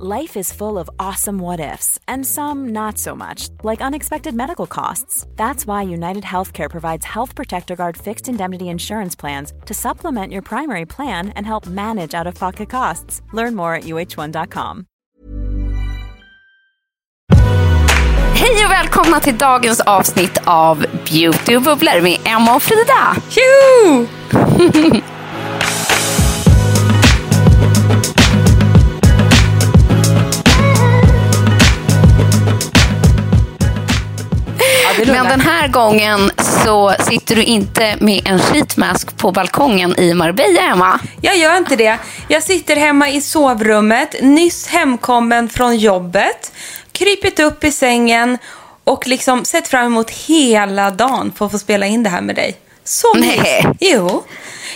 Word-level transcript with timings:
Life 0.00 0.38
is 0.38 0.52
full 0.52 0.78
of 0.78 0.88
awesome 0.98 1.38
what 1.38 1.60
ifs, 1.60 1.98
and 2.08 2.26
some 2.26 2.72
not 2.72 2.98
so 2.98 3.14
much, 3.14 3.50
like 3.62 3.82
unexpected 3.84 4.34
medical 4.34 4.66
costs. 4.66 5.26
That's 5.36 5.66
why 5.66 5.82
United 5.82 6.24
Healthcare 6.24 6.70
provides 6.70 7.04
Health 7.04 7.34
Protector 7.36 7.76
Guard 7.76 7.96
fixed 7.96 8.28
indemnity 8.28 8.68
insurance 8.68 9.14
plans 9.14 9.52
to 9.66 9.74
supplement 9.74 10.32
your 10.32 10.42
primary 10.42 10.86
plan 10.86 11.28
and 11.36 11.46
help 11.46 11.66
manage 11.66 12.14
out 12.14 12.26
of 12.26 12.34
pocket 12.34 12.70
costs. 12.70 13.20
Learn 13.32 13.54
more 13.54 13.74
at 13.74 13.84
uh1.com. 13.84 14.86
Hej 18.34 18.64
och 18.64 18.70
välkomna 18.70 19.20
till 19.20 19.38
dagens 19.38 19.80
avsnitt 19.80 20.38
av 20.44 20.78
Beauty 21.10 21.56
och 21.56 21.62
bubblor 21.62 22.00
med 22.02 22.18
Emma 22.24 22.56
och 22.56 22.62
Frida. 22.62 23.16
Tjo! 23.30 24.06
Men 34.98 35.28
den 35.28 35.40
här 35.40 35.68
gången 35.68 36.30
så 36.64 36.94
sitter 37.00 37.36
du 37.36 37.44
inte 37.44 37.96
med 38.00 38.22
en 38.24 38.38
sheetmask 38.38 39.16
på 39.16 39.32
balkongen 39.32 39.98
i 39.98 40.14
Marbella, 40.14 40.60
Emma. 40.60 41.00
Jag 41.20 41.36
gör 41.36 41.56
inte 41.56 41.76
det. 41.76 41.98
Jag 42.28 42.42
sitter 42.42 42.76
hemma 42.76 43.10
i 43.10 43.20
sovrummet, 43.20 44.14
nyss 44.22 44.66
hemkommen 44.66 45.48
från 45.48 45.76
jobbet, 45.76 46.52
krypit 46.92 47.40
upp 47.40 47.64
i 47.64 47.72
sängen 47.72 48.38
och 48.84 49.06
liksom 49.06 49.44
sett 49.44 49.68
fram 49.68 49.86
emot 49.86 50.10
hela 50.10 50.90
dagen 50.90 51.32
för 51.36 51.46
att 51.46 51.52
få 51.52 51.58
spela 51.58 51.86
in 51.86 52.02
det 52.02 52.10
här 52.10 52.20
med 52.20 52.36
dig. 52.36 52.56
Så 52.84 53.14
mys. 53.14 53.36
Nej. 53.42 53.66
Jo. 53.80 54.24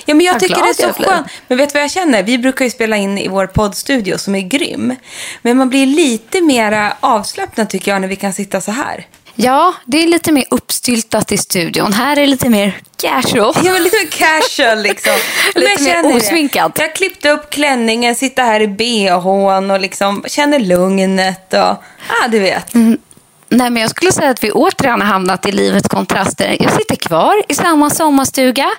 Ja, 0.04 0.14
men 0.14 0.26
jag 0.26 0.32
Vad 0.32 0.42
tycker 0.42 0.62
det 0.62 0.68
är 0.68 0.74
så 0.74 0.82
jag 0.82 0.96
skönt. 0.96 1.26
Men 1.48 1.58
vet 1.58 1.68
du 1.68 1.72
vad 1.72 1.82
jag 1.82 1.90
känner? 1.90 2.22
Vi 2.22 2.38
brukar 2.38 2.64
ju 2.64 2.70
spela 2.70 2.96
in 2.96 3.18
i 3.18 3.28
vår 3.28 3.46
poddstudio 3.46 4.18
som 4.18 4.34
är 4.34 4.40
grym. 4.40 4.94
Men 5.42 5.56
man 5.56 5.68
blir 5.68 5.86
lite 5.86 6.40
mera 6.40 6.96
avslappnad 7.00 7.70
tycker 7.70 7.90
jag 7.90 8.00
när 8.00 8.08
vi 8.08 8.16
kan 8.16 8.32
sitta 8.32 8.60
så 8.60 8.70
här. 8.72 9.06
Ja, 9.36 9.74
det 9.84 10.02
är 10.02 10.08
lite 10.08 10.32
mer 10.32 10.44
uppstyltat 10.50 11.32
i 11.32 11.38
studion. 11.38 11.92
Här 11.92 12.16
är 12.16 12.20
det 12.20 12.26
lite 12.26 12.48
mer 12.48 12.80
casual. 12.96 13.54
Ja, 13.64 13.72
men 13.72 13.82
lite 13.82 14.06
casual 14.10 14.82
liksom. 14.82 15.12
Lite 15.54 15.82
mer 15.82 16.02
det. 16.02 16.14
osminkat. 16.14 16.78
Jag 16.78 16.94
klippte 16.94 17.30
upp 17.30 17.50
klänningen, 17.50 18.14
sitter 18.14 18.42
här 18.42 18.60
i 18.60 18.68
bhn 18.68 19.70
och 19.70 19.80
liksom 19.80 20.24
känner 20.26 20.58
lugnet 20.58 21.52
och, 21.52 21.82
ja 22.08 22.28
du 22.30 22.38
vet. 22.38 22.74
Nej, 23.48 23.70
men 23.70 23.76
jag 23.76 23.90
skulle 23.90 24.12
säga 24.12 24.30
att 24.30 24.44
vi 24.44 24.50
återigen 24.50 25.00
har 25.00 25.08
hamnat 25.08 25.46
i 25.46 25.52
livets 25.52 25.88
kontraster. 25.88 26.56
Jag 26.60 26.72
sitter 26.72 26.96
kvar 26.96 27.42
i 27.48 27.54
samma 27.54 27.90
sommarstuga. 27.90 28.70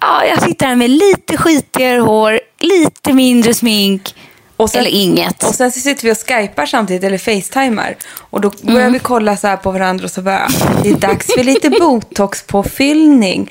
Ja, 0.00 0.24
jag 0.24 0.42
sitter 0.42 0.66
här 0.66 0.76
med 0.76 0.90
lite 0.90 1.36
skitigare 1.36 2.00
hår, 2.00 2.40
lite 2.60 3.12
mindre 3.12 3.54
smink. 3.54 4.14
Och 4.56 4.70
sen- 4.70 4.80
eller 4.80 4.90
inget. 4.90 5.42
Och 5.44 5.54
sen 5.54 5.72
så 5.72 5.80
sitter 5.80 6.02
vi 6.04 6.12
och 6.12 6.16
skypar 6.28 6.66
samtidigt, 6.66 7.04
eller 7.04 7.18
facetimar. 7.18 7.96
Och 8.30 8.40
då 8.40 8.50
börjar 8.62 8.80
Mm. 8.80 8.92
vi 8.92 8.98
kolla 8.98 9.36
så 9.36 9.46
här 9.46 9.56
på 9.56 9.70
varandra 9.70 10.04
och 10.04 10.10
så 10.10 10.22
bara, 10.22 10.48
det 10.82 10.90
är 10.90 10.94
dags 10.94 11.26
för 11.26 11.44
lite 11.44 11.70
botoxpåfyllning. 11.70 13.50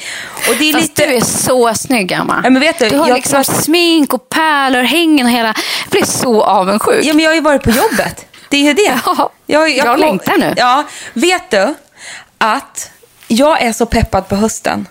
Och 0.49 0.55
det 0.59 0.69
är 0.69 0.73
Fast 0.73 0.83
lite... 0.83 1.05
du 1.07 1.13
är 1.15 1.21
så 1.21 1.73
snygg, 1.73 2.11
Emma. 2.11 2.41
Ja, 2.43 2.49
men 2.49 2.59
vet 2.59 2.79
du, 2.79 2.89
du 2.89 2.97
har 2.97 3.07
jag 3.07 3.15
liksom 3.15 3.43
smink 3.43 4.13
och 4.13 4.29
pärlor, 4.29 4.81
hängen 4.83 5.25
och 5.25 5.31
hela... 5.31 5.47
Jag 5.83 5.91
blir 5.91 6.05
så 6.05 6.43
avundsjuk. 6.43 7.05
Ja, 7.05 7.13
men 7.13 7.23
jag 7.23 7.29
har 7.31 7.35
ju 7.35 7.41
varit 7.41 7.63
på 7.63 7.69
jobbet. 7.69 8.25
Det 8.49 8.57
är 8.57 8.61
ju 8.63 8.73
det. 8.73 8.99
Ja, 9.05 9.31
jag, 9.45 9.69
jag 9.77 9.99
längtar 9.99 10.37
nu. 10.37 10.53
Ja, 10.57 10.83
vet 11.13 11.51
du 11.51 11.73
att 12.37 12.89
jag 13.27 13.61
är 13.61 13.73
så 13.73 13.85
peppad 13.85 14.27
på 14.27 14.35
hösten. 14.35 14.87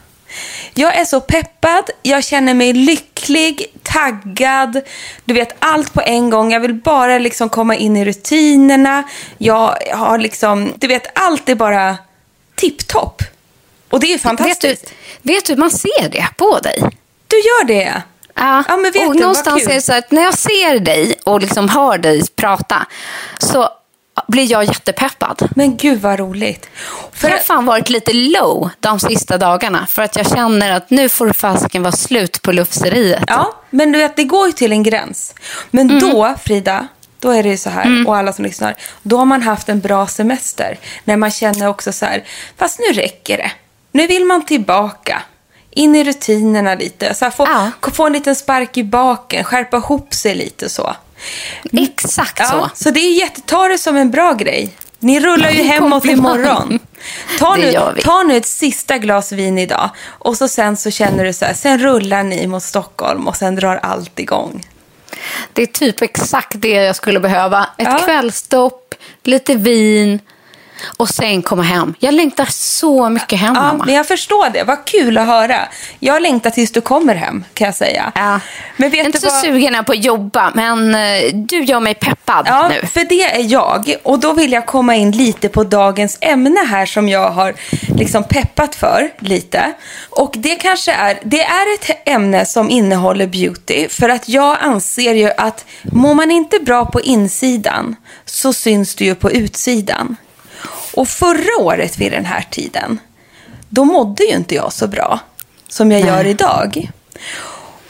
Jag 0.75 0.97
är 0.97 1.05
så 1.05 1.21
peppad, 1.21 1.91
jag 2.03 2.25
känner 2.25 2.55
mig 2.55 2.73
lycklig, 2.73 3.67
taggad, 3.83 4.81
du 5.25 5.35
vet 5.35 5.57
allt 5.59 5.93
på 5.93 6.01
en 6.01 6.31
gång. 6.31 6.53
Jag 6.53 6.61
vill 6.61 6.75
bara 6.75 7.19
liksom 7.19 7.49
komma 7.49 7.77
in 7.77 7.97
i 7.97 8.05
rutinerna. 8.05 9.03
Jag 9.39 9.77
har 9.93 10.19
liksom, 10.19 10.73
du 10.77 10.87
vet 10.87 11.19
allt 11.19 11.49
är 11.49 11.55
bara 11.55 11.97
tipptopp. 12.55 13.23
Och 13.91 14.01
det 14.01 14.07
är 14.07 14.09
ju 14.09 14.15
vet, 14.15 14.23
du, 14.23 14.29
fantastiskt. 14.29 14.93
vet 15.23 15.47
du, 15.47 15.57
man 15.57 15.71
ser 15.71 16.09
det 16.09 16.27
på 16.37 16.59
dig. 16.59 16.83
Du 17.27 17.37
gör 17.37 17.65
det. 17.65 18.03
Ja, 18.35 18.65
Ja, 18.69 18.77
men 18.77 18.93
vet 18.93 19.09
och 19.09 19.15
du, 19.15 19.21
någonstans 19.21 19.67
är 19.67 19.75
det 19.75 19.81
så 19.81 19.93
att 19.93 20.11
när 20.11 20.23
jag 20.23 20.39
ser 20.39 20.81
dig 20.81 21.15
och 21.25 21.41
liksom 21.41 21.69
hör 21.69 21.99
dig 21.99 22.23
prata 22.37 22.87
så 23.39 23.69
blir 24.29 24.51
jag 24.53 24.65
jättepeppad. 24.65 25.49
Men 25.57 25.77
gud 25.77 26.01
vad 26.01 26.19
roligt. 26.19 26.69
För 27.13 27.29
jag 27.29 27.37
har 27.37 27.43
fan 27.43 27.67
varit 27.67 27.89
lite 27.91 28.13
low 28.13 28.71
de 28.81 29.01
sista 29.01 29.39
dagarna 29.39 29.87
för 29.87 30.03
att 30.03 30.17
jag 30.17 30.27
känner 30.31 30.73
att 30.73 30.91
nu 30.91 31.09
får 31.09 31.33
fasiken 31.33 31.83
vara 31.83 31.93
slut 31.93 32.43
på 32.43 32.53
lufseriet. 32.53 33.25
Ja, 33.27 33.53
men 33.71 33.93
du 33.93 33.99
vet, 33.99 34.17
det 34.17 34.25
går 34.25 34.47
ju 34.47 34.53
till 34.53 34.73
en 34.73 34.83
gräns. 34.83 35.35
Men 35.71 35.91
Mm. 35.91 36.01
då, 36.11 36.35
Frida, 36.45 36.87
då 37.19 37.31
är 37.31 37.43
det 37.43 37.49
ju 37.49 37.57
så 37.57 37.71
här, 37.71 38.05
och 38.07 38.17
alla 38.17 38.33
som 38.33 38.45
lyssnar, 38.45 38.75
då 39.03 39.17
har 39.19 39.25
man 39.25 39.43
haft 39.43 39.69
en 39.69 39.81
bra 39.81 40.07
semester. 40.07 40.79
När 41.05 41.17
man 41.17 41.31
känner 41.31 41.67
också 41.69 41.93
så 41.93 42.07
här, 42.07 42.25
fast 42.59 42.79
nu 42.79 43.01
räcker 43.01 43.37
det. 43.37 43.53
Nu 43.93 44.07
vill 44.07 44.25
man 44.25 44.45
tillbaka. 44.47 45.23
In 45.71 45.95
i 45.97 46.05
rutinerna 46.05 46.75
lite. 46.75 47.15
Så 47.15 47.25
här, 47.25 47.33
få, 47.33 47.47
Ja. 47.47 47.91
få 47.93 48.07
en 48.07 48.13
liten 48.13 48.37
spark 48.37 48.77
i 48.77 48.85
baken, 48.85 49.45
skärpa 49.45 49.77
ihop 49.77 50.15
sig 50.15 50.35
lite 50.35 50.69
så. 50.69 50.97
Exakt 51.73 52.39
Ja, 52.41 52.47
så. 52.75 52.85
så 52.85 52.91
det 52.91 53.01
är 53.01 53.19
jätte, 53.21 53.41
ta 53.41 53.69
det 53.69 53.79
som 53.79 53.97
en 53.97 54.11
bra 54.11 54.33
grej. 54.33 54.75
Ni 54.99 55.21
rullar 55.21 55.51
ju 55.51 55.63
hemåt 55.63 56.05
imorgon. 56.05 56.79
Ta 57.39 57.57
nu, 57.57 57.73
ta 58.03 58.23
nu 58.23 58.37
ett 58.37 58.47
sista 58.47 58.99
glas 58.99 59.33
vin 59.33 59.59
idag 59.59 59.91
och 60.07 60.37
så 60.37 60.49
sen 60.49 60.77
så 60.77 60.91
känner 60.91 61.25
du 61.25 61.33
så 61.33 61.45
här, 61.45 61.55
sen 61.55 61.79
rullar 61.79 62.23
ni 62.23 62.47
mot 62.47 62.63
Stockholm 62.63 63.29
och 63.29 63.37
sen 63.37 63.55
drar 63.57 63.77
allt 63.77 64.19
igång. 64.19 64.67
Det 65.53 65.63
är 65.63 65.67
typ 65.67 66.03
exakt 66.03 66.53
det 66.55 66.69
jag 66.69 66.97
skulle 66.97 67.21
behöva. 67.21 67.67
Ett 67.79 67.89
Ja. 67.91 67.99
kvällstopp, 68.05 68.95
lite 69.25 69.55
vin 69.55 70.21
och 70.97 71.09
sen 71.09 71.43
komma 71.43 71.63
hem. 71.63 71.95
Jag 71.99 72.15
längtar 72.15 72.47
så 72.51 73.09
mycket 73.09 73.39
hem, 73.39 73.55
Ja, 73.55 73.63
mamma. 73.63 73.85
men 73.85 73.95
jag 73.95 74.09
förstår 74.09 74.51
det. 74.51 74.65
Vad 74.65 74.85
kul 74.85 75.19
att 75.19 75.27
höra. 75.27 75.57
Jag 75.99 76.23
längtar 76.23 76.51
tills 76.51 76.73
du 76.73 76.81
kommer 76.81 77.15
hem, 77.15 77.45
kan 77.55 77.65
jag 77.65 77.75
säga. 77.75 78.13
Ja. 78.15 78.41
Men 78.77 78.91
vet 78.91 79.07
inte 79.07 79.19
du 79.19 79.23
så 79.23 79.29
vad? 79.35 79.41
sugen 79.41 79.75
är 79.75 79.83
på 79.83 79.93
att 79.93 80.05
jobba, 80.05 80.53
men 80.55 80.95
eh, 80.95 81.23
du 81.35 81.63
gör 81.65 81.81
mig 81.81 81.95
peppad 81.95 82.45
Ja, 82.49 82.69
nu. 82.69 82.87
för 82.87 83.05
det 83.05 83.23
är 83.23 83.53
jag. 83.53 83.95
Och 84.03 84.19
då 84.19 84.33
vill 84.33 84.53
jag 84.53 84.67
komma 84.67 84.97
in 84.97 85.11
lite 85.11 85.49
på 85.49 85.65
dagens 85.65 86.19
ämne 86.21 86.61
här 86.71 86.87
som 86.87 87.09
jag 87.09 87.31
har 87.31 87.55
liksom 87.97 88.25
peppat 88.25 88.75
för 88.75 89.11
lite. 89.19 89.73
Och 90.11 90.35
det 90.37 90.55
kanske 90.57 90.93
är, 90.93 91.19
det 91.23 91.43
är 91.43 91.75
ett 91.75 92.09
ämne 92.09 92.47
som 92.47 92.71
innehåller 92.71 93.27
beauty. 93.27 93.89
För 93.89 94.09
att 94.09 94.29
jag 94.29 94.57
anser 94.61 95.15
ju 95.15 95.31
att 95.37 95.65
mår 95.83 96.15
man 96.15 96.31
inte 96.31 96.59
bra 96.59 96.87
på 96.87 97.01
insidan 97.01 97.97
så 98.25 98.53
syns 98.53 98.95
det 98.95 99.05
ju 99.05 99.15
på 99.15 99.31
utsidan. 99.33 100.17
Och 100.95 101.09
förra 101.09 101.61
året 101.61 101.99
vid 101.99 102.13
den 102.13 102.25
här 102.25 102.47
tiden, 102.51 103.01
då 103.69 103.85
mådde 103.85 104.25
ju 104.25 104.37
inte 104.37 104.55
jag 104.55 104.73
så 104.73 104.89
bra 104.89 105.21
som 105.69 105.93
jag 105.93 106.01
gör 106.01 106.27
idag. 106.27 106.91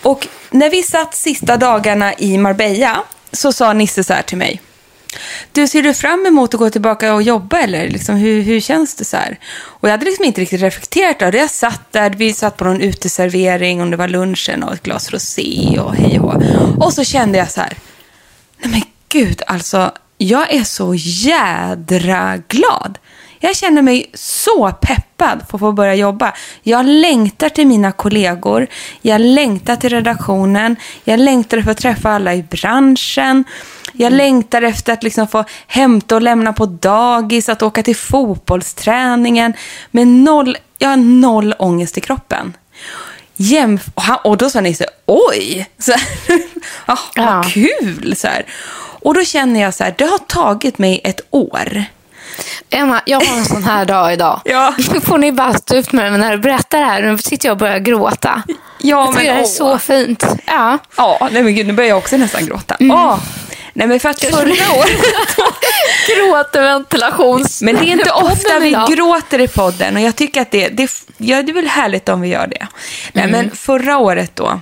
Och 0.02 0.28
när 0.50 0.70
vi 0.70 0.82
satt 0.82 1.14
sista 1.14 1.56
dagarna 1.56 2.14
i 2.14 2.38
Marbella 2.38 3.02
så 3.32 3.52
sa 3.52 3.72
Nisse 3.72 4.04
så 4.04 4.12
här 4.12 4.22
till 4.22 4.38
mig. 4.38 4.60
Du, 5.52 5.69
ser 5.69 5.82
du 5.82 5.94
fram 5.94 6.26
emot 6.26 6.54
att 6.54 6.60
gå 6.60 6.70
tillbaka 6.70 7.14
och 7.14 7.22
jobba 7.22 7.58
eller 7.58 7.88
liksom, 7.88 8.16
hur, 8.16 8.43
hur 8.43 8.60
känns 8.60 8.94
det 8.94 9.05
så 9.05 9.16
här? 9.16 9.38
Och 9.55 9.88
jag 9.88 9.90
hade 9.90 10.05
liksom 10.05 10.25
inte 10.25 10.40
riktigt 10.40 10.62
reflekterat 10.62 11.22
över 11.22 11.32
det. 11.32 11.38
Jag 11.38 11.50
satt 11.50 11.93
där, 11.93 12.10
vi 12.10 12.32
satt 12.32 12.56
på 12.56 12.64
någon 12.64 12.81
uteservering, 12.81 13.82
om 13.82 13.90
det 13.90 13.96
var 13.96 14.08
lunchen 14.08 14.62
och 14.62 14.72
ett 14.72 14.82
glas 14.82 15.10
rosé 15.10 15.78
och 15.81 15.94
hej 15.94 16.20
och. 16.20 16.43
Och 16.78 16.93
så 16.93 17.05
kände 17.05 17.38
jag 17.38 17.50
så 17.50 17.60
här, 17.60 17.76
nej 18.58 18.70
men 18.70 18.82
gud, 19.08 19.43
alltså, 19.46 19.93
jag 20.22 20.52
är 20.54 20.64
så 20.64 20.94
jädra 20.96 22.36
glad. 22.48 22.98
Jag 23.40 23.56
känner 23.56 23.82
mig 23.82 24.10
så 24.14 24.72
peppad 24.72 25.48
på 25.48 25.56
att 25.56 25.60
få 25.60 25.72
börja 25.72 25.94
jobba. 25.94 26.34
Jag 26.62 26.86
längtar 26.86 27.48
till 27.48 27.66
mina 27.66 27.92
kollegor. 27.92 28.66
Jag 29.00 29.20
längtar 29.20 29.76
till 29.76 29.90
redaktionen. 29.90 30.76
Jag 31.04 31.20
längtar 31.20 31.58
efter 31.58 31.70
att 31.70 31.78
träffa 31.78 32.10
alla 32.10 32.34
i 32.34 32.42
branschen. 32.42 33.44
Jag 33.92 34.06
mm. 34.06 34.16
längtar 34.16 34.62
efter 34.62 34.92
att 34.92 35.02
liksom 35.02 35.28
få 35.28 35.44
hämta 35.66 36.14
och 36.14 36.22
lämna 36.22 36.52
på 36.52 36.66
dagis, 36.66 37.48
att 37.48 37.62
åka 37.62 37.82
till 37.82 37.96
fotbollsträningen. 37.96 39.52
Med 39.90 40.06
noll, 40.06 40.56
jag 40.78 40.88
har 40.88 40.96
noll 40.96 41.54
ångest 41.58 41.98
i 41.98 42.00
kroppen. 42.00 42.56
Jämf 43.36 43.82
och 44.24 44.36
då 44.36 44.50
sa 44.50 44.60
ni 44.60 44.74
så 44.74 44.84
oj, 45.06 45.70
så 45.78 45.92
här, 45.92 46.02
ah, 46.86 46.98
ja. 47.14 47.24
vad 47.24 47.52
kul. 47.52 48.14
Så 48.16 48.26
här. 48.26 48.46
Och 49.04 49.14
då 49.14 49.25
känner 49.25 49.60
jag 49.60 49.75
så 49.75 49.84
här, 49.84 49.94
det 49.99 50.04
har 50.04 50.19
tagit 50.19 50.78
mig 50.78 51.00
ett 51.04 51.20
år. 51.31 51.84
Emma, 52.70 53.00
jag 53.06 53.20
har 53.20 53.37
en 53.37 53.44
sån 53.44 53.64
här 53.64 53.84
dag 53.84 54.12
idag. 54.12 54.40
Ja. 54.44 54.75
Nu 54.93 55.00
får 55.00 55.19
ni 55.19 55.32
bara 55.32 55.54
stå 55.54 55.76
ut 55.76 55.93
med 55.93 56.10
mig 56.12 56.20
när 56.20 56.32
du 56.32 56.38
berättar 56.38 56.78
det 56.78 56.84
här. 56.84 57.02
Nu 57.02 57.19
sitter 57.19 57.49
jag 57.49 57.52
och 57.52 57.58
börjar 57.58 57.78
gråta. 57.78 58.43
Ja, 58.49 58.56
jag 58.78 59.14
tycker 59.14 59.34
det 59.34 59.40
är 59.40 59.44
så 59.44 59.78
fint. 59.78 60.25
Ja, 60.46 60.78
ja 60.96 61.28
nej, 61.32 61.43
men 61.43 61.54
gud, 61.54 61.66
nu 61.66 61.72
börjar 61.72 61.88
jag 61.88 61.99
också 61.99 62.16
nästan 62.16 62.46
gråta. 62.46 62.76
Mm. 62.81 62.96
Åh. 62.96 63.19
Nej, 63.75 63.87
men 63.87 64.00
för 64.00 64.08
att 64.08 64.20
förra 64.20 64.78
året... 64.78 65.00
Gråterventilations... 66.16 67.62
Men 67.62 67.76
det 67.76 67.81
är 67.81 67.93
inte 67.93 68.10
ofta 68.10 68.58
vi 68.58 68.76
gråter 68.88 69.38
i 69.38 69.48
podden 69.48 69.96
och 69.96 70.02
jag 70.02 70.16
tycker 70.16 70.43
att 70.43 70.50
det, 70.50 70.69
det, 70.69 70.90
ja, 71.16 71.43
det 71.43 71.52
är 71.52 71.55
väl 71.55 71.66
härligt 71.66 72.08
om 72.08 72.20
vi 72.20 72.28
gör 72.28 72.46
det. 72.46 72.66
Nej, 73.12 73.25
mm. 73.25 73.31
men 73.31 73.56
förra 73.56 73.98
året 73.98 74.37
då, 74.37 74.60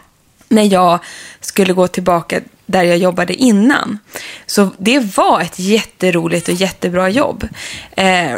när 0.49 0.73
jag 0.73 0.99
skulle 1.41 1.73
gå 1.73 1.89
tillbaka 1.89 2.41
där 2.71 2.85
jag 2.85 2.99
jobbade 2.99 3.35
innan. 3.35 3.99
Så 4.47 4.71
det 4.79 5.17
var 5.17 5.41
ett 5.41 5.59
jätteroligt 5.59 6.49
och 6.49 6.55
jättebra 6.55 7.09
jobb. 7.09 7.49
Eh, 7.97 8.33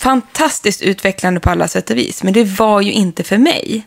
fantastiskt 0.00 0.82
utvecklande 0.82 1.40
på 1.40 1.50
alla 1.50 1.68
sätt 1.68 1.90
och 1.90 1.96
vis, 1.96 2.22
men 2.22 2.32
det 2.32 2.44
var 2.44 2.80
ju 2.80 2.92
inte 2.92 3.24
för 3.24 3.38
mig. 3.38 3.86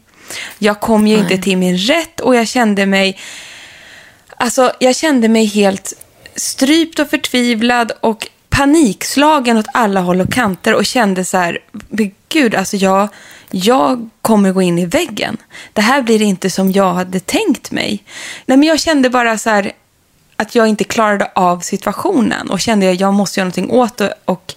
Jag 0.58 0.80
kom 0.80 1.08
ju 1.08 1.14
Nej. 1.14 1.24
inte 1.24 1.44
till 1.44 1.58
min 1.58 1.78
rätt 1.78 2.20
och 2.20 2.36
jag 2.36 2.48
kände 2.48 2.86
mig... 2.86 3.20
Alltså, 4.38 4.72
jag 4.80 4.96
kände 4.96 5.28
mig 5.28 5.46
helt 5.46 5.94
strypt 6.36 7.00
och 7.00 7.10
förtvivlad 7.10 7.92
och 8.02 8.28
panikslagen 8.50 9.58
åt 9.58 9.66
alla 9.74 10.00
håll 10.00 10.22
och 10.22 10.34
kanter 10.34 10.74
och 10.74 10.86
kände 10.86 11.26
så 11.26 11.38
här, 11.38 11.60
gud, 12.30 12.56
alltså 12.56 12.78
jag, 12.78 13.08
jag 13.56 14.10
kommer 14.22 14.52
gå 14.52 14.62
in 14.62 14.80
i 14.80 14.86
väggen. 14.86 15.38
Det 15.74 15.82
här 15.82 16.02
blir 16.02 16.22
inte 16.22 16.50
som 16.50 16.72
jag 16.72 16.94
hade 16.94 17.20
tänkt 17.20 17.72
mig. 17.72 18.04
Nej, 18.46 18.58
men 18.58 18.68
jag 18.68 18.80
kände 18.80 19.10
bara 19.10 19.38
så 19.38 19.50
här, 19.50 19.72
att 20.36 20.56
jag 20.56 20.68
inte 20.68 20.84
klarade 20.84 21.32
av 21.36 21.60
situationen 21.60 22.50
och 22.50 22.60
kände 22.60 22.92
att 22.92 23.00
jag 23.00 23.14
måste 23.14 23.40
göra 23.40 23.46
någonting 23.46 23.72
åt 23.72 23.98
det. 23.98 24.14
Och, 24.26 24.54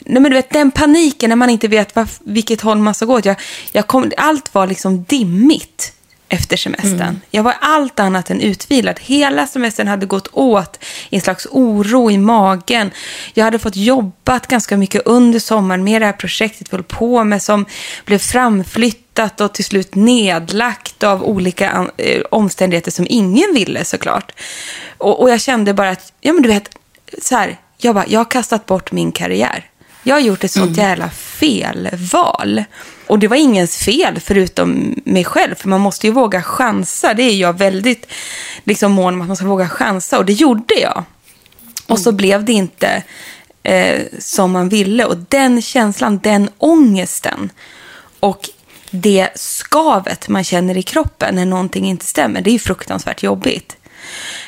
nej 0.00 0.22
men 0.22 0.30
du 0.30 0.36
vet, 0.36 0.50
den 0.50 0.70
paniken 0.70 1.28
när 1.28 1.36
man 1.36 1.50
inte 1.50 1.68
vet 1.68 1.96
var, 1.96 2.08
vilket 2.20 2.60
håll 2.60 2.78
man 2.78 2.94
ska 2.94 3.06
gå 3.06 3.14
åt. 3.14 3.24
Jag, 3.24 3.36
jag 3.72 3.86
kom, 3.86 4.12
allt 4.16 4.54
var 4.54 4.66
liksom 4.66 5.04
dimmigt 5.04 5.92
efter 6.32 6.56
semestern. 6.56 7.00
Mm. 7.00 7.20
Jag 7.30 7.42
var 7.42 7.54
allt 7.60 8.00
annat 8.00 8.30
än 8.30 8.40
utvilad. 8.40 9.00
Hela 9.00 9.46
semestern 9.46 9.88
hade 9.88 10.06
gått 10.06 10.28
åt 10.32 10.84
i 11.10 11.16
en 11.16 11.22
slags 11.22 11.46
oro 11.50 12.10
i 12.10 12.18
magen. 12.18 12.90
Jag 13.34 13.44
hade 13.44 13.58
fått 13.58 13.76
jobbat 13.76 14.46
ganska 14.46 14.76
mycket 14.76 15.02
under 15.04 15.38
sommaren 15.38 15.84
med 15.84 16.02
det 16.02 16.06
här 16.06 16.12
projektet 16.12 16.72
vi 16.72 16.76
höll 16.76 16.84
på 16.84 17.24
med 17.24 17.42
som 17.42 17.66
blev 18.04 18.18
framflyttat 18.18 19.40
och 19.40 19.54
till 19.54 19.64
slut 19.64 19.94
nedlagt 19.94 21.02
av 21.02 21.22
olika 21.22 21.90
eh, 21.96 22.22
omständigheter 22.30 22.90
som 22.90 23.06
ingen 23.08 23.54
ville 23.54 23.84
såklart. 23.84 24.32
Och, 24.98 25.22
och 25.22 25.30
jag 25.30 25.40
kände 25.40 25.74
bara 25.74 25.90
att, 25.90 26.12
ja 26.20 26.32
men 26.32 26.42
du 26.42 26.48
vet, 26.48 26.68
så 27.22 27.34
här, 27.34 27.56
jag, 27.78 27.94
bara, 27.94 28.06
jag 28.08 28.20
har 28.20 28.30
kastat 28.30 28.66
bort 28.66 28.92
min 28.92 29.12
karriär. 29.12 29.71
Jag 30.02 30.14
har 30.14 30.20
gjort 30.20 30.44
ett 30.44 30.50
sånt 30.50 30.78
mm. 30.78 30.88
jävla 30.88 31.10
felval. 31.10 32.64
Och 33.06 33.18
det 33.18 33.28
var 33.28 33.36
ingens 33.36 33.76
fel 33.76 34.20
förutom 34.20 34.94
mig 35.04 35.24
själv, 35.24 35.54
för 35.54 35.68
man 35.68 35.80
måste 35.80 36.06
ju 36.06 36.12
våga 36.12 36.42
chansa. 36.42 37.14
Det 37.14 37.22
är 37.22 37.36
jag 37.36 37.58
väldigt 37.58 38.06
liksom, 38.64 38.92
mån 38.92 39.14
om 39.14 39.20
att 39.20 39.26
man 39.26 39.36
ska 39.36 39.46
våga 39.46 39.68
chansa 39.68 40.18
och 40.18 40.24
det 40.24 40.32
gjorde 40.32 40.74
jag. 40.74 41.04
Och 41.86 41.98
så 41.98 42.08
mm. 42.08 42.16
blev 42.16 42.44
det 42.44 42.52
inte 42.52 43.02
eh, 43.62 44.02
som 44.18 44.52
man 44.52 44.68
ville. 44.68 45.04
Och 45.04 45.16
den 45.16 45.62
känslan, 45.62 46.18
den 46.22 46.50
ångesten 46.58 47.50
och 48.20 48.48
det 48.90 49.28
skavet 49.34 50.28
man 50.28 50.44
känner 50.44 50.76
i 50.76 50.82
kroppen 50.82 51.34
när 51.34 51.46
någonting 51.46 51.88
inte 51.88 52.04
stämmer, 52.06 52.40
det 52.40 52.50
är 52.50 52.58
fruktansvärt 52.58 53.22
jobbigt. 53.22 53.76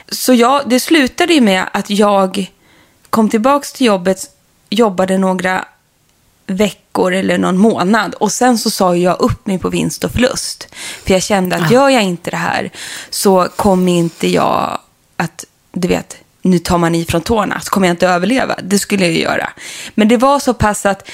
Så 0.09 0.35
jag, 0.35 0.69
det 0.69 0.81
slutade 0.81 1.35
ju 1.35 1.41
med 1.41 1.65
att 1.73 1.91
jag 1.91 2.53
kom 3.11 3.29
tillbaka 3.29 3.67
till 3.75 3.87
jobbet, 3.87 4.31
jobbade 4.71 5.19
några 5.19 5.65
veckor 6.47 7.13
eller 7.13 7.39
någon 7.39 7.59
månad. 7.59 8.15
Och 8.15 8.33
sen 8.33 8.59
så 8.59 8.71
sa 8.71 8.97
jag 8.97 9.21
upp 9.21 9.47
mig 9.47 9.59
på 9.59 9.69
vinst 9.69 10.05
och 10.05 10.11
förlust. 10.11 10.69
För 11.05 11.15
jag 11.15 11.23
kände 11.23 11.57
att 11.57 11.71
gör 11.71 11.89
jag 11.89 12.03
inte 12.03 12.31
det 12.31 12.37
här 12.37 12.71
så 13.11 13.49
kommer 13.57 13.93
inte 13.93 14.29
jag 14.29 14.79
att, 15.17 15.45
du 15.73 15.89
vet, 15.89 16.17
nu 16.43 16.59
tar 16.59 16.79
man 16.79 16.95
i 16.95 17.05
från 17.05 17.21
tårna, 17.21 17.61
så 17.61 17.71
kommer 17.71 17.87
jag 17.87 17.93
inte 17.93 18.09
överleva. 18.09 18.57
Det 18.63 18.79
skulle 18.79 19.07
jag 19.07 19.15
göra. 19.15 19.51
Men 19.95 20.09
det 20.09 20.17
var 20.17 20.39
så 20.39 20.55
pass 20.55 20.87
att 20.87 21.11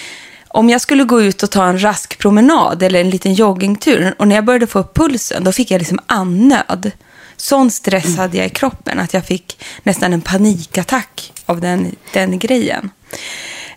om 0.49 0.71
jag 0.71 0.81
skulle 0.81 1.05
gå 1.05 1.23
ut 1.23 1.43
och 1.43 1.51
ta 1.51 1.67
en 1.67 1.83
rask 1.83 2.19
promenad 2.19 2.83
eller 2.83 3.01
en 3.01 3.11
liten 3.11 3.35
joggingtur 3.35 4.15
och 4.19 4.29
när 4.29 4.35
jag 4.35 4.45
började 4.45 4.67
få 4.67 4.79
upp 4.79 4.95
pulsen, 4.95 5.45
då 5.45 5.53
fick 5.53 5.71
jag 5.71 5.79
liksom 5.79 6.01
annöd. 6.07 6.91
Sån 7.37 7.71
stress 7.71 8.05
mm. 8.05 8.19
hade 8.19 8.37
jag 8.37 8.47
i 8.47 8.51
kroppen 8.51 8.99
att 8.99 9.15
jag 9.15 9.27
fick 9.27 9.65
nästan 9.83 10.13
en 10.13 10.21
panikattack 10.21 11.33
av 11.47 11.61
den, 11.61 11.97
den 12.13 12.39
grejen. 12.39 12.91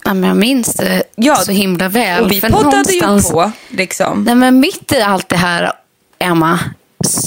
Ja, 0.05 0.13
men 0.13 0.29
jag 0.29 0.37
minns 0.37 0.73
det 0.73 1.03
ja, 1.15 1.35
så 1.35 1.51
himla 1.51 1.89
väl. 1.89 2.23
Och 2.23 2.31
vi 2.31 2.41
poddade 2.41 2.93
ju 2.93 3.21
på. 3.31 3.51
Liksom. 3.69 4.23
Nej, 4.23 4.35
men 4.35 4.59
mitt 4.59 4.91
i 4.91 5.01
allt 5.01 5.29
det 5.29 5.37
här, 5.37 5.73
Emma, 6.19 6.59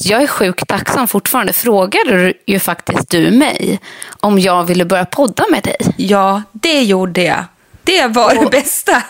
jag 0.04 0.22
är 0.22 0.26
sjukt 0.26 0.68
tacksam 0.68 1.08
fortfarande. 1.08 1.52
Frågade 1.52 2.32
ju 2.46 2.58
faktiskt 2.58 3.10
du 3.10 3.30
mig 3.30 3.80
om 4.20 4.38
jag 4.38 4.64
ville 4.64 4.84
börja 4.84 5.04
podda 5.04 5.44
med 5.50 5.62
dig? 5.62 5.76
Ja, 5.96 6.42
det 6.52 6.82
gjorde 6.82 7.22
jag. 7.22 7.44
Det 7.84 8.06
var 8.06 8.38
och, 8.38 8.44
det 8.44 8.50
bästa. 8.50 8.92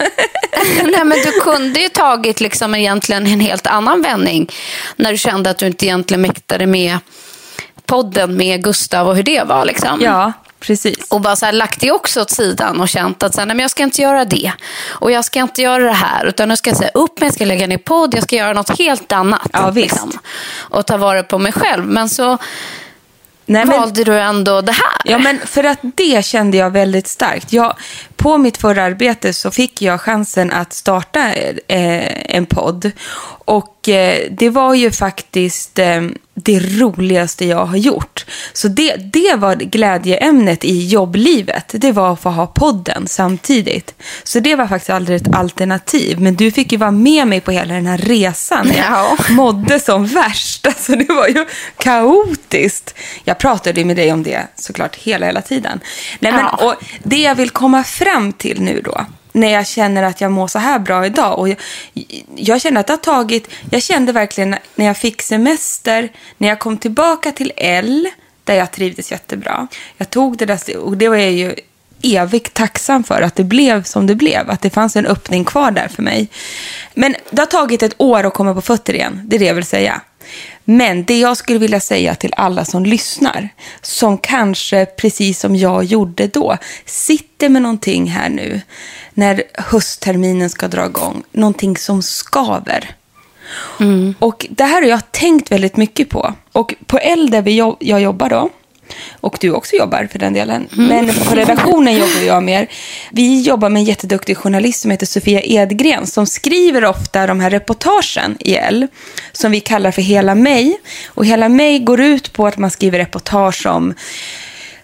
nej, 0.85 1.05
men 1.05 1.19
du 1.25 1.41
kunde 1.41 1.81
ju 1.81 1.89
tagit 1.89 2.41
liksom 2.41 2.75
egentligen 2.75 3.27
en 3.27 3.41
helt 3.41 3.67
annan 3.67 4.03
vändning 4.03 4.51
när 4.97 5.13
du 5.13 5.19
kände 5.19 5.51
att 5.51 5.59
du 5.59 5.67
inte 5.67 5.87
egentligen 5.87 6.21
mäktade 6.21 6.67
med 6.67 6.99
podden 7.87 8.37
med 8.37 8.65
Gustav 8.65 9.09
och 9.09 9.17
hur 9.17 9.23
det 9.23 9.43
var. 9.43 9.65
Liksom. 9.65 10.01
Ja, 10.03 10.33
Precis. 10.67 10.97
Och 11.09 11.21
bara 11.21 11.37
så 11.37 11.47
här, 11.47 11.53
lagt 11.53 11.81
det 11.81 11.91
också 11.91 12.21
åt 12.21 12.31
sidan 12.31 12.81
och 12.81 12.89
känt 12.89 13.23
att 13.23 13.35
så 13.35 13.41
här, 13.41 13.47
nej, 13.47 13.57
men 13.57 13.63
jag 13.63 13.71
ska 13.71 13.83
inte 13.83 14.03
göra 14.03 14.25
det. 14.25 14.53
Och 14.89 15.11
jag 15.11 15.25
ska 15.25 15.41
inte 15.41 15.63
göra 15.63 15.85
det 15.85 15.93
här. 15.93 16.27
Utan 16.27 16.49
nu 16.49 16.57
ska 16.57 16.71
jag 16.71 16.77
säga 16.77 16.91
upp 16.95 17.21
mig, 17.21 17.27
jag 17.27 17.35
ska 17.35 17.45
lägga 17.45 17.67
ner 17.67 17.79
podd, 17.79 18.15
jag 18.15 18.23
ska 18.23 18.37
göra 18.37 18.53
något 18.53 18.79
helt 18.79 19.13
annat. 19.13 19.49
Ja. 19.53 19.71
Liksom, 19.71 20.13
och 20.57 20.87
ta 20.87 20.97
vara 20.97 21.23
på 21.23 21.39
mig 21.39 21.53
själv. 21.53 21.85
Men 21.87 22.09
så 22.09 22.39
Nej, 23.49 23.65
men, 23.65 23.81
valde 23.81 24.05
du 24.05 24.21
ändå 24.21 24.61
det 24.61 24.73
här? 24.73 25.01
Ja, 25.05 25.19
men 25.19 25.39
för 25.47 25.65
att 25.65 25.79
det 25.83 26.25
kände 26.25 26.57
jag 26.57 26.71
väldigt 26.71 27.09
starkt. 27.09 27.53
Jag, 27.53 27.77
på 28.17 28.39
mitt 28.39 28.57
förra 28.57 28.83
arbete 28.83 29.35
så 29.35 29.51
fick 29.51 29.83
jag 29.83 30.01
chansen 30.01 30.53
att 30.53 30.73
starta 30.73 31.33
eh, 31.33 32.37
en 32.37 32.47
podd. 32.47 32.91
Och 33.47 33.89
eh, 33.89 34.31
det 34.31 34.51
var 34.51 34.75
ju 34.75 34.91
faktiskt 34.91 35.79
eh, 35.79 36.03
det 36.35 36.59
roligaste 36.59 37.47
jag 37.47 37.67
har 37.67 37.77
gjort. 37.77 38.27
Så 38.53 38.69
det, 38.69 38.97
det 38.97 39.35
var 39.37 39.55
glädjeämnet 39.55 40.65
i 40.65 40.87
jobblivet. 40.87 41.71
Det 41.73 41.93
var 41.93 42.13
att 42.13 42.21
få 42.21 42.31
ha 42.31 42.47
podden 42.47 43.07
samtidigt. 43.09 43.95
Så 44.25 44.41
det 44.41 44.57
var 44.57 44.67
faktiskt 44.67 44.91
aldrig 44.91 45.17
ett 45.17 45.35
alternativ. 45.35 46.21
Men 46.21 46.35
du 46.37 46.51
fick 46.51 46.73
ju 46.73 46.79
vara 46.79 46.91
med 46.91 47.29
mig 47.29 47.41
på 47.41 47.51
hela 47.51 47.75
den 47.75 47.87
här 47.87 47.99
resan. 47.99 48.73
Jag 48.77 49.31
mådde 49.31 49.81
som 49.81 50.07
värst. 50.07 50.67
Alltså 50.77 50.97
det 50.97 51.15
var 51.15 51.29
ju 51.29 51.47
kaotiskt. 51.77 52.95
Jag 53.25 53.39
pratade 53.39 53.85
med 53.85 53.97
dig 53.97 54.13
om 54.13 54.23
det 54.23 54.47
såklart 54.57 54.97
hela, 54.97 55.27
hela 55.27 55.43
tiden. 55.43 55.81
Nej, 56.19 56.33
men, 56.33 56.41
ja. 56.41 56.67
och 56.67 56.75
det 57.03 57.17
jag 57.17 57.35
vill 57.35 57.51
komma 57.51 57.85
fram 57.85 58.33
till 58.33 58.61
nu 58.61 58.81
då 58.85 59.07
när 59.37 59.53
jag 59.53 59.67
känner 59.67 60.03
att 60.03 60.21
jag 60.21 60.33
mår 60.33 60.49
så 60.49 60.59
här 60.59 60.79
bra 60.79 61.07
idag. 61.07 61.39
Och 61.39 61.49
jag, 61.49 61.57
jag 62.37 62.61
kände 62.61 62.81
att 62.81 62.87
det 62.87 62.93
har 62.93 62.99
tagit, 62.99 63.49
jag 63.71 63.83
kände 63.83 64.13
verkligen 64.13 64.57
när 64.75 64.87
jag 64.87 64.97
fick 64.97 65.23
semester, 65.23 66.09
när 66.39 66.49
jag 66.49 66.59
kom 66.59 66.77
tillbaka 66.77 67.33
till 67.33 67.53
L, 67.57 68.09
där 68.45 68.55
jag 68.55 68.73
trivdes 68.73 69.11
jättebra. 69.11 69.69
Jag 69.97 70.11
tog 70.11 70.37
det 70.37 70.47
där, 70.47 70.77
och 70.77 70.97
det 70.97 71.09
var 71.09 71.17
jag 71.17 71.33
ju 71.33 71.55
evigt 72.03 72.55
tacksam 72.55 73.05
för 73.05 73.23
att 73.23 73.35
det 73.35 73.45
blev 73.45 73.83
som 73.83 74.07
det 74.07 74.15
blev. 74.15 74.51
Att 74.51 74.63
det 74.63 74.71
fanns 74.71 74.97
en 74.97 75.07
öppning 75.07 75.45
kvar 75.45 75.71
där 75.71 75.89
för 75.89 76.03
mig. 76.03 76.29
Men 76.95 77.17
det 77.31 77.43
har 77.43 77.47
tagit 77.47 77.83
ett 77.83 77.95
år 77.99 78.25
att 78.25 78.35
komma 78.35 78.55
på 78.55 78.61
fötter 78.61 78.95
igen, 78.95 79.23
det 79.25 79.37
är 79.37 79.41
det 79.41 79.47
jag 79.47 79.55
vill 79.55 79.65
säga. 79.65 80.01
Men 80.65 81.05
det 81.05 81.19
jag 81.19 81.37
skulle 81.37 81.59
vilja 81.59 81.81
säga 81.81 82.15
till 82.15 82.33
alla 82.37 82.65
som 82.65 82.87
lyssnar, 82.87 83.49
som 83.83 84.19
kanske 84.19 84.87
precis 84.87 85.41
som 85.41 85.57
jag 85.57 85.85
gjorde 85.85 86.27
då, 86.27 86.57
sitter 86.85 87.49
med 87.49 87.63
någonting 87.63 88.07
här 88.07 88.29
nu 88.29 88.61
när 89.15 89.43
höstterminen 89.55 90.51
ska 90.51 90.69
dra 90.69 90.87
igång, 90.87 91.23
någonting 91.33 91.77
som 91.77 92.03
skaver. 92.03 92.97
Mm. 93.81 94.15
Och 94.19 94.47
det 94.51 94.65
här 94.65 94.83
har 94.83 94.89
jag 94.89 95.13
tänkt 95.13 95.53
väldigt 95.53 95.77
mycket 95.77 96.09
på. 96.09 96.35
Och 96.53 96.75
på 96.87 96.99
L 96.99 97.31
där 97.31 97.49
jag 97.81 98.01
jobbar 98.01 98.29
då, 98.29 98.51
och 99.21 99.37
du 99.41 99.51
också 99.51 99.77
jobbar 99.77 100.09
för 100.13 100.19
den 100.19 100.33
delen. 100.33 100.69
Men 100.71 101.07
på 101.15 101.35
redaktionen 101.35 101.95
jobbar 101.95 102.27
jag 102.27 102.43
mer. 102.43 102.67
Vi 103.11 103.41
jobbar 103.41 103.69
med 103.69 103.81
en 103.81 103.85
jätteduktig 103.85 104.37
journalist 104.37 104.81
som 104.81 104.91
heter 104.91 105.07
Sofia 105.07 105.43
Edgren 105.43 106.07
som 106.07 106.27
skriver 106.27 106.85
ofta 106.85 107.27
de 107.27 107.41
här 107.41 107.51
reportagen 107.51 108.37
i 108.41 108.55
L 108.55 108.87
som 109.33 109.53
vi 109.53 109.61
kallar 109.61 109.91
för 109.91 110.03
Hela 110.03 110.35
mig. 110.35 110.81
Och 111.07 111.27
Hela 111.27 111.49
mig 111.49 111.79
går 111.79 112.01
ut 112.01 112.33
på 112.33 112.47
att 112.47 112.59
man 112.59 112.71
skriver 112.71 112.99
reportage 112.99 113.67
om 113.67 113.95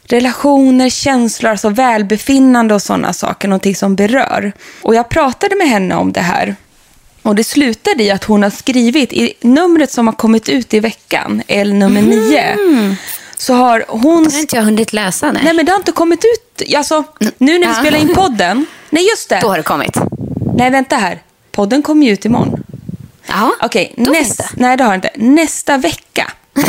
relationer, 0.04 0.90
känslor, 0.90 1.50
alltså 1.50 1.68
välbefinnande 1.68 2.74
och 2.74 2.82
sådana 2.82 3.12
saker, 3.12 3.48
någonting 3.48 3.76
som 3.76 3.96
berör. 3.96 4.52
Och 4.82 4.94
jag 4.94 5.08
pratade 5.08 5.56
med 5.56 5.68
henne 5.68 5.94
om 5.94 6.12
det 6.12 6.20
här. 6.20 6.56
Och 7.22 7.34
det 7.34 7.44
slutade 7.44 8.02
i 8.02 8.10
att 8.10 8.24
hon 8.24 8.42
har 8.42 8.50
skrivit 8.50 9.12
i 9.12 9.34
numret 9.40 9.92
som 9.92 10.06
har 10.06 10.14
kommit 10.14 10.48
ut 10.48 10.74
i 10.74 10.80
veckan, 10.80 11.42
L 11.48 11.74
nummer 11.74 12.02
9, 12.02 12.96
så 13.42 13.54
har 13.54 13.84
hon... 13.88 14.24
Det 14.24 14.30
har 14.32 14.40
inte 14.40 14.56
jag 14.56 14.62
hunnit 14.62 14.92
läsa. 14.92 15.32
Nej. 15.32 15.42
Nej, 15.44 15.54
men 15.54 15.66
det 15.66 15.72
har 15.72 15.78
inte 15.78 15.92
kommit 15.92 16.24
ut. 16.24 16.74
Alltså, 16.76 17.04
nu 17.38 17.52
när 17.58 17.58
vi 17.58 17.64
Ja. 17.64 17.74
spelar 17.74 17.98
in 17.98 18.14
podden. 18.14 18.66
Nej, 18.90 19.08
just 19.10 19.28
det. 19.28 19.38
Då 19.42 19.48
har 19.48 19.56
det 19.56 19.62
kommit. 19.62 19.96
Nej, 20.56 20.70
vänta 20.70 20.96
här. 20.96 21.18
Podden 21.52 21.82
kommer 21.82 22.06
ju 22.06 22.12
ut 22.12 22.24
imorgon. 22.24 22.62
Jaha, 23.28 23.50
Okej, 23.62 23.94
då 23.96 24.10
näst, 24.10 24.16
finns 24.26 24.36
det. 24.36 24.48
nej 24.56 24.76
det 24.76 24.84
har 24.84 24.94
inte. 24.94 25.10
Nästa 25.14 25.76
vecka. 25.78 26.32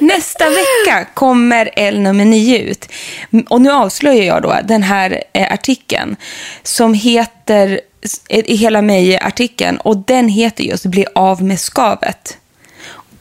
Nästa 0.00 0.44
vecka 0.48 1.06
kommer 1.14 1.70
L 1.76 2.00
nummer 2.00 2.24
9 2.24 2.58
ut. 2.58 2.88
Och 3.48 3.60
nu 3.60 3.70
avslöjar 3.72 4.24
jag 4.24 4.42
då 4.42 4.56
den 4.64 4.82
här 4.82 5.22
eh, 5.32 5.52
artikeln 5.52 6.16
som 6.62 6.94
heter, 6.94 7.80
eh, 8.28 8.38
i 8.44 8.56
hela 8.56 8.82
mig-artikeln, 8.82 9.76
och 9.76 9.96
den 9.96 10.28
heter 10.28 10.64
just 10.64 10.86
Bli 10.86 11.06
av 11.14 11.42
med 11.42 11.60
skavet. 11.60 12.36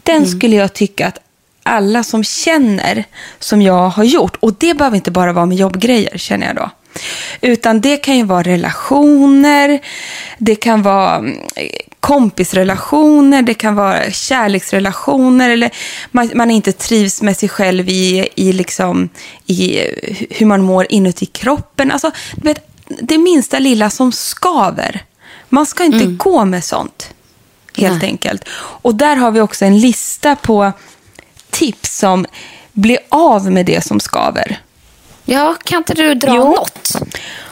Den 0.03 0.27
skulle 0.27 0.55
jag 0.55 0.74
tycka 0.74 1.08
att 1.08 1.17
alla 1.63 2.03
som 2.03 2.24
känner 2.24 3.05
som 3.39 3.62
jag 3.62 3.89
har 3.89 4.03
gjort, 4.03 4.36
och 4.39 4.53
det 4.53 4.74
behöver 4.74 4.96
inte 4.96 5.12
bara 5.12 5.34
vara 5.34 5.46
med 5.46 5.58
jobbgrejer 5.58 6.17
känner 6.17 6.48
jag 6.48 6.55
då. 6.55 6.70
Utan 7.41 7.82
det 7.82 7.98
kan 7.98 8.17
ju 8.17 8.24
vara 8.24 8.43
relationer, 8.43 9.79
det 10.38 10.55
kan 10.55 10.82
vara 10.82 11.15
mm, 11.15 11.38
kompisrelationer, 12.00 13.41
det 13.41 13.53
kan 13.53 13.75
vara 13.75 14.12
kärleksrelationer 14.12 15.50
eller 15.50 15.72
man, 16.12 16.32
man 16.36 16.51
inte 16.51 16.72
trivs 16.72 17.22
med 17.22 17.38
sig 17.38 17.50
själv 17.50 17.89
i, 17.89 18.27
i, 18.36 18.53
liksom, 18.53 19.10
i 19.46 19.79
hur 20.29 20.46
man 20.46 20.62
mår 20.62 20.88
inuti 20.89 21.25
kroppen. 21.25 21.91
Alltså, 21.91 22.12
du 22.36 22.48
vet, 22.48 22.70
det 23.01 23.17
minsta 23.17 23.60
lilla 23.60 23.89
som 23.89 24.12
skaver. 24.12 25.03
Man 25.50 25.65
ska 25.65 25.84
inte 25.84 26.05
gå 26.05 26.46
med 26.46 26.63
sånt, 26.63 27.13
helt 27.77 28.01
Nej. 28.01 28.12
enkelt. 28.12 28.50
Och 28.55 28.96
där 28.96 29.15
har 29.15 29.32
vi 29.32 29.41
också 29.41 29.65
en 29.65 29.79
lista 29.79 30.36
på 30.36 30.72
tips 31.53 31.98
som 31.98 32.25
blir 32.74 32.98
av 33.10 33.51
med 33.51 33.65
det 33.65 33.83
som 33.83 34.00
skaver. 34.00 34.60
Ja, 35.25 35.55
kan 35.63 35.77
inte 35.77 35.93
du 35.93 36.13
dra 36.13 36.36
Jo. 36.36 36.43
något? 36.43 36.95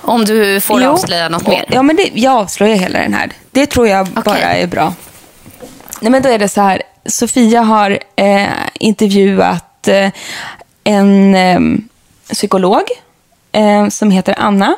Om 0.02 0.26
du 0.26 0.62
får 0.62 0.82
Jo, 0.82 0.90
avslöja 0.90 1.30
något 1.30 1.48
mer. 1.48 1.66
Ja, 1.70 1.82
men 1.82 1.96
det, 1.96 2.10
jag 2.14 2.34
avslöjar 2.34 2.76
hela 2.76 3.00
den 3.00 3.14
här. 3.14 3.32
Det 3.52 3.66
tror 3.66 3.88
jag 3.88 4.08
bara 4.08 4.38
är 4.38 4.68
bra. 4.68 4.94
Nej, 6.00 6.12
men 6.12 6.22
då 6.22 6.30
är 6.30 6.40
det 6.40 6.50
så 6.50 6.62
här. 6.62 6.82
Sofia 7.06 7.62
har 7.62 8.00
eh, 8.16 8.48
intervjuat 8.74 9.88
eh, 9.88 10.10
en 10.84 11.36
eh, 11.36 11.60
psykolog 12.34 12.82
som 13.90 14.12
heter 14.12 14.36
Anna. 14.38 14.76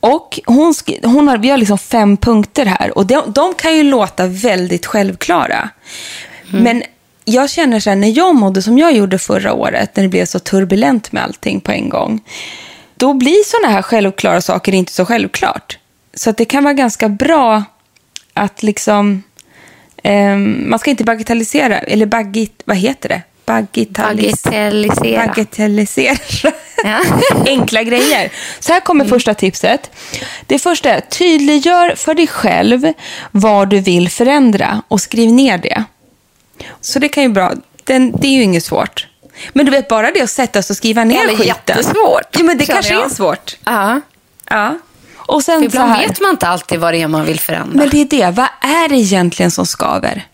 Och 0.00 0.40
hon, 0.46 0.74
hon 1.02 1.28
har, 1.28 1.38
vi 1.38 1.50
har 1.50 1.56
liksom 1.56 1.78
fem 1.78 2.16
punkter 2.16 2.66
här 2.66 2.98
och 2.98 3.06
de, 3.06 3.22
de 3.32 3.54
kan 3.54 3.76
ju 3.76 3.82
låta 3.82 4.26
väldigt 4.26 4.86
självklara. 4.86 5.68
Men 6.50 6.82
jag 7.24 7.50
känner 7.50 7.80
så 7.80 7.90
här, 7.90 7.96
när 7.96 8.16
jag 8.18 8.34
mådde 8.34 8.62
som 8.62 8.78
jag 8.78 8.92
gjorde 8.96 9.18
förra 9.18 9.52
året, 9.52 9.96
när 9.96 10.02
det 10.02 10.08
blev 10.08 10.26
så 10.26 10.38
turbulent 10.38 11.12
med 11.12 11.22
allting 11.22 11.60
på 11.60 11.72
en 11.72 11.88
gång, 11.88 12.20
då 12.96 13.14
blir 13.14 13.44
sådana 13.44 13.74
här 13.74 13.82
självklara 13.82 14.40
saker 14.40 14.74
inte 14.74 14.92
så 14.92 15.04
självklart. 15.04 15.78
Så 16.14 16.32
det 16.32 16.44
kan 16.44 16.64
vara 16.64 16.74
ganska 16.74 17.08
bra 17.08 17.62
att 18.34 18.62
liksom, 18.62 19.22
ehm, 20.02 20.64
man 20.70 20.78
ska 20.78 20.90
inte 20.90 21.04
bagatellisera, 21.04 21.78
eller 21.78 22.06
bagit, 22.06 22.62
vad 22.64 22.76
heter 22.76 23.08
det? 23.08 23.22
Bagitalis- 23.46 24.44
Bagatellisera. 24.44 25.26
Bagatellisera. 25.26 26.16
Ja. 26.84 27.00
Enkla 27.46 27.82
grejer. 27.82 28.32
Så 28.60 28.72
här 28.72 28.80
kommer 28.80 29.04
första 29.04 29.34
tipset. 29.34 29.90
Det 30.46 30.58
första 30.58 30.90
är 30.90 31.00
tydliggör 31.00 31.94
för 31.96 32.14
dig 32.14 32.26
själv 32.26 32.92
vad 33.30 33.68
du 33.70 33.80
vill 33.80 34.08
förändra 34.08 34.82
och 34.88 35.00
skriv 35.00 35.32
ner 35.32 35.58
det. 35.58 35.84
Så 36.84 36.98
det 36.98 37.08
kan 37.08 37.22
ju 37.22 37.28
bra. 37.28 37.52
Den, 37.84 38.12
det 38.20 38.26
är 38.26 38.32
ju 38.32 38.42
inget 38.42 38.64
svårt. 38.64 39.06
Men 39.52 39.66
du 39.66 39.70
vet, 39.72 39.88
bara 39.88 40.10
det 40.10 40.20
att 40.22 40.30
sätta 40.30 40.62
sig 40.62 40.72
och 40.72 40.76
skriva 40.76 41.04
ner 41.04 41.28
skiten. 41.28 41.46
jättesvårt, 41.46 42.28
Ja, 42.30 42.42
men 42.44 42.58
det 42.58 42.66
kanske 42.66 42.92
jag. 42.94 43.04
är 43.04 43.08
svårt. 43.08 43.56
Ja. 43.64 44.00
Ja. 44.50 44.78
Och 45.16 45.42
sen 45.42 45.54
För 45.54 45.60
så 45.60 45.66
ibland 45.66 45.90
här. 45.92 46.08
vet 46.08 46.20
man 46.20 46.30
inte 46.30 46.48
alltid 46.48 46.80
vad 46.80 46.94
det 46.94 47.02
är 47.02 47.08
man 47.08 47.24
vill 47.24 47.40
förändra. 47.40 47.78
Men 47.78 47.88
det 47.90 48.00
är 48.00 48.04
det. 48.04 48.30
Vad 48.30 48.48
är 48.60 48.88
det 48.88 48.94
egentligen 48.96 49.50
som 49.50 49.66
skaver? 49.66 50.26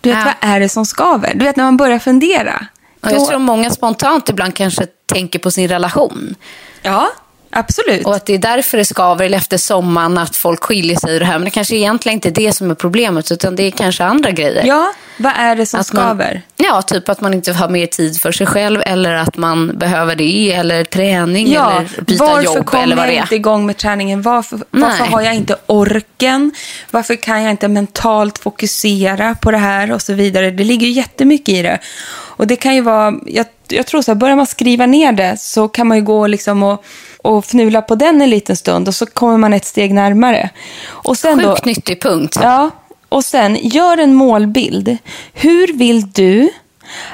Du 0.00 0.08
vet, 0.10 0.18
Ja. 0.18 0.24
vad 0.24 0.50
är 0.50 0.60
det 0.60 0.68
som 0.68 0.86
skaver? 0.86 1.32
Du 1.34 1.44
vet, 1.44 1.56
när 1.56 1.64
man 1.64 1.76
börjar 1.76 1.98
fundera. 1.98 2.66
Och 3.02 3.10
jag 3.10 3.18
då- 3.18 3.26
tror 3.26 3.38
många 3.38 3.70
spontant 3.70 4.28
ibland 4.28 4.54
kanske 4.54 4.86
tänker 5.06 5.38
på 5.38 5.50
sin 5.50 5.68
relation. 5.68 6.34
Ja, 6.82 7.08
absolut. 7.50 8.06
Och 8.06 8.14
att 8.14 8.26
det 8.26 8.34
är 8.34 8.38
därför 8.38 8.78
det 8.78 8.84
skaver 8.84 9.32
efter 9.34 9.56
sommaren 9.56 10.18
att 10.18 10.36
folk 10.36 10.64
skiljer 10.64 10.96
sig 10.96 11.14
ur 11.14 11.20
det 11.20 11.26
här. 11.26 11.38
Men 11.38 11.44
det 11.44 11.50
kanske 11.50 11.76
egentligen 11.76 12.14
inte 12.14 12.28
är 12.28 12.32
det 12.32 12.52
som 12.52 12.70
är 12.70 12.74
problemet 12.74 13.32
utan 13.32 13.56
det 13.56 13.62
är 13.62 13.70
kanske 13.70 14.04
andra 14.04 14.30
grejer. 14.30 14.64
Ja, 14.66 14.92
vad 15.16 15.32
är 15.36 15.56
det 15.56 15.66
som 15.66 15.80
Att 15.80 15.92
man- 15.92 16.02
skaver? 16.04 16.42
Ja, 16.56 16.82
typ 16.82 17.08
att 17.08 17.20
man 17.20 17.34
inte 17.34 17.52
har 17.52 17.68
mer 17.68 17.86
tid 17.86 18.20
för 18.20 18.32
sig 18.32 18.46
själv 18.46 18.82
eller 18.86 19.14
att 19.14 19.36
man 19.36 19.78
behöver 19.78 20.14
det 20.16 20.52
eller 20.52 20.84
träning 20.84 21.52
Ja, 21.52 21.72
eller 21.72 22.02
byta 22.02 22.24
varför 22.24 22.42
jobb 22.42 22.66
kommer 22.66 22.82
eller 22.84 22.96
vad 22.96 23.04
det 23.06 23.12
jag 23.12 23.18
är. 23.18 23.22
inte 23.22 23.34
igång 23.36 23.66
med 23.66 23.76
träningen? 23.76 24.22
Varför, 24.22 24.60
varför 24.70 25.04
har 25.04 25.20
jag 25.20 25.34
inte 25.34 25.56
orken? 25.66 26.52
Varför 26.90 27.16
kan 27.16 27.42
jag 27.42 27.50
inte 27.50 27.68
mentalt 27.68 28.38
fokusera 28.38 29.34
på 29.34 29.50
det 29.50 29.58
här 29.58 29.92
och 29.92 30.02
så 30.02 30.12
vidare? 30.14 30.50
Det 30.50 30.64
ligger 30.64 30.86
ju 30.86 30.92
jättemycket 30.92 31.48
i 31.54 31.62
det. 31.62 31.78
Och 32.12 32.46
det 32.46 32.56
kan 32.56 32.74
ju 32.74 32.80
vara, 32.80 33.14
jag, 33.26 33.46
jag 33.68 33.86
tror 33.86 34.02
så 34.02 34.10
här, 34.10 34.16
börjar 34.16 34.36
man 34.36 34.46
skriva 34.46 34.86
ner 34.86 35.12
det 35.12 35.36
så 35.40 35.68
kan 35.68 35.86
man 35.86 35.96
ju 35.96 36.02
gå 36.04 36.26
liksom 36.26 36.62
och, 36.62 36.84
och 37.24 37.38
fnula 37.44 37.82
på 37.82 37.94
den 37.94 38.22
en 38.22 38.30
liten 38.30 38.56
stund 38.56 38.88
och 38.88 38.94
så 38.94 39.06
kommer 39.06 39.38
man 39.38 39.52
ett 39.52 39.64
steg 39.64 39.94
närmare. 39.94 40.50
Och 40.86 41.18
sen 41.18 41.38
då, 41.38 41.48
Sjukt 41.54 41.64
nyttig 41.64 42.02
punkt. 42.02 42.36
Ja, 42.42 42.70
och 43.08 43.24
sen 43.24 43.58
gör 43.68 43.98
en 43.98 44.14
målbild. 44.14 44.96
Hur 45.32 45.72
vill 45.72 46.10
du 46.12 46.48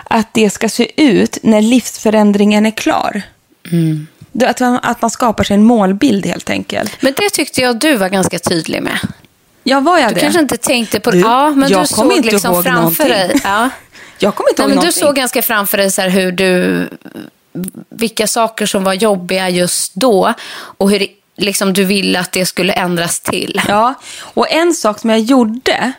att 0.05 0.35
det 0.35 0.51
ska 0.51 0.69
se 0.69 1.03
ut 1.03 1.39
när 1.43 1.63
livsförändringen 1.63 2.67
är 2.67 2.71
klar? 2.71 3.23
Du, 4.33 4.47
Att, 4.47 4.61
man, 4.61 4.79
att 4.83 5.03
man 5.03 5.11
skapar 5.11 5.45
sig 5.45 5.55
en 5.55 5.65
målbild 5.65 6.27
helt 6.27 6.51
enkelt. 6.51 7.03
Men 7.03 7.13
det 7.17 7.31
tyckte 7.31 7.61
jag 7.61 7.79
du 7.79 7.97
var 7.97 8.09
ganska 8.09 8.39
tydlig 8.39 8.83
med. 8.83 8.99
Ja, 9.65 9.81
var 9.81 9.99
jag 9.99 10.11
Du 10.11 10.15
det? 10.15 10.21
kanske 10.21 10.41
inte 10.41 10.57
tänkte 10.57 11.01
på 11.01 11.11
det. 11.11 11.17
Du, 11.17 11.23
Ja, 11.23 11.51
men 11.51 11.69
jag 11.69 11.83
du 11.83 11.87
såg 11.87 12.13
inte 12.13 12.31
liksom 12.31 12.63
framför 12.63 12.73
någonting. 12.75 13.09
dig. 13.09 13.41
Ja. 13.45 13.71
Jag 14.19 14.35
kommer 14.35 14.51
inte 14.51 14.63
Nej, 14.63 14.65
ihåg 14.65 14.69
men 14.69 14.77
du 14.77 14.87
någonting. 14.87 15.03
såg 15.03 15.17
ganska 15.17 15.43
framför 15.43 15.79
dig 15.79 15.91
så 15.91 16.03
hur 16.03 16.33
du, 16.33 16.89
vilka 17.91 18.27
saker 18.27 18.67
som 18.67 18.85
var 18.85 18.95
jobbiga 18.95 19.49
just 19.49 19.95
då 19.95 20.35
och 20.79 20.91
hur 20.91 21.07
liksom, 21.37 21.73
du 21.73 21.85
ville 21.85 22.21
att 22.21 22.33
det 22.33 22.47
skulle 22.47 22.73
ändras 22.73 23.21
till. 23.21 23.61
Ja, 23.69 23.95
och 24.19 24.53
en 24.53 24.75
sak 24.75 24.99
som 24.99 25.11
jag 25.11 25.21
gjorde, 25.21 25.93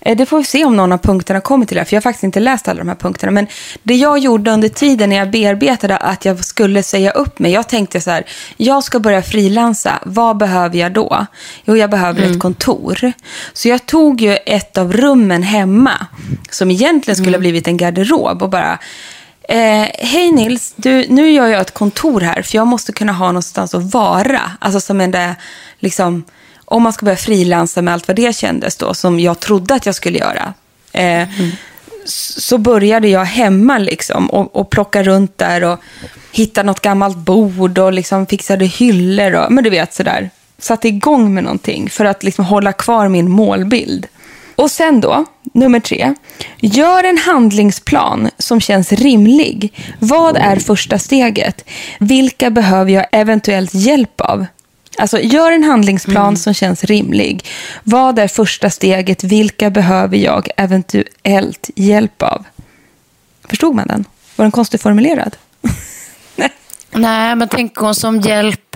eh, 0.00 0.16
det 0.16 0.26
får 0.26 0.38
vi 0.38 0.44
se 0.44 0.64
om 0.64 0.76
någon 0.76 0.92
av 0.92 0.98
punkterna 0.98 1.40
kommer 1.40 1.66
till 1.66 1.76
det, 1.76 1.84
för 1.84 1.94
jag 1.94 2.00
har 2.00 2.02
faktiskt 2.02 2.24
inte 2.24 2.40
läst 2.40 2.68
alla 2.68 2.78
de 2.78 2.88
här 2.88 2.96
punkterna, 2.96 3.32
men 3.32 3.46
det 3.82 3.94
jag 3.94 4.18
gjorde 4.18 4.50
under 4.50 4.68
tiden 4.68 5.10
när 5.10 5.16
jag 5.16 5.30
bearbetade 5.30 5.96
att 5.96 6.24
jag 6.24 6.44
skulle 6.44 6.82
säga 6.82 7.10
upp 7.10 7.38
mig, 7.38 7.52
jag 7.52 7.68
tänkte 7.68 8.00
så 8.00 8.10
här, 8.10 8.24
jag 8.56 8.84
ska 8.84 8.98
börja 8.98 9.22
frilansa, 9.22 9.98
vad 10.06 10.36
behöver 10.36 10.78
jag 10.78 10.92
då? 10.92 11.26
Jo, 11.64 11.76
jag 11.76 11.90
behöver 11.90 12.22
ett 12.22 12.40
kontor. 12.40 13.12
Så 13.52 13.68
jag 13.68 13.86
tog 13.86 14.20
ju 14.20 14.36
ett 14.36 14.78
av 14.78 14.92
rummen 14.92 15.42
hemma, 15.42 16.06
som 16.50 16.70
egentligen 16.70 17.16
skulle 17.16 17.36
ha 17.36 17.40
blivit 17.40 17.68
en 17.68 17.76
garderob 17.76 18.42
och 18.42 18.50
bara, 18.50 18.78
Eh, 19.52 19.88
Hej 19.98 20.32
Nils, 20.32 20.74
du, 20.76 21.06
nu 21.08 21.30
gör 21.30 21.46
jag 21.46 21.60
ett 21.60 21.74
kontor 21.74 22.20
här 22.20 22.42
för 22.42 22.56
jag 22.56 22.66
måste 22.66 22.92
kunna 22.92 23.12
ha 23.12 23.26
någonstans 23.26 23.74
att 23.74 23.94
vara. 23.94 24.40
Alltså 24.58 24.80
som 24.80 25.00
en 25.00 25.10
där, 25.10 25.34
liksom, 25.78 26.24
om 26.64 26.82
man 26.82 26.92
ska 26.92 27.04
börja 27.04 27.16
frilansa 27.16 27.82
med 27.82 27.94
allt 27.94 28.08
vad 28.08 28.16
det 28.16 28.36
kändes 28.36 28.76
då, 28.76 28.94
som 28.94 29.20
jag 29.20 29.40
trodde 29.40 29.74
att 29.74 29.86
jag 29.86 29.94
skulle 29.94 30.18
göra. 30.18 30.54
Eh, 30.92 31.40
mm. 31.40 31.50
Så 32.04 32.58
började 32.58 33.08
jag 33.08 33.24
hemma 33.24 33.78
liksom 33.78 34.30
och, 34.30 34.56
och 34.56 34.70
plocka 34.70 35.02
runt 35.02 35.38
där 35.38 35.64
och 35.64 35.78
hitta 36.32 36.62
något 36.62 36.80
gammalt 36.80 37.16
bord 37.16 37.78
och 37.78 37.92
liksom 37.92 38.26
fixade 38.26 38.64
hyllor 38.64 39.34
och, 39.34 39.52
men 39.52 39.64
du 39.64 39.70
vet 39.70 39.94
sådär. 39.94 40.30
Satte 40.58 40.88
igång 40.88 41.34
med 41.34 41.44
någonting 41.44 41.90
för 41.90 42.04
att 42.04 42.22
liksom 42.22 42.44
hålla 42.44 42.72
kvar 42.72 43.08
min 43.08 43.30
målbild. 43.30 44.06
Och 44.56 44.70
sen 44.70 45.00
då, 45.00 45.24
nummer 45.52 45.80
tre. 45.80 46.14
Gör 46.60 47.04
en 47.04 47.18
handlingsplan 47.18 48.30
som 48.38 48.60
känns 48.60 48.92
rimlig. 48.92 49.72
Vad 49.98 50.36
är 50.36 50.56
första 50.56 50.98
steget? 50.98 51.64
Vilka 51.98 52.50
behöver 52.50 52.90
jag 52.90 53.06
eventuellt 53.12 53.74
hjälp 53.74 54.20
av? 54.20 54.46
Alltså, 54.98 55.20
gör 55.20 55.52
en 55.52 55.64
handlingsplan 55.64 56.36
som 56.36 56.54
känns 56.54 56.84
rimlig. 56.84 57.46
Vad 57.84 58.18
är 58.18 58.28
första 58.28 58.70
steget? 58.70 59.24
Vilka 59.24 59.70
behöver 59.70 60.16
jag 60.16 60.48
eventuellt 60.56 61.70
hjälp 61.74 62.22
av? 62.22 62.44
Förstod 63.48 63.74
man 63.74 63.86
den? 63.88 64.04
Var 64.36 64.44
den 64.44 64.52
konstigt 64.52 64.82
formulerad? 64.82 65.36
Nej. 66.36 66.50
Nej, 66.90 67.36
men 67.36 67.48
tänk 67.48 67.76
hon 67.76 67.94
som 67.94 68.20
hjälp 68.20 68.71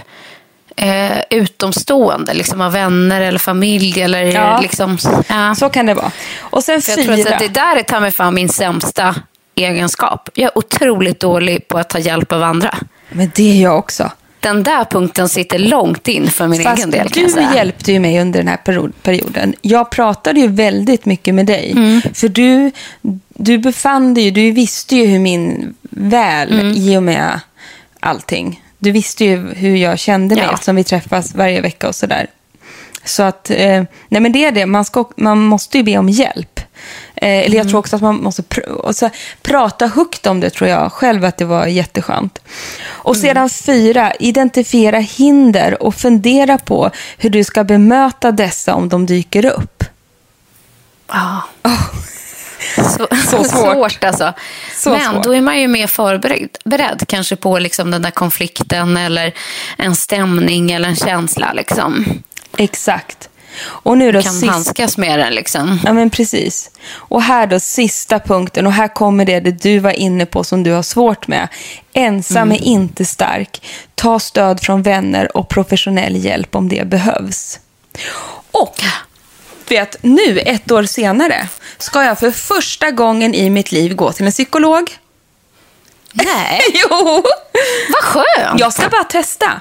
eh, 0.76 1.18
utomstående, 1.30 2.35
liksom 2.35 2.61
av 2.61 2.73
vänner 2.73 3.21
eller 3.21 3.38
familj. 3.38 4.00
Eller 4.02 4.23
Ja. 4.23 4.61
liksom, 4.61 4.99
ja. 5.28 5.54
Så 5.54 5.68
kan 5.68 5.87
det 5.87 5.95
vara. 5.95 6.11
Och 6.40 6.64
sen 6.64 6.83
För 6.83 6.90
jag 6.92 7.04
tror 7.04 7.16
fyra. 7.16 7.33
att 7.35 7.38
det 7.40 7.49
där 7.49 7.76
är 7.76 7.83
ta 7.83 8.00
mig 8.00 8.11
fan 8.11 8.35
min 8.35 8.49
sämsta 8.49 9.14
egenskap. 9.54 10.28
Jag 10.35 10.45
är 10.45 10.59
otroligt 10.59 11.21
dålig 11.21 11.68
på 11.68 11.78
att 11.78 11.88
ta 11.90 11.99
hjälp 11.99 12.33
av 12.33 12.42
andra. 12.42 12.75
Men 13.09 13.30
det 13.35 13.50
är 13.59 13.62
jag 13.62 13.78
också. 13.78 14.11
Den 14.40 14.62
där 14.62 14.85
punkten 14.85 15.28
sitter 15.28 15.59
långt 15.59 16.09
in 16.09 16.30
för 16.30 16.47
min 16.49 16.62
Fast 16.62 16.78
egen 16.78 16.90
del. 16.90 17.09
kan 17.09 17.23
du 17.23 17.28
säga. 17.28 17.54
hjälpte 17.54 17.92
ju 17.92 18.00
mig 18.00 18.21
under 18.21 18.38
den 18.40 18.49
här 18.49 18.56
period- 18.56 18.92
perioden. 19.02 19.54
Jag 19.62 19.90
pratade 19.90 20.40
ju 20.40 20.49
väldigt 20.49 21.04
mycket 21.04 21.35
med 21.35 21.47
dig. 21.47 21.71
Mm. 21.73 22.02
För 22.14 22.28
du, 22.28 22.71
du 23.28 23.59
befann 23.59 24.14
dig 24.14 24.25
ju, 24.25 24.30
du 24.30 24.50
visste 24.52 24.97
ju 24.97 25.06
hur 25.06 25.18
min 25.18 25.75
väl 25.90 26.61
Mm. 26.61 26.73
i 26.73 26.97
och 26.99 27.02
med 27.02 27.40
allting. 28.00 28.62
Du 28.78 28.92
visste 28.92 29.25
ju 29.25 29.54
hur 29.54 29.76
jag 29.76 29.99
kände 29.99 30.35
mig 30.35 30.45
Ja. 30.45 30.52
eftersom 30.52 30.76
vi 30.76 30.85
träffas 30.85 31.35
varje 31.35 31.61
vecka 31.61 31.88
och 31.88 31.95
sådär. 31.95 32.26
Så 33.04 33.23
att, 33.23 33.50
eh, 33.50 33.83
nej 34.09 34.21
men 34.21 34.33
det 34.33 34.45
är 34.45 34.52
det, 34.52 34.66
man, 34.66 34.85
ska, 34.85 35.04
man 35.16 35.38
måste 35.45 35.78
ju 35.78 35.85
be 35.85 35.99
om 35.99 36.09
hjälp. 36.09 36.61
Eh, 37.14 37.28
eller 37.28 37.47
Mm. 37.47 37.56
jag 37.59 37.68
tror 37.68 37.78
också 37.78 37.97
att 37.97 38.02
man 38.02 38.16
måste 38.23 38.42
pr- 38.42 38.66
och 38.68 38.97
så, 38.97 39.11
prata 39.42 39.87
högt 39.87 40.26
om 40.26 40.40
det 40.40 40.50
tror 40.50 40.71
jag 40.71 40.92
själv 40.92 41.25
att 41.25 41.37
det 41.37 41.45
var 41.45 41.66
jätteskönt. 41.66 42.38
Och 42.87 43.16
Mm. 43.16 43.23
sedan 43.28 43.50
fyra, 43.50 44.12
identifiera 44.21 44.99
hinder 44.99 45.83
och 45.83 45.95
fundera 45.95 46.59
på 46.59 46.90
hur 47.18 47.30
du 47.30 47.45
ska 47.45 47.64
bemöta 47.64 48.33
dessa 48.33 48.75
om 48.75 48.88
de 48.88 49.06
dyker 49.06 49.45
upp. 49.47 49.85
Ja. 51.09 51.42
Så, 52.76 53.08
Så 53.30 53.44
svårt. 53.44 53.72
svårt 53.75 54.04
alltså. 54.04 54.32
Så 54.75 54.90
Men 54.90 55.12
svårt. 55.14 55.25
då 55.25 55.34
är 55.34 55.40
man 55.40 55.60
ju 55.60 55.68
mer 55.68 55.86
förberedd 55.86 56.48
beredd, 56.64 57.02
kanske 57.08 57.36
på 57.36 57.58
liksom 57.58 57.90
den 57.90 58.02
där 58.02 58.10
konflikten 58.10 58.96
eller 58.96 59.32
en 59.78 59.96
stämning 59.96 60.70
eller 60.72 60.88
en 60.88 60.96
känsla. 60.96 61.52
Liksom. 61.52 62.06
Exakt. 62.56 63.28
Och 63.66 63.98
nu 63.98 64.12
då 64.12 64.22
Kan 64.22 64.32
sist- 64.32 64.46
handskas 64.52 64.96
med 64.98 65.18
den. 65.18 65.32
Liksom. 65.34 65.80
Ja, 65.84 65.92
men 65.92 66.10
precis. 66.10 66.70
Och 66.92 67.22
här 67.22 67.46
då 67.46 67.60
sista 67.60 68.18
punkten, 68.18 68.66
och 68.66 68.72
här 68.72 68.88
kommer 68.88 69.25
det, 69.25 69.40
det 69.40 69.50
du 69.62 69.78
var 69.78 69.90
inne 69.90 70.26
på 70.26 70.44
som 70.44 70.62
du 70.62 70.72
har 70.72 70.82
svårt 70.82 71.28
med. 71.28 71.48
Ensam 71.92 72.52
är 72.52 72.62
inte 72.62 73.04
stark. 73.04 73.66
Ta 73.94 74.18
stöd 74.18 74.60
från 74.60 74.82
vänner 74.82 75.36
och 75.36 75.48
professionell 75.48 76.16
hjälp 76.25 76.54
om 76.56 76.68
det 76.68 76.86
behövs. 76.86 77.58
Och 78.50 78.75
vet, 79.70 79.96
nu, 80.02 80.38
ett 80.38 80.70
år 80.73 80.82
senare, 80.82 81.49
ska 81.78 82.04
jag 82.04 82.18
för 82.18 82.30
första 82.30 82.90
gången 82.90 83.35
i 83.35 83.50
mitt 83.50 83.73
liv 83.73 83.94
gå 83.94 84.12
till 84.12 84.26
en 84.26 84.32
psykolog. 84.32 84.90
Nej, 86.12 86.61
jo! 86.90 87.23
vad 87.92 88.02
skönt. 88.02 88.61
Jag 88.61 88.73
ska 88.73 88.88
bara 88.88 89.04
testa. 89.04 89.61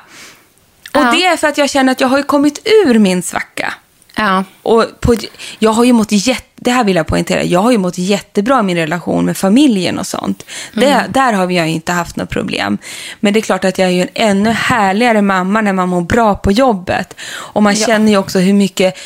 Och 0.93 1.01
Ja. 1.01 1.11
det 1.11 1.25
är 1.25 1.37
för 1.37 1.47
att 1.47 1.57
jag 1.57 1.69
känner 1.69 1.91
att 1.91 2.01
jag 2.01 2.07
har 2.07 2.21
kommit 2.21 2.67
ur 2.85 2.99
min 2.99 3.23
svacka. 3.23 3.73
Ja. 4.15 4.43
Och 4.61 4.85
på, 4.99 5.15
jag 5.59 5.71
har 5.71 5.83
ju 5.83 5.93
mått 5.93 6.11
jätte, 6.11 6.41
det 6.55 6.71
här 6.71 6.83
vill 6.83 6.95
jag 6.95 7.07
poängtera, 7.07 7.43
jag 7.43 7.59
har 7.59 7.71
ju 7.71 7.77
mått 7.77 7.97
jättebra 7.97 8.59
i 8.59 8.63
min 8.63 8.77
relation 8.77 9.25
med 9.25 9.37
familjen 9.37 9.99
och 9.99 10.07
sånt. 10.07 10.45
Det, 10.73 11.05
där 11.09 11.33
har 11.33 11.51
jag 11.51 11.67
ju 11.67 11.73
inte 11.73 11.91
haft 11.91 12.15
något 12.15 12.29
problem. 12.29 12.77
Men 13.19 13.33
det 13.33 13.39
är 13.39 13.41
klart 13.41 13.65
att 13.65 13.77
jag 13.77 13.87
är 13.87 13.91
ju 13.91 14.01
en 14.01 14.09
ännu 14.13 14.49
härligare 14.49 15.21
mamma 15.21 15.61
när 15.61 15.73
man 15.73 15.89
mår 15.89 16.01
bra 16.01 16.35
på 16.35 16.51
jobbet. 16.51 17.13
Och 17.31 17.63
man 17.63 17.75
känner 17.75 18.11
ju 18.11 18.17
också 18.17 18.39
hur 18.39 18.53
mycket 18.53 18.97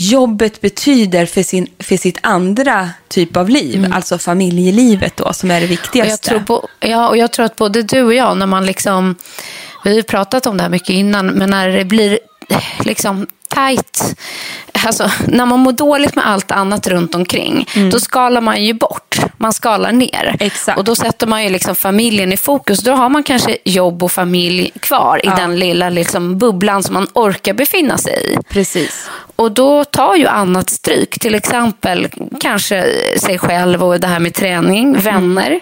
jobbet 0.00 0.60
betyder 0.60 1.26
för, 1.26 1.42
sin, 1.42 1.66
för 1.78 1.96
sitt 1.96 2.18
andra 2.22 2.90
typ 3.08 3.36
av 3.36 3.48
liv, 3.48 3.86
alltså 3.92 4.18
familjelivet 4.18 5.16
då, 5.16 5.32
som 5.32 5.50
är 5.50 5.60
det 5.60 5.66
Och 5.66 5.70
viktigaste. 5.70 6.10
jag, 6.10 6.20
tror 6.20 6.40
på, 6.40 6.68
ja, 6.80 7.08
och 7.08 7.16
jag 7.16 7.32
tror 7.32 7.46
att 7.46 7.56
både 7.56 7.82
du 7.82 8.02
och 8.02 8.14
jag, 8.14 8.36
när 8.36 8.46
man 8.46 8.66
liksom, 8.66 9.16
vi 9.84 9.90
har 9.90 9.96
ju 9.96 10.02
pratat 10.02 10.46
om 10.46 10.56
det 10.56 10.62
här 10.62 10.70
mycket 10.70 10.90
innan, 10.90 11.26
men 11.26 11.50
när 11.50 11.68
det 11.68 11.84
blir 11.84 12.18
liksom 12.80 13.26
tajt, 13.48 14.16
alltså 14.84 15.10
när 15.26 15.46
man 15.46 15.58
mår 15.58 15.72
dåligt 15.72 16.14
med 16.14 16.26
allt 16.26 16.50
annat 16.50 16.86
runt 16.86 17.14
omkring, 17.14 17.68
då 17.92 18.00
skalar 18.00 18.40
man 18.40 18.64
ju 18.64 18.74
bort, 18.74 19.19
man 19.40 19.52
skalar 19.52 19.92
ner. 19.92 20.36
Exakt. 20.40 20.78
Och 20.78 20.84
då 20.84 20.94
sätter 20.94 21.26
man 21.26 21.44
ju 21.44 21.50
liksom 21.50 21.74
familjen 21.74 22.32
i 22.32 22.36
fokus. 22.36 22.80
Då 22.80 22.92
har 22.92 23.08
man 23.08 23.22
kanske 23.22 23.56
jobb 23.64 24.02
och 24.02 24.12
familj 24.12 24.72
kvar 24.80 25.20
i 25.26 25.28
den 25.36 25.58
lilla 25.58 25.90
liksom 25.90 26.38
bubblan 26.38 26.82
som 26.82 26.94
man 26.94 27.06
orkar 27.14 27.54
befinna 27.54 27.98
sig 27.98 28.32
i. 28.32 28.36
Precis. 28.48 29.10
Och 29.36 29.52
då 29.52 29.84
tar 29.84 30.16
ju 30.16 30.26
annat 30.26 30.70
stryk. 30.70 31.18
Till 31.18 31.34
exempel 31.34 32.08
kanske 32.40 32.84
sig 33.18 33.38
själv 33.38 33.84
och 33.84 34.00
det 34.00 34.06
här 34.06 34.18
med 34.18 34.34
träning, 34.34 35.00
vänner. 35.00 35.60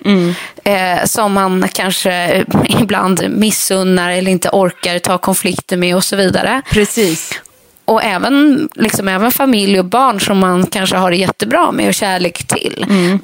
Eh, 0.65 1.05
som 1.05 1.33
man 1.33 1.69
kanske 1.73 2.45
ibland 2.81 3.25
missunnar 3.31 4.11
eller 4.11 4.31
inte 4.31 4.49
orkar 4.53 4.99
ta 4.99 5.19
konflikter 5.19 5.77
med 5.77 5.97
och 5.97 6.05
så 6.05 6.17
vidare. 6.17 6.63
Precis. 6.71 7.41
Och 7.89 8.03
även, 8.05 8.69
liksom, 8.75 9.09
även 9.09 9.31
familj 9.31 9.79
och 9.79 9.85
barn 9.85 10.21
som 10.21 10.39
man 10.39 10.67
kanske 10.67 10.97
har 10.97 11.11
det 11.11 11.17
jättebra 11.17 11.73
med 11.73 11.89
och 11.89 11.95
kärlek 11.95 12.47
till. 12.47 12.87
m- 12.89 13.19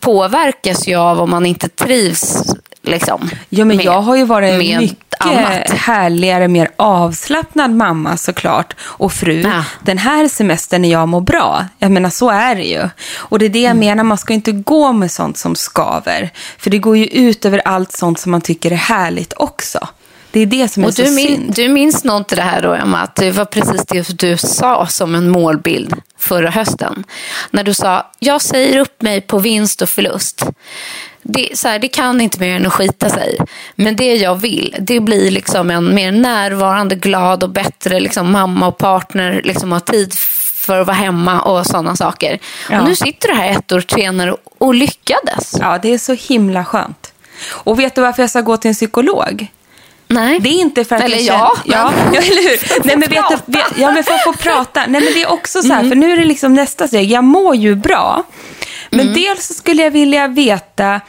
Påverkas 0.00 0.88
ju 0.88 0.94
av 0.94 1.20
om 1.20 1.30
man 1.30 1.46
inte 1.46 1.68
trivs 1.68 2.54
liksom, 2.82 3.30
Ja, 3.48 3.64
men 3.64 3.76
med, 3.76 3.86
jag 3.86 4.00
har 4.00 4.16
ju 4.16 4.24
varit 4.24 4.58
med 4.58 4.80
mycket 4.80 4.96
annat. 5.18 5.70
härligare, 5.70 6.48
mer 6.48 6.68
avslappnad 6.76 7.70
mamma 7.70 8.16
såklart 8.16 8.74
och 8.82 9.12
fru. 9.12 9.40
Ja. 9.40 9.64
Den 9.82 9.98
här 9.98 10.28
semestern 10.28 10.82
när 10.82 10.88
jag 10.90 11.08
mår 11.08 11.20
bra. 11.20 11.64
Jag 11.78 11.90
menar, 11.90 12.10
så 12.10 12.30
är 12.30 12.54
det 12.54 12.64
ju. 12.64 12.88
Och 13.16 13.38
det 13.38 13.44
är 13.44 13.48
det 13.50 13.60
jag 13.62 13.70
Mm. 13.70 13.78
menar, 13.86 14.04
man 14.04 14.18
ska 14.18 14.34
inte 14.34 14.52
gå 14.52 14.92
med 14.92 15.10
sånt 15.10 15.38
som 15.38 15.54
skaver. 15.56 16.30
För 16.58 16.70
det 16.70 16.78
går 16.78 16.96
ju 16.96 17.06
ut 17.06 17.44
över 17.44 17.62
allt 17.64 17.92
sånt 17.92 18.18
som 18.20 18.32
man 18.32 18.40
tycker 18.40 18.70
är 18.70 18.74
härligt 18.76 19.32
också. 19.36 19.88
Det 20.32 20.40
är 20.40 20.46
det 20.46 20.68
som 20.68 20.82
är 20.82 20.88
Och 20.88 20.94
så 20.94 21.02
du, 21.02 21.10
min, 21.10 21.26
synd. 21.26 21.54
du 21.54 21.68
minns 21.68 22.04
nog 22.04 22.16
inte 22.16 22.36
det 22.36 22.42
här 22.42 22.62
då, 22.62 22.74
Emma, 22.74 23.00
att 23.00 23.16
det 23.16 23.30
var 23.30 23.44
precis 23.44 23.82
det 23.86 24.18
du 24.18 24.36
sa 24.36 24.86
som 24.86 25.14
en 25.14 25.28
målbild 25.30 25.94
förra 26.18 26.50
hösten. 26.50 27.04
När 27.50 27.64
du 27.64 27.74
sa, 27.74 28.10
jag 28.18 28.42
säger 28.42 28.78
upp 28.78 29.02
mig 29.02 29.20
på 29.20 29.38
vinst 29.38 29.82
och 29.82 29.88
förlust. 29.88 30.46
Det, 31.22 31.58
så 31.58 31.68
här, 31.68 31.78
det 31.78 31.88
kan 31.88 32.20
inte 32.20 32.40
mer 32.40 32.56
än 32.56 32.66
att 32.66 32.72
skita 32.72 33.10
sig. 33.10 33.38
Men 33.74 33.96
det 33.96 34.14
jag 34.14 34.34
vill, 34.34 34.76
det 34.80 35.00
blir 35.00 35.30
liksom 35.30 35.70
en 35.70 35.94
mer 35.94 36.12
närvarande, 36.12 36.94
glad 36.94 37.42
och 37.42 37.50
bättre 37.50 38.00
liksom, 38.00 38.32
mamma 38.32 38.66
och 38.66 38.78
partner. 38.78 39.40
Liksom, 39.44 39.72
ha 39.72 39.80
tid 39.80 40.14
för 40.54 40.80
att 40.80 40.86
vara 40.86 40.96
hemma 40.96 41.40
och 41.40 41.66
sådana 41.66 41.96
saker. 41.96 42.38
Ja. 42.70 42.80
Och 42.80 42.88
nu 42.88 42.96
sitter 42.96 43.28
du 43.28 43.34
här 43.34 43.50
ett 43.50 43.72
år 43.72 43.84
senare 43.88 44.36
och 44.58 44.74
lyckades. 44.74 45.56
Ja, 45.60 45.78
det 45.82 45.94
är 45.94 45.98
så 45.98 46.12
himla 46.12 46.64
skönt. 46.64 47.12
Och 47.48 47.78
vet 47.78 47.94
du 47.94 48.00
varför 48.00 48.22
jag 48.22 48.30
ska 48.30 48.40
gå 48.40 48.56
till 48.56 48.68
en 48.68 48.74
psykolog? 48.74 49.48
Nej. 50.10 50.40
Det 50.40 50.48
är 50.48 50.60
inte 50.60 50.84
för 50.84 50.96
att 50.96 51.02
Eller 51.02 51.16
jag 51.16 51.36
ja. 51.36 51.56
Ja, 51.64 51.92
ja, 52.12 52.20
eller 52.20 52.50
hur? 52.50 52.84
Nej, 52.84 52.96
men 52.96 53.10
vet 53.10 53.24
du, 53.46 53.58
ja, 53.76 53.92
men 53.92 54.04
för 54.04 54.12
att 54.12 54.24
få 54.24 54.32
prata. 54.32 54.80
Nej, 54.80 55.00
men 55.00 55.12
det 55.14 55.22
är 55.22 55.30
också 55.30 55.62
så 55.62 55.72
här, 55.72 55.88
för 55.88 55.94
nu 55.96 56.12
är 56.12 56.16
det 56.16 56.24
liksom 56.24 56.54
nästa 56.54 56.88
steg. 56.88 57.10
Jag 57.10 57.24
mår 57.24 57.54
ju 57.56 57.74
bra. 57.74 58.22
Men 58.90 59.12
dels 59.12 59.46
så 59.46 59.54
skulle 59.54 59.82
jag 59.82 59.90
vilja 59.90 60.28
veta 60.28 61.00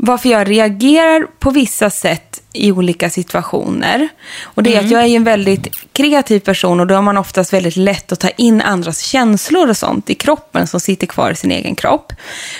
varför 0.00 0.28
jag 0.28 0.50
reagerar 0.50 1.26
på 1.38 1.50
vissa 1.50 1.90
sätt 1.90 2.42
i 2.52 2.72
olika 2.72 3.10
situationer. 3.10 4.08
Och 4.42 4.62
det 4.62 4.74
är 4.74 4.80
att 4.80 4.90
jag 4.90 5.02
är 5.02 5.06
en 5.06 5.24
väldigt 5.24 5.68
kreativ 5.92 6.40
person 6.40 6.80
och 6.80 6.86
då 6.86 6.94
har 6.94 7.02
man 7.02 7.16
oftast 7.16 7.52
väldigt 7.52 7.76
lätt 7.76 8.12
att 8.12 8.20
ta 8.20 8.28
in 8.28 8.60
andras 8.60 9.00
känslor 9.00 9.68
och 9.68 9.76
sånt 9.76 10.10
i 10.10 10.14
kroppen 10.14 10.66
som 10.66 10.80
sitter 10.80 11.06
kvar 11.06 11.30
i 11.30 11.34
sin 11.34 11.52
egen 11.52 11.74
kropp. 11.74 12.12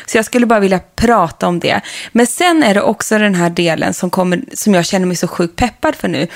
Så 0.06 0.18
jag 0.18 0.24
skulle 0.24 0.46
bara 0.46 0.60
vilja 0.60 0.80
prata 0.96 1.46
om 1.46 1.60
det. 1.60 1.80
Men 2.12 2.26
sen 2.26 2.62
är 2.62 2.74
det 2.74 2.82
också 2.82 3.18
den 3.18 3.34
här 3.34 3.50
delen 3.50 3.94
som, 3.94 4.10
kommer, 4.10 4.44
som 4.52 4.74
jag 4.74 4.86
känner 4.86 5.06
mig 5.06 5.16
så 5.16 5.28
sjukt 5.28 5.56
peppad 5.56 5.94
för 5.94 6.08
nu. 6.08 6.26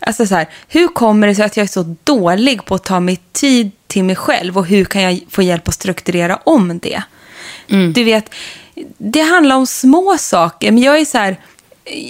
Alltså 0.00 0.26
så 0.26 0.34
här, 0.34 0.48
hur 0.68 0.88
kommer 0.88 1.26
det 1.26 1.34
sig 1.34 1.44
att 1.44 1.56
jag 1.56 1.64
är 1.64 1.68
så 1.68 1.96
dålig 2.04 2.64
på 2.64 2.74
att 2.74 2.84
ta 2.84 3.00
mig 3.00 3.20
tid 3.32 3.70
till 3.86 4.04
mig 4.04 4.16
själv 4.16 4.58
och 4.58 4.66
hur 4.66 4.84
kan 4.84 5.02
jag 5.02 5.20
få 5.30 5.42
hjälp 5.42 5.68
att 5.68 5.74
strukturera 5.74 6.36
om 6.36 6.78
det? 6.78 7.02
Du 7.92 8.04
vet, 8.04 8.34
det 8.98 9.20
handlar 9.20 9.56
om 9.56 9.66
små 9.66 10.18
saker, 10.18 10.72
men 10.72 10.82
jag 10.82 11.00
är 11.00 11.04
så 11.04 11.18
här, 11.18 11.36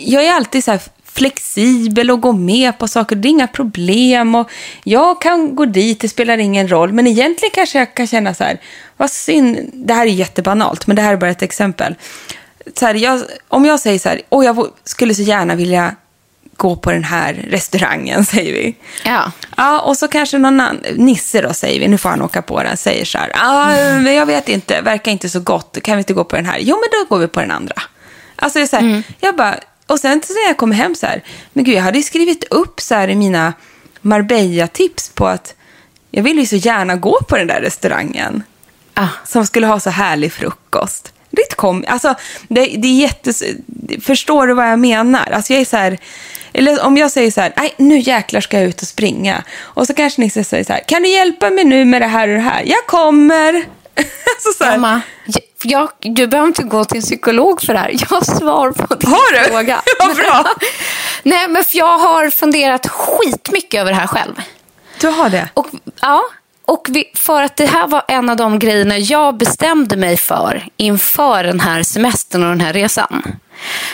jag 0.06 0.24
är 0.24 0.32
alltid 0.32 0.64
så 0.64 0.70
här 0.70 0.80
flexibel 1.04 2.10
och 2.10 2.20
går 2.20 2.32
med 2.32 2.78
på 2.78 2.88
saker. 2.88 3.16
Det 3.16 3.28
är 3.28 3.30
inga 3.30 3.46
problem 3.46 4.34
och 4.34 4.50
jag 4.84 5.22
kan 5.22 5.56
gå 5.56 5.64
dit, 5.64 6.00
det 6.00 6.08
spelar 6.08 6.38
ingen 6.38 6.68
roll. 6.68 6.92
Men 6.92 7.06
egentligen 7.06 7.52
kanske 7.54 7.78
jag 7.78 7.94
kan 7.94 8.06
känna 8.06 8.34
så 8.34 8.44
här, 8.44 8.60
vad 8.96 9.10
synd, 9.10 9.70
det 9.72 9.94
här 9.94 10.06
är 10.06 10.10
jättebanalt, 10.10 10.86
men 10.86 10.96
det 10.96 11.02
här 11.02 11.12
är 11.12 11.16
bara 11.16 11.30
ett 11.30 11.42
exempel. 11.42 11.94
Så 12.74 12.86
här, 12.86 12.94
jag, 12.94 13.22
om 13.48 13.64
jag 13.64 13.80
säger 13.80 13.98
så 13.98 14.08
här, 14.08 14.22
oh, 14.28 14.44
jag 14.44 14.68
skulle 14.84 15.14
så 15.14 15.22
gärna 15.22 15.54
vilja 15.54 15.96
gå 16.56 16.76
på 16.76 16.92
den 16.92 17.04
här 17.04 17.34
restaurangen, 17.50 18.24
säger 18.34 18.52
vi. 18.52 18.74
Ja. 19.04 19.32
Ja, 19.62 19.80
och 19.80 19.96
så 19.96 20.08
kanske 20.08 20.38
någon 20.38 20.60
annan, 20.60 20.80
Nisse 20.96 21.40
då 21.40 21.52
säger 21.54 21.80
vi, 21.80 21.88
nu 21.88 21.98
får 21.98 22.08
han 22.08 22.22
åka 22.22 22.42
på 22.42 22.62
den, 22.62 22.76
säger 22.76 23.04
så 23.04 23.18
här, 23.18 23.30
men 24.00 24.14
jag 24.14 24.26
vet 24.26 24.48
inte, 24.48 24.80
verkar 24.80 25.12
inte 25.12 25.28
så 25.28 25.40
gott, 25.40 25.78
kan 25.82 25.96
vi 25.96 25.98
inte 25.98 26.12
gå 26.14 26.24
på 26.24 26.36
den 26.36 26.46
här? 26.46 26.58
Jo, 26.60 26.76
men 26.76 27.00
då 27.00 27.14
går 27.14 27.20
vi 27.20 27.28
på 27.28 27.40
den 27.40 27.50
andra. 27.50 27.74
Alltså 28.36 28.58
det 28.58 28.62
är 28.64 28.66
så 28.66 28.76
här, 28.76 29.02
jag 29.20 29.36
bara, 29.36 29.54
och 29.86 29.98
sen 30.00 30.22
så 30.26 30.32
när 30.32 30.46
jag 30.48 30.56
kommer 30.56 30.76
hem 30.76 30.94
så 30.94 31.06
här, 31.06 31.22
men 31.52 31.64
gud, 31.64 31.74
jag 31.74 31.82
hade 31.82 31.98
ju 31.98 32.02
skrivit 32.04 32.44
upp 32.50 32.80
så 32.80 32.94
här 32.94 33.08
i 33.08 33.14
mina 33.14 33.52
Marbella-tips 34.00 35.08
på 35.14 35.26
att 35.26 35.54
jag 36.10 36.22
vill 36.22 36.38
ju 36.38 36.46
så 36.46 36.56
gärna 36.56 36.96
gå 36.96 37.18
på 37.28 37.36
den 37.36 37.46
där 37.46 37.60
restaurangen 37.60 38.42
Ah. 38.94 39.08
som 39.26 39.46
skulle 39.46 39.66
ha 39.66 39.80
så 39.80 39.90
härlig 39.90 40.32
frukost. 40.32 41.12
Ditt 41.30 41.54
kom, 41.54 41.84
alltså, 41.88 42.14
det, 42.48 42.60
det 42.60 42.88
är 42.88 43.00
jättes... 43.00 43.42
Förstår 44.02 44.46
du 44.46 44.54
vad 44.54 44.70
jag 44.70 44.78
menar? 44.78 45.30
Alltså 45.30 45.52
jag 45.52 45.60
är 45.60 45.64
så 45.64 45.76
här... 45.76 45.98
Eller 46.52 46.84
om 46.84 46.96
jag 46.96 47.10
säger 47.10 47.30
så 47.30 47.40
här, 47.40 47.52
nej 47.56 47.74
nu 47.76 47.98
jäklar 47.98 48.40
ska 48.40 48.56
jag 48.56 48.66
ut 48.66 48.82
och 48.82 48.88
springa. 48.88 49.42
Och 49.60 49.86
så 49.86 49.94
kanske 49.94 50.20
ni 50.20 50.30
säger 50.30 50.64
så 50.64 50.72
här, 50.72 50.82
kan 50.86 51.02
du 51.02 51.08
hjälpa 51.08 51.50
mig 51.50 51.64
nu 51.64 51.84
med 51.84 52.02
det 52.02 52.06
här 52.06 52.28
och 52.28 52.34
det 52.34 52.40
här? 52.40 52.62
Jag 52.66 52.86
kommer. 52.86 53.52
alltså 53.94 54.52
så 54.58 54.64
här, 54.64 54.74
Emma, 54.74 55.00
jag, 55.64 55.88
du 56.00 56.26
behöver 56.26 56.48
inte 56.48 56.62
gå 56.62 56.84
till 56.84 56.96
en 56.96 57.02
psykolog 57.02 57.62
för 57.62 57.72
det 57.72 57.78
här. 57.78 57.90
Jag 57.92 58.06
har 58.06 58.38
svar 58.38 58.70
på 58.70 58.94
din 58.94 59.10
Har 59.10 59.44
du? 59.44 59.50
fråga. 59.50 59.82
Vad 59.98 60.16
bra. 60.16 60.44
Nej, 61.22 61.48
men 61.48 61.64
jag 61.72 61.98
har 61.98 62.30
funderat 62.30 62.86
skitmycket 62.88 63.80
över 63.80 63.90
det 63.90 63.96
här 63.96 64.06
själv. 64.06 64.34
Du 65.00 65.08
har 65.08 65.30
det? 65.30 65.48
Och, 65.54 65.66
ja, 66.00 66.22
och 66.66 66.86
vi, 66.90 67.04
för 67.14 67.42
att 67.42 67.56
det 67.56 67.66
här 67.66 67.86
var 67.86 68.04
en 68.08 68.30
av 68.30 68.36
de 68.36 68.58
grejerna 68.58 68.98
jag 68.98 69.36
bestämde 69.36 69.96
mig 69.96 70.16
för 70.16 70.68
inför 70.76 71.44
den 71.44 71.60
här 71.60 71.82
semestern 71.82 72.42
och 72.42 72.48
den 72.48 72.60
här 72.60 72.72
resan. 72.72 73.22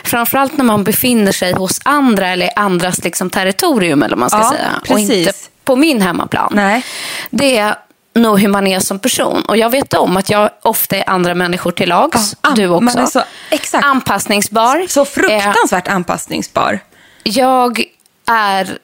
Framförallt 0.04 0.56
när 0.56 0.64
man 0.64 0.84
befinner 0.84 1.32
sig 1.32 1.52
hos 1.52 1.80
andra 1.84 2.28
eller 2.28 2.50
andras 2.56 3.04
liksom 3.04 3.30
territorium 3.30 4.02
eller 4.02 4.16
man 4.16 4.30
ska 4.30 4.38
Ja, 4.38 4.50
säga. 4.50 4.70
Och 4.80 4.86
precis. 4.88 5.10
inte 5.10 5.32
på 5.64 5.76
min 5.76 6.00
hemmaplan. 6.02 6.52
Nej. 6.54 6.82
Det 7.30 7.56
är 7.58 7.74
nog 8.14 8.40
hur 8.40 8.48
man 8.48 8.66
är 8.66 8.80
som 8.80 8.98
person. 8.98 9.42
Och 9.42 9.56
jag 9.56 9.70
vet 9.70 9.94
om 9.94 10.16
att 10.16 10.30
jag 10.30 10.50
ofta 10.62 10.96
är 10.96 11.10
andra 11.10 11.34
människor 11.34 11.72
till 11.72 11.88
lags. 11.88 12.36
Ja, 12.42 12.50
du 12.50 12.68
också. 12.68 12.80
man 12.84 12.98
är 12.98 13.06
så- 13.06 13.22
exakt. 13.50 13.84
Anpassningsbar. 13.84 14.86
Så 14.88 15.00
Eh, 15.00 15.06
fruktansvärt 15.06 15.88
anpassningsbar. 15.88 16.78
jag 17.22 17.82
är... 18.30 18.78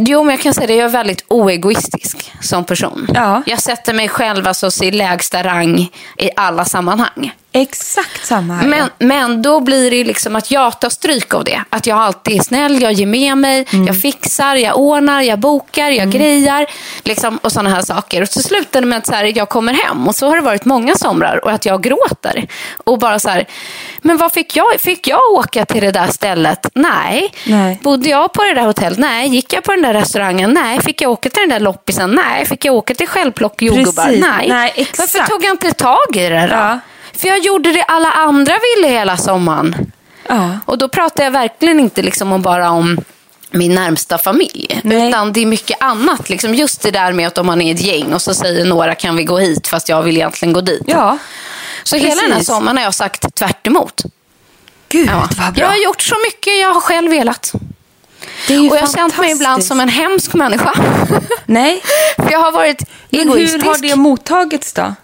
Jo, 0.00 0.22
men 0.24 0.30
jag 0.34 0.40
kan 0.42 0.54
säga 0.54 0.66
det. 0.66 0.74
Jag 0.74 0.84
är 0.84 0.88
väldigt 0.92 1.24
oegoistisk 1.28 2.32
som 2.40 2.64
person. 2.64 3.06
Ja. 3.14 3.42
Jag 3.46 3.62
sätter 3.62 3.92
mig 3.92 4.08
själv 4.08 4.46
alltså 4.46 4.84
i 4.84 4.90
lägsta 4.90 5.42
rang 5.42 5.90
i 6.18 6.30
alla 6.36 6.64
sammanhang. 6.64 7.32
Exakt 7.52 8.26
samma 8.26 8.54
här. 8.54 8.66
Men, 8.68 8.88
men 8.98 9.42
då 9.42 9.60
blir 9.60 9.90
det 9.90 9.96
ju 9.96 10.04
liksom 10.04 10.36
att 10.36 10.50
jag 10.50 10.80
tar 10.80 10.88
stryk 10.90 11.34
av 11.34 11.44
det. 11.44 11.62
Att 11.70 11.86
jag 11.86 11.98
alltid 11.98 12.36
är 12.38 12.42
snäll, 12.42 12.82
jag 12.82 12.92
ger 12.92 13.06
med 13.06 13.38
mig, 13.38 13.64
Mm. 13.72 13.86
jag 13.86 14.00
fixar, 14.00 14.54
jag 14.54 14.76
ordnar, 14.78 15.22
jag 15.22 15.38
bokar, 15.38 15.90
jag 15.90 16.10
grejar. 16.10 16.66
Liksom, 17.04 17.38
och 17.42 17.52
sådana 17.52 17.70
här 17.70 17.82
saker. 17.82 18.22
Och 18.22 18.28
så 18.28 18.42
slutar 18.42 18.80
det 18.80 18.86
med 18.86 18.98
att 18.98 19.06
så 19.06 19.12
här, 19.14 19.32
jag 19.38 19.48
kommer 19.48 19.72
hem 19.72 20.08
och 20.08 20.14
så 20.14 20.28
har 20.28 20.36
det 20.36 20.42
varit 20.42 20.64
många 20.64 20.94
somrar 20.94 21.44
och 21.44 21.50
att 21.50 21.66
jag 21.66 21.82
gråter. 21.82 22.46
Och 22.84 22.98
bara 22.98 23.18
så 23.18 23.28
här, 23.28 23.46
men 24.00 24.16
vad 24.16 24.32
fick 24.32 24.56
jag? 24.56 24.66
Fick 24.80 25.06
jag 25.08 25.20
åka 25.32 25.64
till 25.66 25.80
det 25.80 25.90
där 25.90 26.06
stället? 26.06 26.68
Nej. 26.74 27.32
Nej. 27.46 27.78
Bodde 27.82 28.08
jag 28.08 28.32
på 28.32 28.42
det 28.42 28.54
där 28.54 28.66
hotellet? 28.66 28.98
Nej. 28.98 29.28
Gick 29.28 29.52
jag 29.52 29.64
på 29.64 29.72
den 29.72 29.82
där 29.82 29.94
restaurangen? 29.94 30.50
Nej. 30.54 30.80
Fick 30.80 31.00
jag 31.02 31.10
åka 31.10 31.28
till 31.30 31.40
den 31.40 31.50
där 31.50 31.60
loppisen? 31.60 32.10
Nej. 32.10 32.46
Fick 32.46 32.64
jag 32.64 32.74
åka 32.74 32.94
till 32.94 33.08
självplock 33.08 33.62
jordgubbar? 33.62 34.06
Nej. 34.06 34.48
Nej, 34.48 34.72
exakt. 34.76 35.14
Varför 35.14 35.30
tog 35.30 35.44
jag 35.44 35.50
inte 35.50 35.72
tag 35.72 36.16
i 36.16 36.28
det 36.28 36.46
då? 36.46 36.54
Ja. 36.54 36.78
För 37.18 37.28
jag 37.28 37.38
gjorde 37.38 37.72
det 37.72 37.82
alla 37.82 38.12
andra 38.12 38.52
ville 38.76 38.88
hela 38.88 39.16
sommaren. 39.16 39.92
Ja. 40.28 40.58
Och 40.64 40.78
då 40.78 40.88
pratar 40.88 41.24
jag 41.24 41.30
verkligen 41.30 41.80
inte 41.80 42.02
liksom 42.02 42.32
om 42.32 42.42
bara 42.42 42.70
om 42.70 42.98
min 43.50 43.74
närmsta 43.74 44.18
familj. 44.18 44.80
Nej. 44.84 45.08
Utan 45.08 45.32
det 45.32 45.40
är 45.40 45.46
mycket 45.46 45.82
annat. 45.82 46.28
Liksom 46.30 46.54
just 46.54 46.82
det 46.82 46.90
där 46.90 47.12
med 47.12 47.26
att 47.26 47.38
om 47.38 47.46
man 47.46 47.60
är 47.62 47.74
ett 47.74 47.80
gäng 47.80 48.12
och 48.14 48.22
så 48.22 48.34
säger 48.34 48.64
några 48.64 48.94
kan 48.94 49.16
vi 49.16 49.24
gå 49.24 49.38
hit 49.38 49.66
fast 49.68 49.88
jag 49.88 50.02
vill 50.02 50.16
egentligen 50.16 50.52
gå 50.52 50.60
dit. 50.60 50.82
ja. 50.86 51.18
så 51.82 51.96
hela 51.96 52.08
den 52.14 52.18
här 52.24 52.28
precis. 52.30 52.46
sommaren 52.46 52.76
har 52.76 52.84
jag 52.84 52.94
sagt 52.94 53.34
tvärt 53.34 53.66
emot. 53.66 54.02
Gud 54.88 55.08
Ja. 55.12 55.28
vad 55.38 55.52
bra. 55.54 55.62
Jag 55.62 55.68
har 55.68 55.76
gjort 55.76 56.02
så 56.02 56.14
mycket 56.26 56.60
jag 56.60 56.74
har 56.74 56.80
själv 56.80 57.10
velat. 57.10 57.52
det 58.46 58.54
är 58.54 58.58
ju 58.60 58.70
Och 58.70 58.76
jag 58.76 58.80
har 58.80 58.92
känt 58.94 59.18
mig 59.18 59.32
ibland 59.32 59.64
som 59.64 59.80
en 59.80 59.88
hemsk 59.88 60.34
människa. 60.34 60.72
Nej, 61.46 61.82
För 62.16 62.30
jag 62.32 62.38
har 62.38 62.52
varit 62.52 62.82
men 63.10 63.20
egoistisk. 63.20 63.54
hur 63.64 63.70
har 63.70 63.78
det 63.78 63.96
mottagits 63.96 64.72
då? 64.72 64.94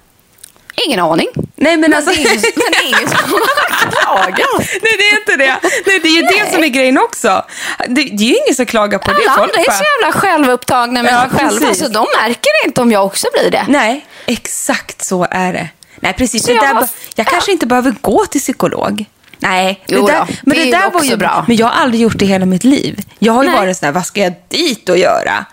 Ingen 0.87 1.01
aning. 1.01 1.27
Nej, 1.35 1.77
men 1.77 1.81
Men 1.81 1.95
alltså... 1.95 2.11
det 2.11 2.17
är 2.17 2.21
ingen, 2.21 2.43
men 2.57 2.65
det 2.73 2.79
är 2.79 2.87
ingen 2.89 3.09
som 3.09 3.33
har 3.33 3.91
klagat. 3.91 4.59
Nej, 4.83 4.95
det 4.99 5.05
är 5.09 5.19
inte 5.21 5.37
det. 5.37 5.59
Nej, 5.87 6.01
det 6.01 6.09
är 6.09 6.13
ju 6.17 6.23
det 6.23 6.53
som 6.53 6.65
är 6.65 6.69
grejen 6.69 6.99
också. 6.99 7.45
Det, 7.89 7.95
det 7.95 8.25
är 8.25 8.29
ju 8.29 8.37
ingen 8.45 8.55
som 8.55 8.67
klagar 8.67 8.99
på 8.99 9.11
det. 9.13 9.17
Alla 9.29 9.43
andra 9.43 9.55
är 9.55 9.71
så 9.71 9.85
jävla 10.03 10.21
självupptagna 10.21 11.03
med 11.03 11.13
Ja, 11.13 11.21
sig 11.21 11.31
själva 11.39 11.67
precis. 11.67 11.83
så 11.83 11.89
de 11.89 12.07
märker 12.23 12.51
inte 12.67 12.81
om 12.81 12.93
jag 12.93 13.07
också 13.07 13.27
blir 13.33 13.51
det. 13.51 13.65
Nej, 13.69 14.07
exakt 14.27 15.05
så 15.05 15.27
är 15.31 15.53
det. 15.53 15.69
Nej, 16.01 16.13
precis. 16.13 16.43
Så 16.43 16.49
Det 16.49 16.55
jag 16.55 16.65
där, 16.65 16.75
har- 16.75 16.89
jag 17.15 17.27
kanske 17.27 17.53
inte 17.53 17.67
behöver 17.67 17.95
gå 18.01 18.27
till 18.27 18.41
psykolog. 18.41 19.05
Nej, 19.39 19.83
det 19.87 19.95
Jo 19.95 20.07
där, 20.07 20.19
då, 20.19 20.27
men 20.43 20.57
det 20.59 20.65
det, 20.65 20.69
är 20.71 20.73
där 20.73 20.85
ju 20.87 20.91
var 20.91 21.03
ju 21.03 21.17
bra. 21.17 21.45
Men 21.49 21.57
jag 21.57 21.67
har 21.67 21.83
aldrig 21.83 22.01
gjort 22.03 22.19
det 22.19 22.27
hela 22.27 22.47
mitt 22.47 22.65
liv. 22.65 23.01
Jag 23.19 23.33
har 23.33 23.43
ju 23.45 23.49
Nej. 23.51 23.59
varit 23.59 23.77
sån 23.77 23.87
här, 23.87 23.93
vad 23.93 24.07
ska 24.07 24.21
jag 24.21 24.33
dit 24.49 24.89
och 24.89 24.99
göra? 24.99 25.45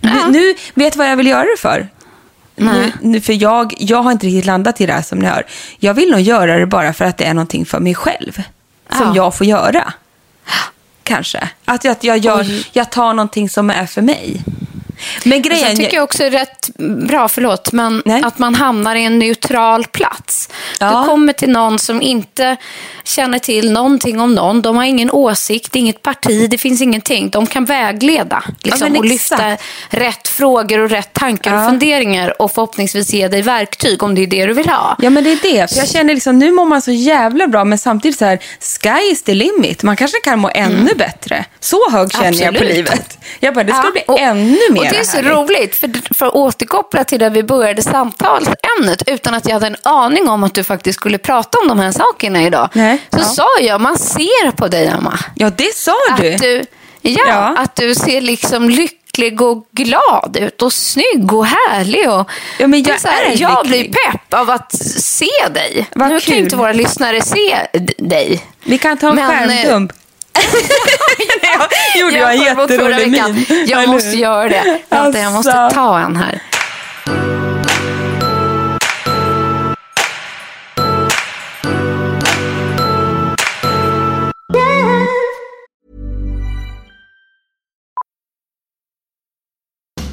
Nu, 0.00 0.10
nu, 0.30 0.54
vet 0.74 0.92
du 0.92 0.98
vad 0.98 1.10
jag 1.10 1.16
vill 1.16 1.26
göra 1.26 1.42
det 1.44 1.56
för? 1.60 1.88
Nu, 2.58 2.92
nu, 3.00 3.20
för 3.20 3.42
jag, 3.42 3.74
jag 3.78 4.02
har 4.02 4.12
inte 4.12 4.26
riktigt 4.26 4.44
landat 4.46 4.80
i 4.80 4.86
det 4.86 4.92
här 4.92 5.02
som 5.02 5.18
ni 5.18 5.26
hör. 5.26 5.46
Jag 5.78 5.94
vill 5.94 6.10
nog 6.10 6.20
göra 6.20 6.58
det 6.58 6.66
bara 6.66 6.92
för 6.92 7.04
att 7.04 7.18
det 7.18 7.24
är 7.24 7.34
någonting 7.34 7.66
för 7.66 7.80
mig 7.80 7.94
själv. 7.94 8.42
Som 8.96 9.06
Ja. 9.06 9.12
jag 9.16 9.34
får 9.34 9.46
göra. 9.46 9.92
Kanske. 11.02 11.48
Att, 11.64 11.86
att 11.86 12.04
jag, 12.04 12.18
gör, 12.18 12.46
jag 12.72 12.90
tar 12.90 13.14
någonting 13.14 13.48
som 13.48 13.70
är 13.70 13.86
för 13.86 14.02
mig. 14.02 14.44
Men 15.24 15.42
grejen... 15.42 15.66
Sen 15.66 15.76
tycker 15.76 15.94
jag 15.94 16.04
också 16.04 16.24
är 16.24 16.30
rätt 16.30 16.70
bra, 17.08 17.28
förlåt, 17.28 17.72
men 17.72 18.02
Nej. 18.04 18.22
att 18.24 18.38
man 18.38 18.54
hamnar 18.54 18.96
i 18.96 19.04
en 19.04 19.18
neutral 19.18 19.84
plats. 19.86 20.48
Ja. 20.80 20.86
Du 21.00 21.08
kommer 21.08 21.32
till 21.32 21.50
någon 21.50 21.78
som 21.78 22.02
inte 22.02 22.56
känner 23.04 23.38
till 23.38 23.72
någonting 23.72 24.20
om 24.20 24.34
någon. 24.34 24.62
De 24.62 24.76
har 24.76 24.84
ingen 24.84 25.10
åsikt, 25.10 25.76
inget 25.76 26.02
parti, 26.02 26.50
det 26.50 26.58
finns 26.58 26.80
ingenting. 26.82 27.30
De 27.30 27.46
kan 27.46 27.64
vägleda 27.64 28.42
liksom, 28.62 28.88
men 28.92 28.96
och 28.98 29.04
lyfta 29.04 29.56
rätt 29.90 30.28
frågor 30.28 30.78
och 30.78 30.90
rätt 30.90 31.12
tankar 31.12 31.54
Ja. 31.54 31.62
och 31.64 31.68
funderingar 31.70 32.42
och 32.42 32.52
förhoppningsvis 32.52 33.12
ge 33.12 33.28
dig 33.28 33.42
verktyg 33.42 34.02
om 34.02 34.14
det 34.14 34.22
är 34.22 34.26
det 34.26 34.46
du 34.46 34.52
vill 34.52 34.68
ha. 34.68 34.96
Ja, 35.02 35.10
men 35.10 35.24
det 35.24 35.32
är 35.32 35.38
det. 35.42 35.70
För 35.70 35.76
jag 35.78 35.88
känner 35.88 36.14
liksom, 36.14 36.38
nu 36.38 36.50
mår 36.52 36.64
man 36.64 36.82
så 36.82 36.90
jävla 36.90 37.46
bra, 37.48 37.64
men 37.64 37.78
samtidigt 37.78 38.18
så 38.18 38.24
här, 38.24 38.38
sky 38.60 39.10
is 39.12 39.22
the 39.22 39.34
limit. 39.34 39.82
Man 39.82 39.96
kanske 39.96 40.20
kan 40.20 40.38
må 40.38 40.50
ännu 40.54 40.94
bättre. 40.94 41.44
Så 41.60 41.90
hög 41.90 42.12
känner 42.12 42.26
jag 42.26 42.38
på 42.40 42.46
Absolut. 42.48 42.74
livet. 42.76 43.18
Jag 43.40 43.54
bara, 43.54 43.64
det 43.64 43.72
ska 43.72 43.82
Ja, 43.86 43.90
bli 43.92 44.02
och- 44.06 44.20
ännu 44.20 44.58
mer 44.70 44.87
det 44.90 44.98
är 44.98 45.04
så 45.04 45.16
härligt. 45.16 45.32
roligt, 45.32 45.76
för, 45.76 46.14
för 46.14 46.26
att 46.26 46.34
återkoppla 46.34 47.04
till 47.04 47.18
där 47.18 47.30
vi 47.30 47.42
började 47.42 47.82
samtalsämnet 47.82 49.02
utan 49.06 49.34
att 49.34 49.46
jag 49.46 49.52
hade 49.54 49.66
en 49.66 49.76
aning 49.82 50.28
om 50.28 50.44
att 50.44 50.54
du 50.54 50.64
faktiskt 50.64 50.98
skulle 50.98 51.18
prata 51.18 51.58
om 51.58 51.68
de 51.68 51.78
här 51.78 51.92
sakerna 51.92 52.42
idag. 52.42 52.68
Nej, 52.72 52.98
Så 53.12 53.18
ja. 53.18 53.24
sa 53.24 53.46
jag, 53.60 53.80
man 53.80 53.98
ser 53.98 54.50
på 54.50 54.68
dig 54.68 54.86
Emma, 54.86 55.18
Ja, 55.34 55.50
det 55.50 55.74
sa 55.74 55.92
du. 56.20 56.34
att 56.34 56.40
du, 56.42 56.64
ja, 57.02 57.24
Ja. 57.28 57.54
att 57.58 57.76
du 57.76 57.94
ser 57.94 58.20
liksom 58.20 58.70
lycklig 58.70 59.40
och 59.42 59.68
glad 59.72 60.36
ut 60.40 60.62
och 60.62 60.72
snygg 60.72 61.32
och 61.32 61.46
härlig. 61.46 62.10
Och, 62.10 62.30
Ja, 62.58 62.66
men 62.66 62.82
jag 62.82 63.00
så 63.00 63.08
här, 63.08 63.24
är 63.24 63.40
jag 63.42 63.66
blir 63.66 63.84
pepp 63.92 64.34
av 64.34 64.50
att 64.50 64.72
se 65.02 65.48
dig. 65.54 65.86
Vad 65.94 66.08
nu 66.08 66.20
kan 66.20 66.34
kul. 66.34 66.38
inte 66.44 66.56
våra 66.56 66.72
lyssnare 66.72 67.22
se 67.22 67.66
dig. 67.98 68.44
Vi 68.64 68.78
kan 68.78 68.96
ta 68.96 69.08
en 69.08 69.14
Men, 69.14 69.30
eh, 69.50 69.56
skärmdump. 69.56 69.92
Nej, 71.94 72.02
gjorde 72.02 72.16
jag 72.16 72.34
en 72.34 72.56
får 72.56 72.62
mot 72.62 72.70
förra 72.70 72.90
jätterolig 72.90 73.12
veckan. 73.12 73.34
min. 73.34 73.66
Jag 73.68 73.82
Eller 73.82 73.92
måste 73.92 74.08
hur? 74.08 74.16
göra 74.16 74.48
det. 74.48 74.80
Vänta, 74.88 75.18
jag 75.18 75.32
måste 75.32 75.70
ta 75.72 75.98
en 76.00 76.16
här. 76.16 76.42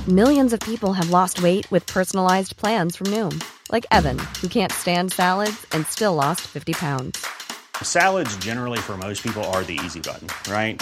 Millions 0.07 0.53
of 0.53 0.59
people 0.59 0.93
have 0.93 1.09
lost 1.09 1.41
weight 1.41 1.69
with 1.71 1.87
personalized 1.87 2.57
plans 2.57 2.95
from 2.95 3.07
Noom, 3.07 3.43
like 3.71 3.85
Evan, 3.91 4.19
who 4.39 4.47
can't 4.47 4.71
stand 4.71 5.11
salads 5.11 5.65
and 5.71 5.85
still 5.87 6.13
lost 6.13 6.41
50 6.41 6.73
pounds. 6.73 7.25
Salads, 7.81 8.37
generally, 8.37 8.77
for 8.77 8.97
most 8.97 9.23
people, 9.23 9.43
are 9.45 9.63
the 9.63 9.79
easy 9.83 9.99
button, 9.99 10.27
right? 10.51 10.81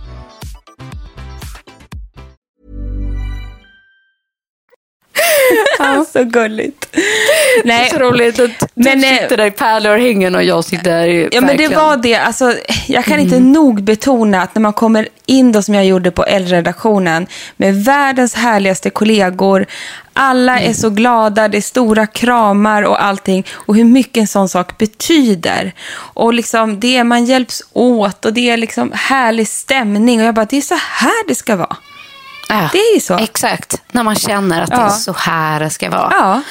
Så 6.13 6.23
gulligt. 6.23 6.95
Nej, 7.63 7.89
Så 7.89 7.97
roligt 7.99 8.39
att 8.39 8.59
du 8.59 8.65
Men, 8.73 9.03
eh, 9.03 9.09
sitter 9.21 9.37
där 9.37 9.45
i 9.45 9.51
pärlörhängen 9.51 10.35
och 10.35 10.43
jag 10.43 10.63
sitter 10.65 10.91
där 10.91 11.07
i 11.07 11.29
Ja, 11.31 11.41
men 11.41 11.57
det 11.57 11.67
var 11.67 11.97
det. 11.97 12.15
Alltså, 12.15 12.53
jag 12.87 13.05
kan 13.05 13.13
Mm. 13.13 13.25
inte 13.25 13.39
nog 13.39 13.83
betona 13.83 14.41
att 14.41 14.55
när 14.55 14.61
man 14.61 14.73
kommer 14.73 15.07
in 15.25 15.51
då 15.51 15.61
som 15.61 15.73
jag 15.75 15.85
gjorde 15.85 16.11
på 16.11 16.23
L-redaktionen 16.25 17.27
med 17.57 17.75
världens 17.85 18.33
härligaste 18.35 18.89
kollegor. 18.89 19.65
Alla 20.13 20.57
Mm. 20.57 20.69
är 20.69 20.73
så 20.73 20.89
glada, 20.89 21.47
det 21.47 21.57
är 21.57 21.61
stora 21.61 22.07
kramar 22.07 22.83
och 22.83 23.03
allting. 23.03 23.45
Och 23.51 23.75
hur 23.75 23.83
mycket 23.83 24.17
en 24.21 24.27
sån 24.27 24.49
sak 24.49 24.77
betyder. 24.77 25.71
Och 25.93 26.33
liksom 26.33 26.79
det 26.79 27.03
man 27.03 27.25
hjälps 27.25 27.61
åt 27.73 28.25
och 28.25 28.33
det 28.33 28.49
är 28.49 28.57
liksom 28.57 28.91
härlig 28.95 29.47
stämning. 29.47 30.19
Och 30.21 30.25
jag 30.27 30.35
bara, 30.35 30.45
det 30.45 30.57
är 30.57 30.61
så 30.61 30.75
här 30.75 31.27
det 31.27 31.35
ska 31.35 31.55
vara. 31.55 31.75
Ja, 32.51 32.69
Det 32.71 32.77
är 32.77 32.93
ju 32.93 32.99
så. 33.01 33.17
Exakt, 33.17 33.81
när 33.91 34.03
man 34.03 34.15
känner 34.15 34.61
att 34.61 34.69
det 34.69 34.75
Ja. 34.75 34.85
är 34.85 34.89
så 34.89 35.13
här 35.13 35.59
det 35.59 35.69
ska 35.69 35.89
vara. 35.89 36.13
Ja. 36.19 36.41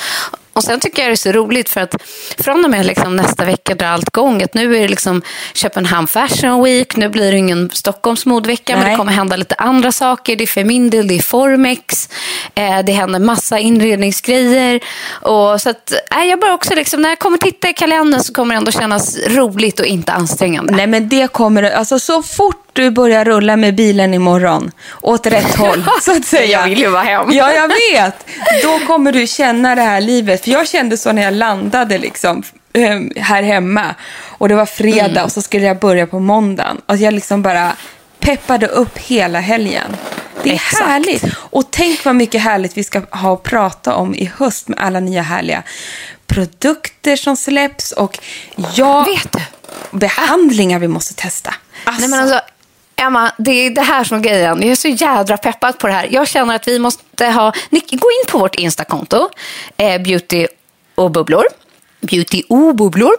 Och 0.53 0.65
sen 0.65 0.81
tycker 0.81 1.03
jag 1.03 1.09
det 1.11 1.15
är 1.15 1.17
så 1.17 1.33
roligt 1.33 1.69
för 1.69 1.81
att 1.81 1.95
från 2.39 2.65
och 2.65 2.71
med 2.71 2.87
liksom 2.87 3.17
nästa 3.17 3.45
vecka 3.45 3.75
drar 3.75 3.87
allt 3.89 4.09
igång. 4.09 4.43
Att 4.43 4.55
nu 4.55 4.77
är 4.77 4.81
det 4.83 4.89
liksom 4.89 5.23
Köpenhamn 5.55 6.07
Fashion 6.07 6.65
Week, 6.65 6.97
nu 6.97 7.09
blir 7.09 7.33
det 7.33 7.39
ingen 7.39 7.71
Stockholms 7.73 8.27
modevecka, 8.27 8.77
men 8.77 8.91
det 8.91 8.97
kommer 8.97 9.13
hända 9.13 9.37
lite 9.37 9.55
andra 9.55 9.93
saker. 9.93 10.37
Det 10.37 10.45
är 10.45 10.47
Femindel, 10.47 11.09
det 11.09 11.15
är 11.19 11.23
Formex, 11.23 12.09
eh, 12.55 12.79
det 12.79 12.93
händer 12.93 13.19
massa 13.19 13.59
inredningsgrejer. 13.59 14.81
Och 15.11 15.61
så 15.61 15.71
att, 15.71 15.93
eh, 15.93 16.25
jag 16.25 16.41
bara 16.41 16.55
också 16.55 16.75
liksom, 16.75 17.03
när 17.03 17.09
jag 17.09 17.19
kommer 17.19 17.39
titta 17.39 17.69
i 17.69 17.73
kalendern 17.73 18.21
så 18.23 18.33
kommer 18.33 18.55
det 18.55 18.59
ändå 18.59 18.71
kännas 18.71 19.17
roligt 19.27 19.81
och 19.81 19.87
inte 19.87 20.13
ansträngande. 20.13 20.73
Nej, 20.77 20.87
men 20.87 21.09
det 21.09 21.33
kommer 21.33 21.63
alltså 21.63 21.99
så 21.99 22.23
fort 22.23 22.70
du 22.73 22.91
börjar 22.91 23.25
rulla 23.25 23.57
med 23.57 23.75
bilen 23.75 24.15
imorgon, 24.15 24.71
åt 25.03 25.27
rätt 25.27 25.57
håll, 25.57 25.85
så 26.03 26.17
att 26.17 26.25
säga. 26.25 26.61
Jag 26.61 26.69
vill 26.69 26.79
ju 26.79 26.89
vara 26.89 27.03
hem. 27.03 27.29
Ja, 27.33 27.53
jag 27.53 27.69
vet. 27.69 28.27
Då 28.63 28.79
kommer 28.87 29.13
du 29.13 29.27
känna 29.27 29.75
det 29.75 29.83
här 29.83 30.01
livet. 30.01 30.45
För 30.45 30.51
jag 30.51 30.69
kände 30.69 30.97
så 30.97 31.13
när 31.13 31.23
jag 31.23 31.35
landade 31.35 31.99
liksom 31.99 32.43
eh, 32.73 33.23
här 33.23 33.43
hemma. 33.43 33.95
Och 34.39 34.49
det 34.49 34.55
var 34.55 34.67
fredag 34.67 35.07
Mm. 35.11 35.25
och 35.25 35.33
så 35.33 35.43
skulle 35.43 35.65
jag 35.67 35.79
börja 35.79 36.07
på 36.07 36.21
måndagen. 36.21 36.81
Och 36.87 36.97
jag 36.97 37.15
liksom 37.15 37.43
bara 37.43 37.73
peppade 38.21 38.67
upp 38.67 38.99
hela 38.99 39.41
helgen. 39.41 39.97
Det 40.43 40.51
är 40.51 40.55
Exakt. 40.55 40.85
härligt. 40.87 41.25
Och 41.35 41.71
tänk 41.71 42.05
vad 42.05 42.15
mycket 42.17 42.43
härligt 42.43 42.77
vi 42.77 42.85
ska 42.85 43.01
ha 43.11 43.35
att 43.35 43.43
prata 43.43 43.95
om 43.95 44.15
i 44.15 44.33
höst 44.39 44.69
med 44.69 44.79
alla 44.79 45.01
nya 45.01 45.23
härliga 45.23 45.63
produkter 46.27 47.17
som 47.17 47.37
släpps. 47.37 47.93
Och 47.93 48.19
jag... 48.75 49.05
Vet 49.05 49.33
du? 49.33 49.41
Behandlingar 49.99 50.79
vi 50.79 50.89
måste 50.89 51.15
testa. 51.15 51.55
Alltså, 51.85 52.01
Nej, 52.01 52.11
men 52.11 52.21
alltså, 52.21 52.41
Emma, 53.01 53.33
det 53.39 53.51
är 53.51 53.71
det 53.71 53.81
här 53.81 54.05
som 54.05 54.19
är 54.19 54.23
grejen. 54.23 54.63
Jag 54.63 54.71
är 54.71 54.75
så 54.75 54.89
jädra 54.89 55.37
peppad 55.37 55.79
på 55.79 55.87
det 55.87 55.93
här. 55.93 56.09
Jag 56.11 56.29
känner 56.29 56.55
att 56.55 56.69
vi 56.69 56.79
måste 56.79 57.27
ha... 57.27 57.53
Gå 57.71 58.11
in 58.11 58.27
på 58.29 58.39
vårt 58.39 58.55
Instakonto, 58.55 59.29
eh, 59.77 60.03
Beauty 60.03 60.47
och 60.95 61.11
bubblor. 61.11 61.45
Beauty 62.01 62.43
och 62.49 62.77
bubblor. 62.77 63.13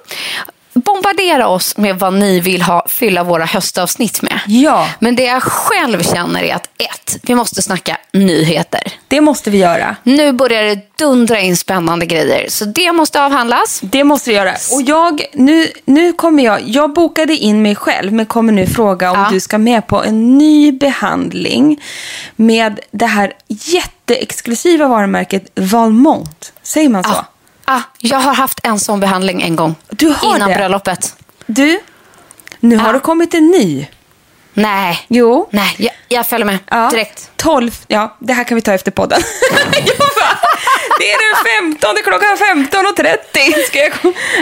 Bombardera 0.85 1.47
oss 1.47 1.77
med 1.77 1.99
vad 1.99 2.13
ni 2.13 2.39
vill 2.39 2.61
ha, 2.61 2.85
fylla 2.89 3.23
våra 3.23 3.45
höstavsnitt 3.45 4.21
med. 4.21 4.39
Ja. 4.47 4.87
Men 4.99 5.15
det 5.15 5.23
jag 5.23 5.43
själv 5.43 6.03
känner 6.03 6.43
är 6.43 6.55
att 6.55 6.65
ett, 6.77 7.17
vi 7.21 7.35
måste 7.35 7.61
snacka 7.61 7.97
nyheter. 8.13 8.81
det 9.07 9.21
måste 9.21 9.49
vi 9.49 9.57
göra. 9.57 9.95
Nu 10.03 10.31
börjar 10.33 10.63
det 10.63 10.97
dundra 10.97 11.39
in 11.39 11.57
spännande 11.57 12.05
grejer, 12.05 12.45
så 12.49 12.65
det 12.65 12.91
måste 12.91 13.23
avhandlas. 13.23 13.79
Det 13.83 14.03
måste 14.03 14.29
vi 14.29 14.35
göra. 14.35 14.51
Och 14.73 14.81
jag, 14.81 15.21
nu, 15.33 15.67
nu 15.85 16.13
kommer 16.13 16.43
jag, 16.43 16.61
jag 16.65 16.93
bokade 16.93 17.33
in 17.35 17.61
mig 17.61 17.75
själv 17.75 18.13
men 18.13 18.25
kommer 18.25 18.53
nu 18.53 18.67
fråga 18.67 19.11
om 19.11 19.19
Ja. 19.19 19.27
du 19.31 19.39
ska 19.39 19.57
med 19.57 19.87
på 19.87 20.03
en 20.03 20.37
ny 20.37 20.71
behandling 20.71 21.81
med 22.35 22.79
det 22.91 23.05
här 23.05 23.33
jätteexklusiva 23.47 24.87
varumärket 24.87 25.43
Valmont. 25.55 26.53
Säger 26.63 26.89
man 26.89 27.03
så? 27.03 27.09
Ah, 27.09 27.25
ah, 27.75 27.81
jag 27.99 28.17
har 28.19 28.33
haft 28.33 28.59
en 28.63 28.79
sån 28.79 28.99
behandling 28.99 29.41
en 29.41 29.55
gång. 29.55 29.75
Du 29.89 30.09
har 30.09 30.35
innan 30.35 30.49
det? 30.49 30.55
bröllopet. 30.55 31.15
Du, 31.45 31.79
nu 32.59 32.77
har 32.77 32.87
Ja. 32.87 32.93
det 32.93 32.99
kommit 32.99 33.33
en 33.33 33.47
ny. 33.47 33.87
Nej, 34.53 35.05
Jo. 35.07 35.47
nej 35.51 35.75
jag, 35.77 35.91
jag 36.07 36.27
följer 36.27 36.45
med 36.45 36.57
Ja, 36.69 36.89
direkt. 36.89 37.31
12, 37.35 37.71
ja 37.87 38.17
det 38.19 38.33
här 38.33 38.43
kan 38.43 38.55
vi 38.55 38.61
ta 38.61 38.73
efter 38.73 38.91
podden. 38.91 39.21
det 40.99 41.11
är 41.11 41.17
den 41.33 41.71
15 41.71 41.95
klockan 42.03 42.37
15.30. 42.37 43.67
Ska 43.67 43.79
jag 43.79 43.91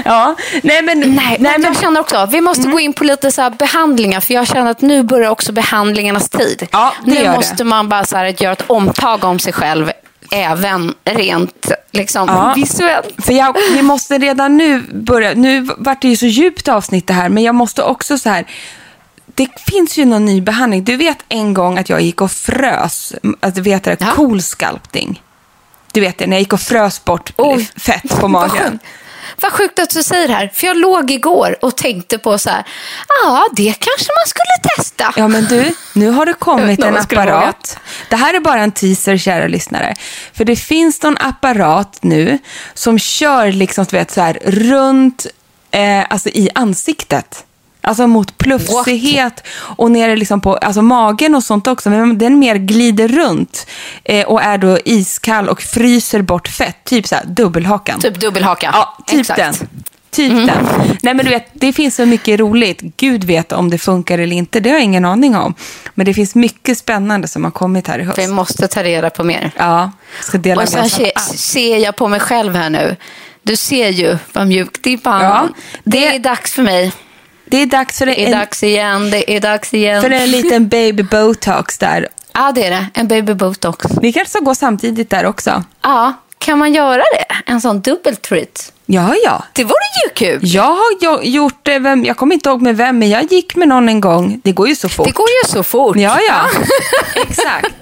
Ja, 0.06 0.36
nej 0.64 0.82
men... 0.82 1.00
Nej, 1.00 1.38
nej, 1.40 1.52
men 1.60 1.64
jag 1.64 1.78
känner 1.82 2.02
också 2.02 2.26
vi 2.32 2.42
måste 2.42 2.68
gå 2.68 2.80
in 2.80 2.94
på 2.94 3.04
lite 3.04 3.32
så 3.32 3.50
behandlingar 3.50 4.20
för 4.20 4.34
jag 4.34 4.48
känner 4.48 4.72
att 4.72 4.82
nu 4.82 5.04
börjar 5.04 5.30
också 5.30 5.52
behandlingarnas 5.52 6.30
tid. 6.30 6.68
Ja, 6.72 6.94
nu 7.06 7.16
gör 7.16 7.24
det. 7.24 7.32
måste 7.36 7.64
man 7.64 7.90
bara 7.90 8.06
så 8.06 8.18
här, 8.18 8.42
göra 8.44 8.54
ett 8.54 8.64
omtag 8.68 9.24
om 9.24 9.40
sig 9.40 9.54
själv 9.54 9.92
även 10.32 10.94
rent 11.06 11.72
liksom, 11.92 12.28
Ja. 12.28 12.54
visuellt. 12.56 13.14
För 13.26 13.34
jag, 13.34 13.56
vi 13.74 13.82
måste 13.82 14.18
redan 14.18 14.58
nu 14.58 14.82
börja, 14.94 15.34
nu 15.34 15.70
vart 15.78 16.02
det 16.02 16.08
ju 16.08 16.16
så 16.16 16.26
djupt 16.26 16.68
avsnitt 16.68 17.08
det 17.08 17.14
här, 17.14 17.30
men 17.30 17.44
jag 17.44 17.56
måste 17.56 17.84
också 17.84 18.18
så 18.18 18.30
här, 18.30 18.46
det 19.36 19.48
finns 19.72 19.98
ju 19.98 20.06
någon 20.06 20.26
ny 20.26 20.42
behandling. 20.42 20.84
Du 20.84 20.96
vet 20.98 21.18
en 21.30 21.54
gång 21.54 21.78
att 21.78 21.90
jag 21.90 22.02
gick 22.02 22.22
och 22.22 22.32
frös, 22.32 23.14
att 23.40 23.56
du 23.56 23.62
vet 23.62 23.84
det, 23.84 23.98
Ja. 24.00 24.08
cool 24.16 24.42
sculpting. 24.42 25.22
Du 25.92 26.02
vet 26.02 26.18
det, 26.18 26.28
när 26.28 26.36
jag 26.38 26.42
gick 26.42 26.54
och 26.54 26.62
frös 26.62 27.06
bort 27.06 27.34
Oj. 27.38 27.70
fett 27.78 28.20
på 28.20 28.28
magen. 28.28 28.80
Vad 29.42 29.52
sjukt 29.52 29.80
att 29.80 29.90
du 29.90 30.04
säger 30.04 30.28
det 30.28 30.34
här. 30.34 30.52
För 30.54 30.68
jag 30.68 30.78
låg 30.78 31.12
igår 31.12 31.58
och 31.62 31.78
tänkte 31.78 32.18
på 32.18 32.38
så 32.38 32.50
här, 32.50 32.64
ja 33.24 33.48
det 33.52 33.74
kanske 33.74 34.12
man 34.22 34.28
skulle 34.28 34.76
testa. 34.76 35.14
Ja, 35.18 35.28
men 35.28 35.46
du, 35.46 35.74
nu 35.94 36.10
har 36.10 36.26
det 36.26 36.34
kommit 36.34 36.84
en 36.84 36.98
apparat. 36.98 37.80
Det 38.10 38.16
här 38.16 38.34
är 38.34 38.40
bara 38.40 38.62
en 38.62 38.72
teaser, 38.72 39.18
kära 39.18 39.48
lyssnare. 39.48 39.96
För 40.34 40.46
det 40.46 40.56
finns 40.56 41.04
någon 41.04 41.18
apparat 41.18 41.98
nu 42.02 42.40
som 42.74 43.00
kör 43.00 43.52
liksom, 43.52 43.86
du 43.90 43.98
vet, 43.98 44.12
så 44.12 44.22
här, 44.22 44.40
runt 44.46 45.26
eh, 45.72 46.06
alltså 46.10 46.30
i 46.30 46.50
ansiktet. 46.56 47.46
Alltså 47.82 48.08
mot 48.08 48.38
plufsighet 48.38 49.44
och 49.60 49.92
nere 49.92 50.16
liksom 50.16 50.42
på 50.42 50.56
alltså 50.56 50.82
magen 50.82 51.36
och 51.36 51.44
sånt 51.44 51.68
också. 51.68 51.90
Men 51.90 52.18
den 52.18 52.40
mer 52.40 52.56
glider 52.56 53.08
runt 53.08 53.68
eh, 54.04 54.26
och 54.28 54.42
är 54.42 54.58
då 54.58 54.78
iskall 54.86 55.50
och 55.50 55.62
fryser 55.62 56.22
bort 56.22 56.48
fett. 56.48 56.84
Typ 56.84 57.08
så 57.08 57.16
här 57.16 57.26
dubbelhakan. 57.26 58.00
Typ 58.00 58.20
dubbelhaka. 58.20 58.70
Ja, 58.74 58.98
typ 59.08 59.20
Exakt. 59.20 59.40
den. 59.40 59.54
Typ 60.12 60.32
den. 60.32 60.68
Nej, 61.02 61.14
men 61.14 61.26
du 61.26 61.32
vet, 61.32 61.48
det 61.54 61.74
finns 61.74 61.96
så 61.96 62.06
mycket 62.06 62.40
roligt. 62.40 62.82
Gud 62.82 63.24
vet 63.24 63.52
om 63.52 63.70
det 63.70 63.78
funkar 63.78 64.20
eller 64.20 64.36
inte. 64.36 64.60
Det 64.60 64.70
har 64.70 64.76
jag 64.78 64.84
ingen 64.84 65.06
aning 65.06 65.36
om. 65.36 65.54
Men 65.94 66.06
det 66.06 66.14
finns 66.14 66.36
mycket 66.36 66.78
spännande 66.78 67.28
som 67.28 67.44
har 67.44 67.52
kommit 67.52 67.88
här 67.88 68.00
i 68.00 68.04
höst. 68.04 68.20
Vi 68.20 68.28
måste 68.28 68.68
ta 68.68 68.84
reda 68.84 69.10
på 69.10 69.24
mer. 69.24 69.52
Ja, 69.58 69.92
ska 70.22 70.38
dela 70.38 70.62
Och 70.62 70.70
sen 70.70 70.90
se, 70.90 71.12
ser 71.36 71.78
jag 71.78 71.96
på 71.96 72.08
mig 72.08 72.20
själv 72.20 72.56
här 72.56 72.70
nu. 72.70 72.96
Du 73.44 73.56
ser 73.56 73.90
ju 73.90 74.18
vad 74.34 74.48
mjukt 74.48 74.84
det 74.84 74.94
är 74.94 75.10
handen. 75.10 75.54
det- 75.84 76.00
Det 76.00 76.16
är 76.16 76.20
dags 76.20 76.54
för 76.54 76.64
mig. 76.64 76.92
Det 77.50 77.62
är 77.62 77.66
dags 77.66 77.98
för 77.98 78.06
Det 78.06 78.22
är 78.22 78.26
en, 78.26 78.32
dags 78.32 78.64
igen, 78.64 79.10
det 79.12 79.36
är 79.36 79.40
dags 79.42 79.74
igen. 79.74 80.02
för 80.02 80.10
en 80.10 80.32
liten 80.32 80.68
baby 80.68 81.04
botox 81.04 81.78
där. 81.78 82.08
Ja, 82.34 82.52
det 82.56 82.66
är 82.66 82.72
det. 82.72 82.86
En 82.94 83.08
baby 83.08 83.34
botox. 83.34 83.86
Vi 84.02 84.14
kanske 84.14 84.30
ska 84.32 84.40
gå 84.40 84.56
samtidigt 84.56 85.10
där 85.10 85.26
också. 85.26 85.64
Ja, 85.82 86.14
kan 86.40 86.58
man 86.58 86.74
göra 86.74 86.98
det? 87.14 87.52
En 87.52 87.62
sån 87.62 87.82
dubbel 87.82 88.16
treat? 88.16 88.72
Ja, 88.86 89.14
ja. 89.26 89.44
Det 89.54 89.64
vore 89.64 89.74
ju 90.06 90.14
kul. 90.14 90.40
Jag 90.44 90.64
har 90.64 90.86
jo- 91.02 91.20
gjort 91.24 91.60
det, 91.64 91.80
vem, 91.80 92.06
jag 92.06 92.18
kommer 92.18 92.34
inte 92.36 92.50
ihåg 92.50 92.62
med 92.62 92.78
vem, 92.78 93.00
men 93.00 93.10
jag 93.10 93.24
gick 93.32 93.56
med 93.56 93.68
någon 93.68 93.90
en 93.90 94.02
gång. 94.02 94.42
Det 94.44 94.52
går 94.52 94.68
ju 94.68 94.76
så 94.76 94.90
fort. 94.90 95.06
Det 95.06 95.12
går 95.12 95.28
ju 95.44 95.52
så 95.52 95.64
fort. 95.64 95.98
Ja, 95.98 96.18
ja. 96.28 96.46
Exakt. 97.30 97.74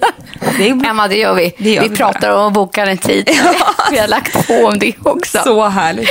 Det 0.58 0.68
är 0.68 0.86
Emma, 0.90 1.08
det 1.08 1.16
gör 1.16 1.34
vi. 1.34 1.54
Det 1.58 1.70
gör 1.70 1.82
vi 1.82 1.88
vi 1.88 1.96
pratar 1.96 2.30
om 2.30 2.46
att 2.46 2.52
boka 2.52 2.82
en 2.86 2.98
tid. 2.98 3.30
Vi 3.90 3.98
har 3.98 4.08
lagt 4.08 4.46
på 4.46 4.54
om 4.66 4.78
det 4.78 4.92
också. 5.04 5.38
så 5.44 5.66
härligt. 5.68 6.08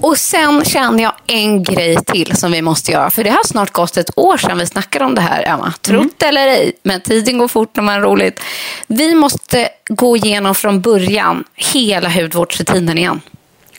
Och 0.00 0.18
sen 0.18 0.64
känner 0.64 1.02
jag 1.02 1.12
en 1.26 1.62
grej 1.62 1.96
till 2.06 2.36
som 2.36 2.52
vi 2.52 2.62
måste 2.62 2.92
göra. 2.92 3.10
För 3.10 3.24
det 3.24 3.30
har 3.30 3.44
snart 3.44 3.70
gått 3.70 3.96
ett 3.96 4.10
år 4.18 4.36
sedan 4.36 4.58
vi 4.58 4.66
snackade 4.66 5.04
om 5.04 5.14
det 5.14 5.20
här, 5.20 5.42
Emma. 5.48 5.72
Trott 5.80 6.22
eller 6.22 6.46
ej, 6.46 6.72
men 6.82 7.00
tiden 7.00 7.38
går 7.38 7.48
fort 7.48 7.76
när 7.76 7.82
man 7.82 7.94
har 7.94 8.00
roligt. 8.00 8.40
Vi 8.86 9.14
måste 9.14 9.68
gå 9.88 10.16
igenom 10.16 10.54
från 10.54 10.80
början 10.80 11.44
hela 11.54 12.08
hudvårdsrutinen 12.08 12.98
igen. 12.98 13.20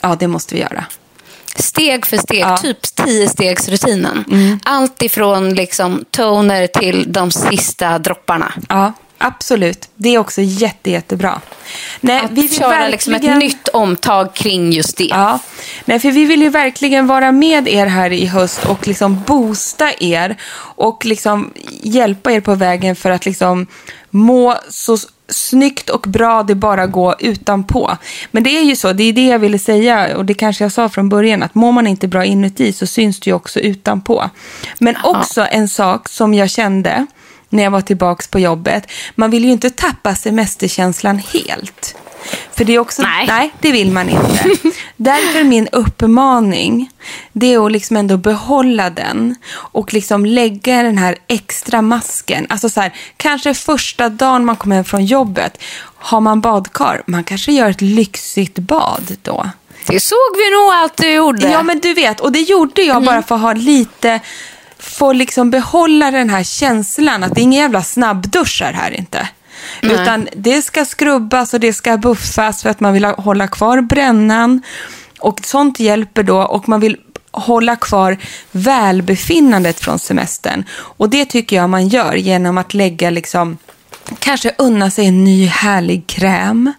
Ja, 0.00 0.16
det 0.20 0.28
måste 0.28 0.54
vi 0.54 0.60
göra. 0.60 0.84
Steg 1.56 2.06
för 2.06 2.16
steg, 2.16 2.40
Ja. 2.40 2.56
typ 2.56 2.82
tio 2.94 3.28
stegsrutinen. 3.28 4.24
Allt 4.64 5.02
ifrån 5.02 5.54
liksom 5.54 6.04
toner 6.10 6.66
till 6.66 7.12
de 7.12 7.30
sista 7.30 7.98
dropparna. 7.98 8.52
Ja, 8.68 8.92
absolut. 9.22 9.88
Det 9.94 10.14
är 10.14 10.18
också 10.18 10.40
jätte, 10.42 10.90
jättebra. 10.90 11.40
Nej, 12.00 12.20
Att 12.24 12.30
vi 12.30 12.42
vill 12.42 12.58
köra 12.58 12.88
liksom 12.88 13.14
ett 13.14 13.18
verkligen- 13.24 13.38
nytt 13.38 13.68
omtag 13.68 14.34
kring 14.34 14.72
just 14.72 14.96
det. 14.96 15.04
Ja, 15.04 15.38
nej, 15.84 15.98
för 16.00 16.10
vi 16.10 16.24
vill 16.24 16.42
ju 16.42 16.48
verkligen 16.48 17.06
vara 17.06 17.32
med 17.32 17.68
er 17.68 17.86
här 17.86 18.12
i 18.12 18.26
höst 18.26 18.64
och 18.64 18.86
liksom 18.88 19.22
boosta 19.26 19.90
er 20.00 20.36
och 20.58 21.04
liksom 21.04 21.50
hjälpa 21.82 22.32
er 22.32 22.40
på 22.40 22.54
vägen 22.54 22.96
för 22.96 23.10
att 23.10 23.26
liksom 23.26 23.66
må 24.10 24.56
så 24.68 24.96
snyggt 25.28 25.90
och 25.90 26.00
bra 26.00 26.42
det 26.42 26.54
bara 26.54 26.86
går 26.86 27.14
utanpå. 27.18 27.96
Men 28.30 28.42
det 28.42 28.50
är 28.58 28.62
ju 28.62 28.76
så, 28.76 28.92
det 28.92 29.02
är 29.04 29.12
det 29.12 29.26
jag 29.26 29.38
ville 29.38 29.58
säga 29.58 30.16
och 30.16 30.24
det 30.24 30.34
kanske 30.34 30.64
jag 30.64 30.72
sa 30.72 30.88
från 30.88 31.08
början 31.08 31.42
att 31.42 31.54
mår 31.54 31.72
man 31.72 31.86
inte 31.86 32.08
bra 32.08 32.24
inuti 32.24 32.72
så 32.72 32.86
syns 32.86 33.20
det 33.20 33.30
ju 33.30 33.34
också 33.34 33.60
utanpå. 33.60 34.30
Men 34.78 34.96
också 35.04 35.46
en 35.50 35.68
sak 35.68 36.08
som 36.08 36.34
jag 36.34 36.50
kände 36.50 37.06
när 37.52 37.62
jag 37.62 37.70
var 37.70 37.80
tillbaka 37.80 38.24
på 38.30 38.38
jobbet, 38.38 38.90
man 39.14 39.30
vill 39.30 39.44
ju 39.44 39.52
inte 39.52 39.70
tappa 39.70 40.14
semesterkänslan 40.14 41.18
helt. 41.18 41.96
För 42.52 42.64
det 42.64 42.74
är 42.74 42.78
också, 42.78 43.02
Nej. 43.02 43.26
nej 43.26 43.52
det 43.60 43.72
vill 43.72 43.90
man 43.92 44.08
inte. 44.08 44.44
Därför 44.96 45.44
min 45.44 45.68
uppmaning, 45.72 46.90
det 47.32 47.54
är 47.54 47.66
att 47.66 47.72
liksom 47.72 47.96
ändå 47.96 48.16
behålla 48.16 48.90
den 48.90 49.34
och 49.54 49.94
liksom 49.94 50.26
lägga 50.26 50.82
den 50.82 50.98
här 50.98 51.16
extra 51.28 51.82
masken. 51.82 52.46
Alltså 52.48 52.68
så 52.68 52.80
här, 52.80 52.94
kanske 53.16 53.54
första 53.54 54.08
dagen 54.08 54.44
man 54.44 54.56
kommer 54.56 54.76
hem 54.76 54.84
från 54.84 55.04
jobbet, 55.04 55.58
har 55.96 56.20
man 56.20 56.40
badkar, 56.40 57.02
man 57.06 57.24
kanske 57.24 57.52
gör 57.52 57.70
ett 57.70 57.80
lyxigt 57.80 58.58
bad 58.58 59.16
då. 59.22 59.50
Det 59.86 60.00
såg 60.00 60.36
vi 60.36 60.50
nog 60.50 60.84
att 60.84 60.96
du 60.96 61.12
gjorde. 61.12 61.48
Ja, 61.48 61.62
men 61.62 61.80
du 61.80 61.94
vet, 61.94 62.20
och 62.20 62.32
det 62.32 62.40
gjorde 62.40 62.82
jag 62.82 63.04
bara 63.04 63.22
för 63.22 63.34
att 63.34 63.40
ha 63.40 63.52
lite, 63.52 64.20
få 64.82 65.12
liksom 65.12 65.50
behålla 65.50 66.10
den 66.10 66.30
här 66.30 66.42
känslan 66.42 67.24
att 67.24 67.34
det 67.34 67.40
är 67.40 67.42
inga 67.42 67.58
jävla 67.58 67.82
snabbduschar 67.82 68.72
här 68.72 68.90
inte. 68.98 69.28
Utan 69.82 70.28
det 70.36 70.62
ska 70.62 70.84
skrubbas 70.84 71.54
och 71.54 71.60
det 71.60 71.72
ska 71.72 71.96
buffas 71.96 72.62
för 72.62 72.70
att 72.70 72.80
man 72.80 72.92
vill 72.92 73.04
hålla 73.04 73.48
kvar 73.48 73.80
brännan. 73.80 74.62
Och 75.18 75.40
sånt 75.44 75.80
hjälper 75.80 76.22
då 76.22 76.42
och 76.42 76.68
man 76.68 76.80
vill 76.80 76.96
hålla 77.30 77.76
kvar 77.76 78.18
välbefinnandet 78.50 79.80
från 79.80 79.98
semestern. 79.98 80.64
Och 80.72 81.10
det 81.10 81.24
tycker 81.24 81.56
jag 81.56 81.70
man 81.70 81.88
gör 81.88 82.14
genom 82.14 82.58
att 82.58 82.74
lägga 82.74 83.10
liksom 83.10 83.58
Kanske 84.18 84.52
unna 84.58 84.90
sig 84.90 85.06
en 85.06 85.24
ny 85.24 85.46
härlig 85.46 86.06
kräm. 86.06 86.72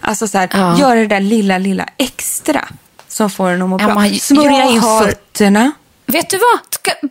Alltså 0.00 0.28
så 0.28 0.38
här, 0.38 0.48
Ja. 0.52 0.78
göra 0.78 0.94
det 0.94 1.06
där 1.06 1.20
lilla, 1.20 1.58
lilla 1.58 1.86
extra 1.96 2.64
som 3.08 3.30
får 3.30 3.50
en 3.50 3.62
att 3.62 3.68
må 3.68 3.78
Ja, 3.80 3.84
bra. 3.86 3.94
man- 3.94 4.14
Smörja 4.14 4.64
in 4.70 4.78
har- 4.78 5.06
fötterna. 5.06 5.72
Vet 6.12 6.30
du 6.30 6.38
vad? 6.38 6.58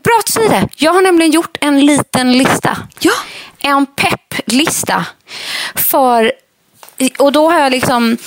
Bra 0.04 0.14
att 0.20 0.26
du 0.26 0.32
säger 0.32 0.50
det. 0.50 0.68
Jag 0.76 0.94
har 0.94 1.02
nämligen 1.02 1.32
gjort 1.32 1.58
en 1.62 1.86
liten 1.86 2.32
lista. 2.38 2.78
Ja. 3.00 3.12
En 3.60 3.86
pepplista. 3.86 5.06
För, 5.76 6.32
och 7.20 7.32
då 7.32 7.52
har 7.52 7.60
jag 7.60 7.72
liksom 7.72 8.18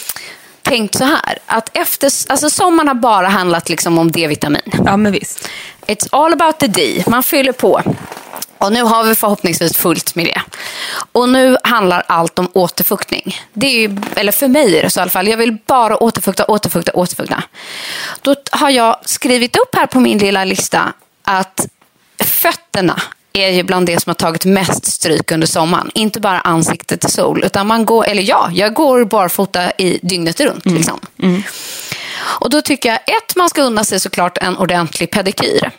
tänkt 0.63 0.95
så 0.95 1.05
här. 1.05 1.39
Att 1.47 1.77
efter, 1.77 2.11
alltså 2.29 2.51
sommaren 2.51 2.89
har 2.89 2.95
bara 2.95 3.29
handlat 3.29 3.69
liksom 3.69 3.99
om 3.99 4.11
D-vitamin. 4.11 4.73
Ja, 4.87 4.97
men 4.97 5.13
visst. 5.13 5.49
It's 5.87 6.09
all 6.13 6.33
about 6.33 6.59
the 6.59 6.67
D. 6.67 7.05
Man 7.07 7.23
fyller 7.23 7.53
på. 7.53 7.83
Och 8.61 8.73
nu 8.73 8.83
har 8.83 9.05
vi 9.05 9.15
förhoppningsvis 9.15 9.77
fullt 9.77 10.15
med 10.15 10.27
det. 10.27 10.43
Och 11.13 11.29
nu 11.29 11.57
handlar 11.63 12.03
allt 12.07 12.39
om 12.39 12.49
återfuktning. 12.53 13.41
Det 13.53 13.67
är 13.67 13.81
ju, 13.81 13.97
eller 14.17 14.33
för 14.33 14.49
mig 14.49 14.79
är 14.79 14.83
det 14.83 14.91
så 14.91 15.01
i 15.01 15.03
alla 15.03 15.11
fall. 15.11 15.29
Jag 15.29 15.37
vill 15.37 15.59
bara 15.67 16.03
återfukta, 16.03 16.45
återfukta, 16.45 16.93
återfukta. 16.93 17.43
Då 18.23 18.35
har 18.51 18.71
jag 18.71 18.97
skrivit 19.05 19.57
upp 19.57 19.75
här 19.75 19.87
på 19.87 20.01
min 20.01 20.19
lilla 20.19 20.45
lista 20.45 20.93
att 21.23 21.67
fötterna 22.25 23.03
är 23.33 23.51
ju 23.51 23.63
bland 23.63 23.87
det 23.87 24.01
som 24.03 24.11
har 24.11 24.15
tagit 24.15 24.45
mest 24.45 24.87
stryk 24.87 25.33
under 25.33 25.47
sommaren. 25.47 25.91
Inte 25.95 26.21
bara 26.21 26.41
ansiktet 26.41 27.05
i 27.05 27.11
sol. 27.11 27.45
Utan 27.45 27.67
man 27.67 27.85
går, 27.85 28.07
eller 28.07 28.23
ja, 28.23 28.51
jag 28.53 28.75
går 28.75 29.05
barfota 29.05 29.71
i 29.71 29.99
dygnet 30.03 30.41
runt. 30.41 30.67
Liksom. 30.67 31.01
Och 32.23 32.51
då 32.51 32.63
tycker 32.63 32.89
jag, 32.89 32.99
ett, 32.99 33.37
man 33.37 33.49
ska 33.49 33.63
unna 33.63 33.85
sig 33.85 34.01
såklart 34.01 34.39
en 34.39 34.57
ordentlig 34.57 35.11
pedikyr. 35.11 35.71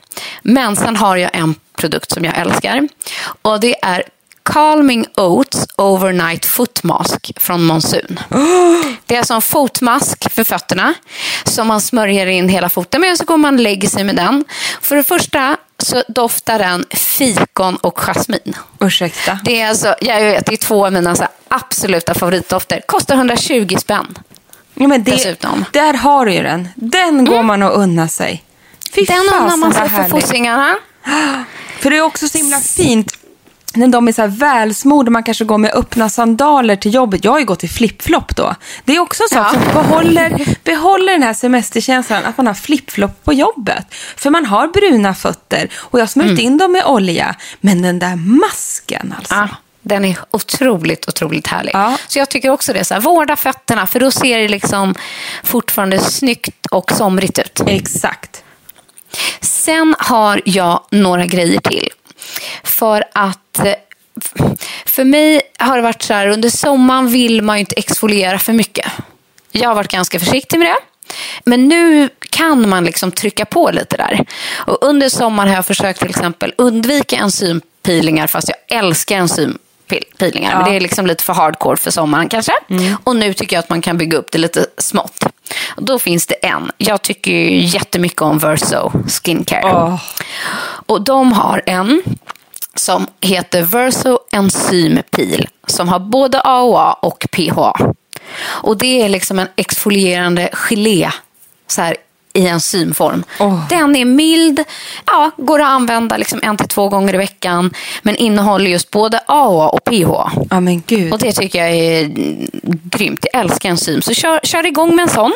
Men 0.41 0.75
sen 0.75 0.95
har 0.95 1.15
jag 1.15 1.35
en 1.35 1.55
produkt 1.77 2.11
som 2.11 2.25
jag 2.25 2.37
älskar. 2.37 2.87
Och 3.41 3.59
det 3.59 3.75
är 3.81 4.03
Calming 4.43 5.05
Oats 5.17 5.67
Overnight 5.77 6.45
Foot 6.45 6.83
Mask 6.83 7.31
från 7.37 7.63
Monsun. 7.63 8.19
Det 9.05 9.15
är 9.15 9.33
en 9.33 9.41
fotmask 9.41 10.31
för 10.33 10.43
fötterna 10.43 10.93
som 11.43 11.67
man 11.67 11.81
smörjer 11.81 12.25
in 12.27 12.49
hela 12.49 12.69
foten 12.69 13.01
med 13.01 13.11
och 13.11 13.17
så 13.17 13.23
går 13.23 13.37
man 13.37 13.53
och 13.53 13.59
lägger 13.59 13.87
sig 13.89 14.03
med 14.03 14.15
den. 14.15 14.45
För 14.81 14.95
det 14.95 15.03
första 15.03 15.57
så 15.77 16.03
doftar 16.07 16.59
den 16.59 16.85
fikon 16.89 17.75
och 17.75 17.99
jasmin. 17.99 18.55
Ursäkta. 18.79 19.39
Det 19.43 19.61
är 19.61 19.69
alltså, 19.69 19.95
jag 20.01 20.21
vet, 20.21 20.45
det 20.45 20.53
är 20.53 20.57
två 20.57 20.85
av 20.85 20.93
mina 20.93 21.15
absoluta 21.47 22.13
favoritdofter. 22.13 22.81
Kostar 22.85 23.15
120 23.15 23.75
spänn. 23.79 24.17
Ja, 24.81 24.87
men 24.87 25.03
det, 25.03 25.11
Dessutom. 25.11 25.65
Där 25.73 25.93
har 25.93 26.25
du 26.25 26.33
ju 26.33 26.43
den. 26.43 26.67
Den 26.75 27.25
går 27.25 27.43
man 27.43 27.63
och 27.63 27.77
unna 27.79 28.07
sig. 28.07 28.43
Fy 28.95 29.03
Den 29.05 29.17
unnar 29.19 29.57
man 29.57 29.73
sig 29.73 29.89
för 29.89 30.03
fossingarna. 30.03 30.75
För 31.79 31.89
det 31.89 31.97
är 31.97 32.01
också 32.01 32.27
så 32.29 32.37
himla 32.37 32.59
fint 32.59 33.17
när 33.73 33.87
de 33.87 34.07
är 34.07 34.11
så 34.11 34.21
här 34.21 34.27
välsmorda, 34.29 35.11
man 35.11 35.23
kanske 35.23 35.45
går 35.45 35.57
med 35.57 35.71
öppna 35.73 36.09
sandaler 36.09 36.75
till 36.75 36.93
jobbet. 36.93 37.23
Jag 37.25 37.31
har 37.31 37.39
ju 37.39 37.45
gått 37.45 37.63
i 37.63 37.67
flipflop 37.67 38.35
då. 38.35 38.55
Det 38.85 38.95
är 38.95 38.99
också 38.99 39.23
en 39.23 39.29
sak 39.29 39.55
Ja. 39.73 39.81
behåller, 39.81 40.55
behåller 40.63 41.11
den 41.13 41.23
här 41.23 41.33
semesterkänslan, 41.33 42.25
att 42.25 42.37
man 42.37 42.47
har 42.47 42.53
flipflop 42.53 43.23
på 43.23 43.33
jobbet. 43.33 43.85
För 44.17 44.29
man 44.29 44.45
har 44.45 44.67
bruna 44.67 45.13
fötter 45.15 45.69
och 45.75 45.99
jag 45.99 46.03
har 46.03 46.07
smörjt 46.07 46.31
Mm. 46.31 46.45
in 46.45 46.57
dem 46.57 46.71
med 46.71 46.85
olja. 46.85 47.35
Men 47.61 47.81
den 47.81 47.99
där 47.99 48.15
masken 48.15 49.13
alltså. 49.17 49.35
Ja, 49.35 49.47
den 49.81 50.05
är 50.05 50.17
otroligt, 50.31 51.07
otroligt 51.07 51.47
härlig. 51.47 51.71
Ja. 51.73 51.97
Så 52.07 52.19
jag 52.19 52.29
tycker 52.29 52.49
också 52.49 52.73
det. 52.73 52.85
Så 52.85 52.93
här, 52.93 53.01
vårda 53.01 53.35
fötterna, 53.35 53.87
för 53.87 53.99
då 53.99 54.11
ser 54.11 54.39
det 54.39 54.47
liksom 54.47 54.95
fortfarande 55.43 55.99
snyggt 55.99 56.65
och 56.71 56.91
somrigt 56.91 57.39
ut. 57.39 57.61
Exakt. 57.67 58.43
Sen 59.41 59.95
har 59.99 60.41
jag 60.45 60.83
några 60.89 61.25
grejer 61.25 61.59
till. 61.59 61.89
För 62.63 63.03
att 63.13 63.59
eh, 63.59 63.73
för 64.85 65.03
mig 65.03 65.41
har 65.59 65.75
det 65.75 65.81
varit 65.81 66.01
så 66.01 66.13
här, 66.13 66.27
under 66.27 66.49
sommaren 66.49 67.07
vill 67.07 67.41
man 67.41 67.57
ju 67.57 67.59
inte 67.59 67.75
exfoliera 67.75 68.39
för 68.39 68.53
mycket. 68.53 68.91
Jag 69.51 69.69
har 69.69 69.75
varit 69.75 69.91
ganska 69.91 70.19
försiktig 70.19 70.59
med 70.59 70.67
det. 70.67 70.77
Men 71.43 71.67
nu 71.67 72.09
kan 72.29 72.69
man 72.69 72.83
liksom 72.85 73.11
trycka 73.11 73.45
på 73.45 73.71
lite 73.71 73.97
där. 73.97 74.25
Och 74.53 74.77
under 74.81 75.09
sommaren 75.09 75.49
har 75.49 75.55
jag 75.55 75.65
försökt 75.65 75.99
till 75.99 76.09
exempel 76.09 76.53
undvika 76.57 77.15
enzympeelingar 77.15 78.27
fast 78.27 78.49
jag 78.49 78.79
älskar 78.79 79.15
enzympeelingar. 79.95 80.55
Men 80.55 80.71
det 80.71 80.75
är 80.75 80.79
liksom 80.79 81.05
lite 81.05 81.23
för 81.23 81.33
hardcore 81.33 81.77
för 81.77 81.91
sommaren 81.91 82.29
kanske. 82.29 82.53
Och 83.03 83.15
nu 83.15 83.33
tycker 83.33 83.55
jag 83.55 83.63
att 83.63 83.69
man 83.69 83.81
kan 83.81 83.97
bygga 83.97 84.17
upp 84.17 84.31
det 84.31 84.37
lite 84.37 84.65
smått. 84.77 85.23
Och 85.75 85.83
då 85.83 85.99
finns 85.99 86.27
det 86.27 86.35
en. 86.35 86.71
Jag 86.77 87.01
tycker 87.01 87.31
ju 87.31 87.65
jättemycket 87.65 88.21
om 88.21 88.37
Verso 88.37 88.91
Skincare. 89.07 89.73
Åh. 89.73 90.01
Och 90.85 91.01
de 91.01 91.33
har 91.33 91.61
en 91.65 92.03
som 92.75 93.07
heter 93.21 93.61
Verso 93.61 94.19
Enzym 94.31 94.99
Peel 95.11 95.47
som 95.67 95.89
har 95.89 95.99
både 95.99 96.41
AOA 96.41 96.93
och 96.93 97.27
PHA. 97.31 97.93
Och 98.43 98.77
det 98.77 99.01
är 99.01 99.09
liksom 99.09 99.39
en 99.39 99.47
exfolierande 99.55 100.49
gelé 100.53 101.11
så 101.67 101.81
här, 101.81 101.97
i 102.33 102.47
enzymform. 102.47 103.23
Åh. 103.39 103.67
Den 103.69 103.95
är 103.95 104.05
mild, 104.05 104.63
ja, 105.05 105.31
går 105.37 105.59
att 105.61 105.67
använda 105.67 106.17
liksom 106.17 106.39
en 106.43 106.57
till 106.57 106.67
två 106.67 106.89
gånger 106.89 107.13
i 107.13 107.17
veckan 107.17 107.73
men 108.01 108.15
innehåller 108.15 108.69
just 108.69 108.91
både 108.91 109.19
AOA 109.25 109.67
och 109.69 109.83
PHA. 109.83 110.31
Ja 110.49 110.59
men 110.59 110.83
gud. 110.87 111.13
Och 111.13 111.19
det 111.19 111.31
tycker 111.31 111.59
jag 111.59 111.69
är 111.71 112.11
grymt. 112.97 113.25
Jag 113.33 113.41
älskar 113.41 113.69
enzym. 113.69 114.01
Så 114.01 114.13
kör, 114.13 114.39
kör 114.43 114.65
igång 114.65 114.95
med 114.95 115.03
en 115.03 115.09
sån. 115.09 115.33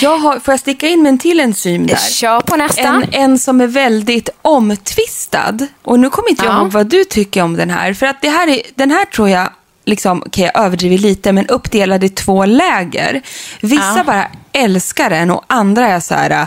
Jag 0.00 0.18
har, 0.18 0.38
får 0.38 0.52
jag 0.52 0.60
sticka 0.60 0.88
in 0.88 1.02
med 1.02 1.10
en 1.10 1.18
till 1.18 1.40
enzym 1.40 1.86
där? 1.86 1.96
Kör 1.96 2.40
på 2.40 2.56
nästa. 2.56 2.82
En, 2.82 3.04
en 3.12 3.38
som 3.38 3.60
är 3.60 3.66
väldigt 3.66 4.28
omtvistad. 4.42 5.58
Och 5.82 6.00
nu 6.00 6.10
kommer 6.10 6.30
inte 6.30 6.44
jag 6.44 6.54
Ja. 6.54 6.58
ihåg 6.58 6.70
vad 6.72 6.86
du 6.86 7.04
tycker 7.04 7.42
om 7.42 7.56
den 7.56 7.70
här. 7.70 7.92
För 7.94 8.06
att 8.06 8.22
det 8.22 8.28
här 8.28 8.48
är, 8.48 8.62
den 8.74 8.90
här 8.90 9.04
tror 9.04 9.28
jag, 9.28 9.48
liksom, 9.84 10.22
okej 10.26 10.50
jag 10.54 10.64
överdriver 10.64 10.98
lite, 10.98 11.32
men 11.32 11.46
uppdelad 11.46 12.04
i 12.04 12.08
två 12.08 12.44
läger. 12.44 13.22
Vissa 13.60 13.94
Ja. 13.96 14.04
bara 14.06 14.30
älskar 14.64 15.10
den 15.10 15.30
och 15.30 15.44
andra 15.46 15.88
är 15.88 16.00
så 16.00 16.14
här, 16.14 16.46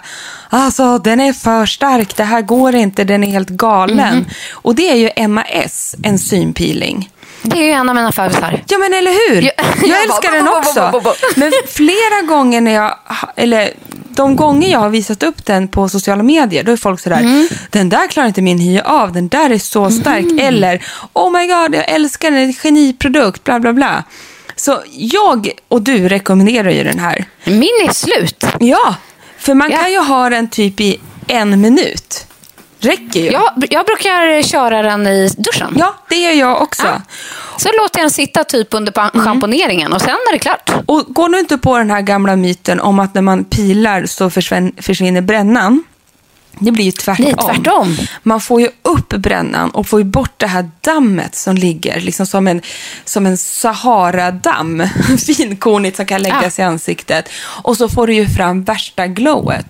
alltså 0.50 0.98
den 0.98 1.20
är 1.20 1.34
för 1.34 1.66
stark, 1.66 2.18
det 2.18 2.24
här 2.24 2.42
går 2.42 2.76
inte, 2.76 3.04
den 3.04 3.24
är 3.24 3.28
helt 3.32 3.50
galen. 3.50 4.16
Mhm. 4.18 4.26
Och 4.52 4.76
det 4.76 4.90
är 4.90 4.96
ju 4.96 5.28
MAS, 5.28 5.96
enzympeeling. 6.04 7.10
Det 7.44 7.58
är 7.58 7.64
ju 7.64 7.72
en 7.72 7.90
av 7.90 7.96
mina 7.96 8.12
favorisar. 8.12 8.64
Ja 8.68 8.78
men 8.78 8.94
eller 8.94 9.12
hur? 9.12 9.42
Ja, 9.42 9.52
Jag 9.58 9.88
jag 9.90 10.04
älskar 10.04 10.32
den 10.32 10.48
också. 10.48 11.14
Men 11.36 11.52
flera 11.70 12.22
gånger 12.28 12.62
när 12.62 12.72
jag, 12.74 12.96
eller 13.36 13.70
de 14.16 14.36
gånger 14.36 14.70
jag 14.72 14.80
har 14.80 14.90
visat 14.90 15.24
upp 15.24 15.46
den 15.46 15.68
på 15.68 15.90
sociala 15.90 16.24
medier, 16.24 16.64
då 16.64 16.72
är 16.72 16.78
folk 16.78 17.00
sådär, 17.00 17.20
Mm. 17.20 17.48
den 17.70 17.90
där 17.90 18.08
klarar 18.08 18.28
inte 18.28 18.42
min 18.42 18.60
hy 18.60 18.80
av, 18.80 19.12
den 19.14 19.28
där 19.28 19.50
är 19.50 19.58
så 19.58 19.90
stark. 19.92 20.26
Eller, 20.42 20.84
oh 21.14 21.32
my 21.32 21.48
god, 21.48 21.76
jag 21.76 21.90
älskar 21.90 22.32
den, 22.32 22.40
det 22.40 22.44
är 22.44 22.48
en 22.48 22.54
geniprodukt, 22.54 23.44
bla 23.44 23.60
bla 23.60 23.74
bla. 23.74 24.04
Så 24.56 24.82
jag 24.94 25.50
och 25.68 25.82
du 25.82 26.10
rekommenderar 26.10 26.70
ju 26.72 26.84
den 26.84 27.00
här. 27.00 27.26
Min 27.44 27.62
är 27.88 27.94
slut. 27.94 28.46
Ja, 28.60 28.96
för 29.38 29.54
man 29.54 29.72
Ja. 29.72 29.78
kan 29.78 29.92
ju 29.92 30.00
ha 30.00 30.30
den 30.30 30.50
typ 30.50 30.80
i 30.82 31.00
en 31.28 31.62
minut. 31.62 32.26
Räcker 32.80 33.20
ju. 33.20 33.32
Jag, 33.32 33.54
jag 33.70 33.86
brukar 33.86 34.44
köra 34.44 34.82
den 34.82 35.08
i 35.08 35.30
duschen. 35.38 35.74
Ja, 35.78 35.96
det 36.10 36.16
gör 36.16 36.32
jag 36.32 36.62
också. 36.62 37.02
Så 37.58 37.70
låter 37.82 38.00
jag 38.00 38.04
den 38.04 38.12
sitta 38.12 38.44
typ 38.44 38.74
under 38.74 38.92
pa- 38.92 39.10
schamponeringen 39.14 39.94
och 39.94 40.02
sen 40.02 40.10
är 40.10 40.32
det 40.34 40.40
klart. 40.40 40.72
Och 40.86 41.06
gå 41.08 41.28
nu 41.28 41.40
inte 41.40 41.58
på 41.58 41.78
den 41.78 41.92
här 41.92 42.02
gamla 42.02 42.36
myten 42.36 42.80
om 42.80 43.00
att 43.00 43.14
när 43.14 43.22
man 43.22 43.44
pilar 43.44 44.06
så 44.06 44.30
försvin- 44.30 44.82
försvinner 44.82 45.22
brännan. 45.22 45.84
Det 46.60 46.72
blir 46.72 46.86
ju 46.86 46.92
tvärtom. 46.92 47.26
Nej, 47.26 47.36
tvärtom. 47.56 47.98
Man 48.24 48.42
får 48.42 48.62
ju 48.62 48.70
upp 48.82 49.10
brännan 49.10 49.70
och 49.70 49.88
får 49.88 50.00
ju 50.00 50.04
bort 50.04 50.34
det 50.38 50.48
här 50.48 50.72
dammet 50.82 51.36
som 51.36 51.56
ligger 51.56 52.00
liksom 52.00 52.26
som 52.26 52.48
en, 52.48 52.62
som 53.06 53.26
en 53.26 53.38
Sahara-damm. 53.38 54.84
Finkornigt 55.26 55.98
som 55.98 56.06
kan 56.06 56.22
läggas 56.22 56.60
i 56.60 56.62
ansiktet. 56.62 57.30
Och 57.64 57.78
så 57.78 57.90
får 57.90 58.08
du 58.08 58.14
ju 58.14 58.28
fram 58.28 58.64
värsta 58.64 59.08
glowet. 59.08 59.66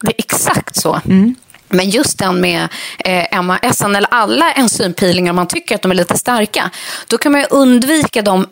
Det 0.00 0.08
är 0.08 0.14
exakt 0.18 0.76
så. 0.76 1.00
Men 1.68 1.90
just 1.90 2.18
den 2.18 2.40
med 2.40 2.68
eh, 2.98 3.42
MAS 3.42 3.80
eller 3.80 4.06
alla 4.10 4.52
enzympeelingar, 4.52 5.30
om 5.30 5.36
man 5.36 5.46
tycker 5.46 5.74
att 5.74 5.82
de 5.82 5.90
är 5.90 5.94
lite 5.94 6.18
starka, 6.18 6.70
då 7.08 7.18
kan 7.18 7.32
man 7.32 7.40
ju 7.40 7.46
undvika 7.50 8.22
de 8.22 8.46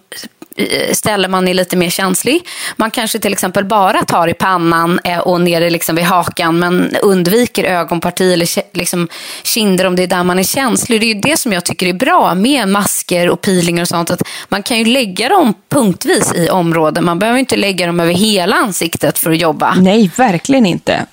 Eh, 0.56 0.92
ställe 0.92 1.28
man 1.28 1.48
är 1.48 1.54
lite 1.54 1.76
mer 1.76 1.90
känslig. 1.90 2.48
Man 2.76 2.90
kanske 2.90 3.18
till 3.18 3.32
exempel 3.32 3.64
bara 3.64 4.04
tar 4.04 4.28
i 4.28 4.34
pannan 4.34 5.00
eh, 5.04 5.18
och 5.18 5.40
nere 5.40 5.70
liksom 5.70 5.96
vid 5.96 6.04
hakan 6.04 6.58
men 6.58 6.96
undviker 7.02 7.64
ögonparti 7.64 8.32
eller 8.32 8.76
liksom 8.76 9.08
kinder 9.42 9.84
om 9.84 9.96
det 9.96 10.02
är 10.02 10.06
där 10.06 10.24
man 10.24 10.38
är 10.38 10.42
känslig. 10.42 11.00
Det 11.00 11.06
är 11.06 11.14
ju 11.14 11.20
det 11.20 11.36
som 11.36 11.52
jag 11.52 11.64
tycker 11.64 11.86
är 11.86 11.92
bra 11.92 12.34
med 12.34 12.68
masker 12.68 13.30
och 13.30 13.40
peelingar 13.40 13.82
och 13.82 13.88
sånt. 13.88 14.10
Att 14.10 14.22
man 14.48 14.62
kan 14.62 14.78
ju 14.78 14.84
lägga 14.84 15.28
dem 15.28 15.54
punktvis 15.68 16.32
i 16.34 16.50
områden. 16.50 17.04
Man 17.04 17.18
behöver 17.18 17.38
inte 17.38 17.56
lägga 17.56 17.86
dem 17.86 18.00
över 18.00 18.12
hela 18.12 18.56
ansiktet 18.56 19.18
för 19.18 19.30
att 19.30 19.40
jobba. 19.40 19.74
Nej, 19.74 20.10
verkligen 20.16 20.66
inte. 20.66 21.06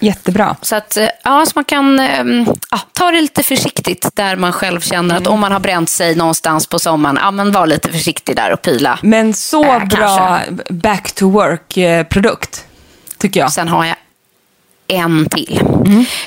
Jättebra. 0.00 0.56
Så 0.62 0.76
att 0.76 0.96
eh, 0.96 1.08
ja, 1.24 1.46
så 1.46 1.52
man 1.54 1.64
kan 1.64 2.00
eh, 2.00 2.46
ja, 2.70 2.80
ta 2.92 3.10
det 3.10 3.20
lite 3.20 3.42
försiktigt 3.42 4.08
där 4.16 4.36
man 4.36 4.52
själv 4.52 4.80
känner 4.80 5.16
att 5.16 5.26
om 5.26 5.40
man 5.40 5.52
har 5.52 5.60
bränt 5.60 5.90
sig 5.90 6.14
någonstans 6.14 6.66
på 6.66 6.78
sommaren, 6.78 7.18
ja 7.20 7.30
men 7.30 7.52
var 7.52 7.66
lite 7.66 7.92
försiktig 7.92 8.36
där 8.36 8.52
och 8.52 8.62
pila. 8.62 8.98
Men 9.02 9.34
så 9.34 9.70
Äh, 9.70 9.84
bra 9.84 10.40
back 10.68 11.12
to 11.12 11.30
work-produkt, 11.30 12.64
tycker 13.18 13.40
jag. 13.40 13.52
Sen 13.52 13.68
har 13.68 13.84
jag 13.84 13.96
en 14.88 15.28
till. 15.28 15.60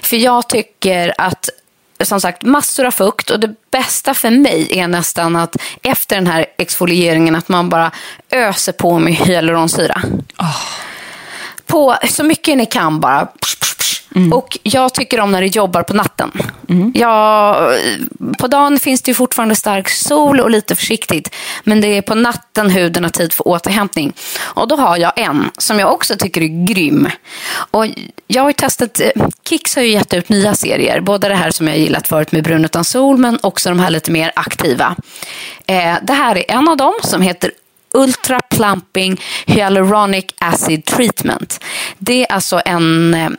För 0.02 0.18
jag 0.18 0.50
tycker 0.50 1.14
att 1.18 1.50
som 2.04 2.22
sagt 2.22 2.44
massor 2.44 2.86
av 2.86 2.92
fukt 2.92 3.30
och 3.30 3.40
det 3.40 3.56
bästa 3.72 4.14
för 4.14 4.30
mig 4.30 4.80
är 4.80 4.88
nästan 4.88 5.36
att 5.36 5.56
efter 5.82 6.16
den 6.16 6.28
här 6.28 6.46
exfolieringen 6.58 7.36
att 7.36 7.50
man 7.50 7.70
bara 7.70 7.92
öser 8.32 8.72
på 8.72 9.00
med 9.00 9.14
hyaluronsyra. 9.14 10.02
På 11.66 11.98
så 12.10 12.24
mycket 12.24 12.58
ni 12.58 12.66
kan 12.66 13.00
bara. 13.00 13.26
Psh. 13.26 13.64
Och 14.32 14.58
jag 14.64 14.94
tycker 14.94 15.20
om 15.20 15.32
när 15.32 15.42
det 15.42 15.48
jobbar 15.48 15.84
på 15.84 15.94
natten. 15.94 16.32
Jag, 16.94 17.58
på 18.38 18.48
dagen 18.48 18.80
finns 18.80 19.02
det 19.02 19.12
ju 19.12 19.16
fortfarande 19.16 19.56
stark 19.56 19.90
sol 19.90 20.40
och 20.40 20.50
lite 20.50 20.76
försiktigt. 20.76 21.36
Men 21.64 21.82
det 21.82 21.88
är 21.88 22.02
på 22.02 22.16
natten 22.16 22.70
huden 22.70 23.04
har 23.04 23.12
tid 23.12 23.34
för 23.34 23.48
återhämtning. 23.48 24.14
Och 24.40 24.68
då 24.68 24.76
har 24.76 24.98
jag 24.98 25.20
en 25.20 25.52
som 25.58 25.80
jag 25.80 25.94
också 25.94 26.16
tycker 26.16 26.42
är 26.42 26.66
grym. 26.66 27.08
Och 27.72 27.86
jag 28.28 28.42
har 28.42 28.50
ju 28.50 28.54
testat, 28.54 29.00
eh, 29.00 29.28
Kicks 29.50 29.76
har 29.76 29.84
ju 29.84 29.90
gett 29.90 30.14
ut 30.14 30.30
nya 30.30 30.54
serier. 30.54 31.02
Både 31.02 31.30
det 31.30 31.36
här 31.36 31.52
som 31.52 31.68
jag 31.68 31.78
gillat 31.78 32.08
förut 32.08 32.32
med 32.32 32.44
Brun 32.44 32.66
utan 32.66 32.84
sol, 32.84 33.18
men 33.18 33.40
också 33.44 33.70
de 33.70 33.80
här 33.80 33.90
lite 33.90 34.12
mer 34.12 34.32
aktiva. 34.36 34.96
Eh, 35.68 35.96
det 36.02 36.14
här 36.14 36.38
är 36.38 36.52
en 36.52 36.68
av 36.68 36.78
dem 36.78 36.94
som 37.04 37.22
heter 37.22 37.52
Ultra 37.94 38.40
Plumping 38.40 39.22
Hyaluronic 39.46 40.26
Acid 40.38 40.86
Treatment. 40.86 41.64
Det 41.98 42.26
är 42.26 42.32
alltså 42.32 42.62
en 42.66 43.14
eh, 43.14 43.30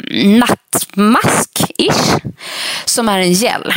nattmask-ish 0.41 2.21
som 2.85 3.09
är 3.09 3.19
en 3.19 3.33
gel. 3.33 3.75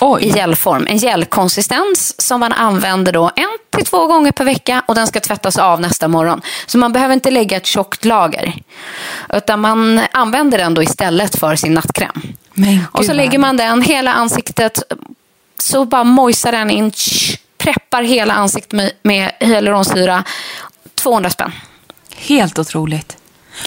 Oj. 0.00 0.22
I 0.22 0.28
gelform. 0.28 0.86
En 0.86 0.98
gelkonsistens 0.98 2.20
som 2.20 2.40
man 2.40 2.52
använder 2.52 3.12
då 3.12 3.30
en 3.36 3.58
till 3.70 3.86
två 3.86 4.06
gånger 4.06 4.32
per 4.32 4.44
vecka 4.44 4.82
och 4.86 4.94
den 4.94 5.06
ska 5.06 5.20
tvättas 5.20 5.58
av 5.58 5.80
nästa 5.80 6.08
morgon. 6.08 6.40
Så 6.66 6.78
man 6.78 6.92
behöver 6.92 7.14
inte 7.14 7.30
lägga 7.30 7.56
ett 7.56 7.66
tjockt 7.66 8.04
lager. 8.04 8.54
Utan 9.32 9.60
man 9.60 10.00
använder 10.12 10.58
den 10.58 10.74
då 10.74 10.82
istället 10.82 11.38
för 11.38 11.56
sin 11.56 11.74
nattkräm. 11.74 12.22
Men 12.54 12.86
Och 12.92 13.04
så 13.04 13.12
lägger 13.12 13.38
man 13.38 13.56
den 13.56 13.82
hela 13.82 14.12
ansiktet, 14.12 14.82
så 15.58 15.84
bara 15.84 16.04
mojsar 16.04 16.52
den 16.52 16.70
in, 16.70 16.92
preppar 17.60 18.02
hela 18.02 18.34
ansiktet 18.34 18.72
med, 18.72 18.92
med 19.02 19.32
hyaluronsyra. 19.40 20.24
200 20.94 21.30
spänn. 21.30 21.52
Helt 22.16 22.58
otroligt. 22.58 23.16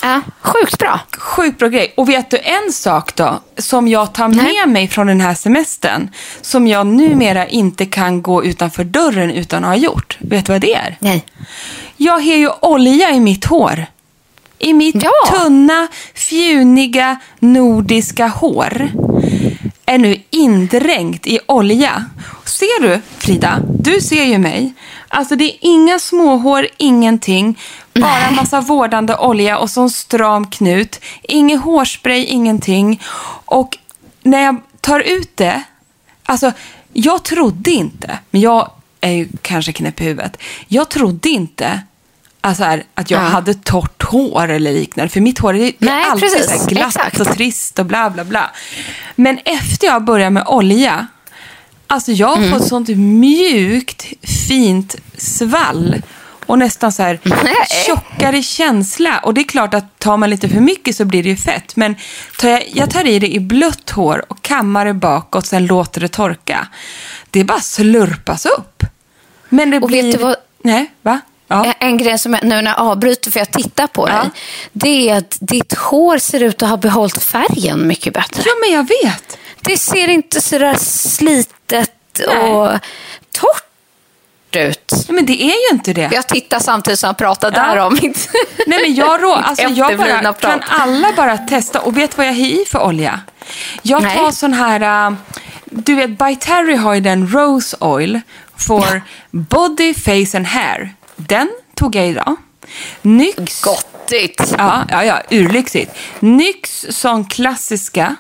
Ja, 0.02 0.22
sjukt 0.42 0.80
bra. 0.80 1.00
Sjukt 1.18 1.60
bra 1.60 1.68
grej. 1.68 1.94
Och 1.98 2.10
vet 2.10 2.30
du 2.32 2.38
en 2.38 2.72
sak 2.72 3.16
då, 3.16 3.40
som 3.58 3.88
jag 3.88 4.14
tar 4.14 4.28
med 4.28 4.38
Nej. 4.38 4.68
mig 4.68 4.88
från 4.88 5.08
den 5.08 5.22
här 5.22 5.34
semestern, 5.34 6.10
som 6.42 6.68
jag 6.68 6.88
numera 6.88 7.48
inte 7.48 7.86
kan 7.86 8.22
gå 8.22 8.44
utanför 8.44 8.84
dörren 8.84 9.32
utan 9.32 9.64
att 9.64 9.70
ha 9.70 9.76
gjort. 9.76 10.18
Vet 10.22 10.46
du 10.46 10.52
vad 10.52 10.62
det 10.62 10.74
är? 10.76 10.98
Nej. 11.00 11.26
Jag 11.98 12.14
har 12.14 12.22
ju 12.22 12.50
olja 12.62 13.10
i 13.12 13.20
mitt 13.20 13.46
hår. 13.46 13.86
I 14.60 14.74
mitt 14.74 15.04
Ja. 15.04 15.12
tunna, 15.40 15.88
fjuniga, 16.14 17.20
nordiska 17.40 18.28
hår 18.28 18.92
är 19.94 19.98
nu 19.98 20.22
indränkt 20.30 21.28
i 21.28 21.40
olja. 21.48 22.06
Ser 22.46 22.82
du, 22.82 23.02
Frida? 23.18 23.60
Du 23.80 24.02
ser 24.02 24.24
ju 24.24 24.38
mig. 24.38 24.74
Alltså 25.08 25.36
det 25.36 25.44
är 25.44 25.58
inga 25.62 26.00
småhår, 26.00 26.68
ingenting. 26.78 27.60
Bara 27.94 28.28
en 28.28 28.36
massa 28.36 28.62
vårdande 28.62 29.16
olja 29.16 29.58
och 29.58 29.70
så 29.70 29.82
en 29.82 29.90
stram 29.90 30.48
knut. 30.48 31.00
Ingen 31.22 31.60
hårspray, 31.60 32.26
ingenting. 32.26 33.02
Och 33.46 33.78
när 34.24 34.42
jag 34.42 34.62
tar 34.82 35.00
ut 35.00 35.38
det, 35.38 35.64
alltså 36.24 36.52
jag 36.94 37.24
trodde 37.24 37.72
inte, 37.72 38.20
men 38.32 38.42
jag 38.42 38.72
är 39.02 39.12
ju 39.12 39.28
kanske 39.42 39.74
knäpp 39.74 40.02
i 40.02 40.04
huvudet. 40.04 40.38
Jag 40.68 40.90
trodde 40.90 41.30
inte 41.30 41.82
alltså 42.44 42.64
här, 42.64 42.84
att 42.96 43.12
jag 43.12 43.22
Ja. 43.22 43.26
hade 43.28 43.54
torrt 43.54 44.04
hår 44.04 44.48
eller 44.50 44.74
liknande. 44.74 45.10
För 45.10 45.22
mitt 45.22 45.40
hår 45.40 45.56
är, 45.56 45.72
Nej, 45.78 46.06
alltid 46.12 46.30
precis. 46.34 46.62
så 46.62 46.68
glatt 46.68 46.88
Exakt. 46.96 47.20
och 47.20 47.28
trist 47.36 47.80
och 47.80 47.86
bla 47.86 48.10
bla 48.10 48.24
bla. 48.24 48.52
Men 49.16 49.40
efter 49.46 49.88
jag 49.88 50.04
började 50.04 50.30
med 50.30 50.44
olja, 50.48 51.08
alltså 51.88 52.12
jag 52.12 52.28
har 52.28 52.38
Mm. 52.38 52.52
fått 52.52 52.68
sånt 52.68 52.90
mjukt, 52.98 54.06
fint 54.48 54.96
svall. 55.18 56.02
Och 56.46 56.60
nästan 56.60 56.92
så 56.92 57.04
här 57.04 57.20
Nej. 57.24 57.56
tjockare 57.86 58.44
känsla. 58.44 59.20
Och 59.24 59.34
det 59.34 59.42
är 59.42 59.46
klart 59.48 59.74
att 59.74 60.00
tar 60.00 60.18
man 60.18 60.30
lite 60.30 60.50
för 60.50 60.60
mycket 60.60 60.96
så 60.96 61.06
blir 61.06 61.24
det 61.24 61.30
ju 61.30 61.36
fett. 61.36 61.76
Men 61.76 61.96
tar 62.40 62.50
jag, 62.50 62.64
jag 62.74 62.90
tar 62.92 63.08
i 63.08 63.20
det 63.20 63.34
i 63.34 63.40
blött 63.40 63.90
hår 63.90 64.26
och 64.28 64.42
kammar 64.42 64.86
det 64.86 64.94
bakåt, 64.94 65.46
sen 65.46 65.66
låter 65.66 66.02
det 66.02 66.08
torka. 66.08 66.68
Det 67.30 67.44
bara 67.44 67.60
slurpas 67.60 68.46
upp. 68.46 68.84
Men 69.50 69.70
det 69.70 69.80
Och 69.80 69.88
blir... 69.88 70.04
vet 70.04 70.18
du 70.18 70.24
vad- 70.24 70.36
Nej, 70.64 70.92
va? 71.02 71.20
Ja. 71.54 71.66
En- 71.66 71.74
En 71.90 71.98
grej 71.98 72.18
som 72.20 72.34
jag, 72.34 72.44
nu 72.44 72.62
när 72.62 72.72
jag 72.72 72.80
avbryter 72.80 73.32
för 73.32 73.40
jag 73.40 73.52
tittar 73.52 73.88
på 73.88 74.06
dig. 74.06 74.16
Ja. 74.24 74.30
Det 74.72 75.10
är 75.10 75.18
att 75.18 75.38
ditt 75.42 75.74
hår 75.78 76.18
ser 76.18 76.44
ut 76.44 76.64
att 76.64 76.70
ha 76.70 76.78
behållit 76.78 77.24
färgen 77.24 77.88
mycket 77.88 78.14
bättre. 78.14 78.44
ja, 78.46 78.52
men 78.62 78.72
jag 78.78 78.88
vet. 79.04 79.38
Det 79.62 79.78
ser 79.78 80.08
inte 80.10 80.42
så 80.42 80.58
där 80.58 80.76
slitet 80.80 81.92
Nej. 82.28 82.38
och 82.38 82.70
torrt 83.32 84.56
ut. 84.56 84.94
Ja, 85.08 85.14
men 85.14 85.26
det 85.26 85.42
är 85.44 85.70
ju 85.72 85.76
inte 85.76 85.94
det. 85.94 86.10
Jag 86.14 86.28
tittar 86.28 86.60
samtidigt 86.60 87.00
som 87.00 87.08
jag 87.08 87.18
pratar 87.18 87.52
Ja. 87.56 87.64
där 87.64 87.78
om 87.78 87.94
mitt 88.02 88.30
Nej, 88.68 88.80
men 88.82 88.96
jag, 88.96 89.24
rå, 89.24 89.34
alltså, 89.34 89.64
jag 89.68 89.98
bara, 89.98 90.34
kan 90.34 90.62
alla 90.70 91.12
bara 91.16 91.38
testa. 91.38 91.80
Och 91.80 91.98
vet 91.98 92.18
vad 92.18 92.28
jag 92.28 92.34
har 92.34 92.40
i 92.40 92.66
för 92.72 92.80
olja? 92.84 93.20
Jag 93.82 94.02
tar 94.02 94.24
Nej. 94.24 94.34
sån 94.34 94.54
här, 94.54 95.08
äh, 95.08 95.14
du 95.66 95.96
vet 95.96 96.10
By 96.18 96.36
Terry 96.36 96.76
har 96.76 96.94
ju 96.94 97.00
den 97.02 97.28
Rose 97.28 97.78
Oil 97.80 98.22
for 98.58 99.02
body, 99.32 99.94
face 99.94 100.38
and 100.38 100.48
hair. 100.48 100.94
Den 101.28 101.50
tog 101.76 101.96
jag 101.96 102.08
idag. 102.08 102.36
Nyx. 103.02 103.62
Gottigt. 103.62 104.54
Ja, 104.58 104.84
ja, 104.90 105.04
ja, 105.06 105.22
urlyxigt. 105.30 105.92
Nyx 106.20 106.86
sån 106.90 107.26
klassiska, 107.26 108.16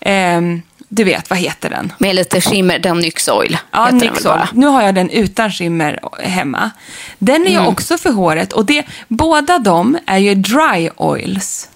ehm, 0.00 0.62
du 0.88 1.04
vet, 1.04 1.30
vad 1.30 1.38
heter 1.38 1.70
den? 1.70 1.92
Med 1.98 2.14
lite 2.14 2.40
skimmer, 2.40 2.78
den 2.78 2.98
Nyx 2.98 3.28
Oil. 3.28 3.58
Ja, 3.70 3.90
Nyx. 3.90 4.26
Oil. 4.26 4.40
Nu 4.52 4.66
har 4.66 4.82
jag 4.82 4.94
den 4.94 5.10
utan 5.10 5.50
skimmer 5.50 6.00
hemma. 6.22 6.70
Den 7.18 7.46
är 7.46 7.50
ju 7.50 7.66
också 7.66 7.98
för 7.98 8.10
håret. 8.10 8.52
Och 8.52 8.64
det, 8.64 8.84
båda 9.08 9.58
de 9.58 9.98
är 10.06 10.18
ju 10.18 10.34
dry 10.34 10.90
oils. 10.96 11.68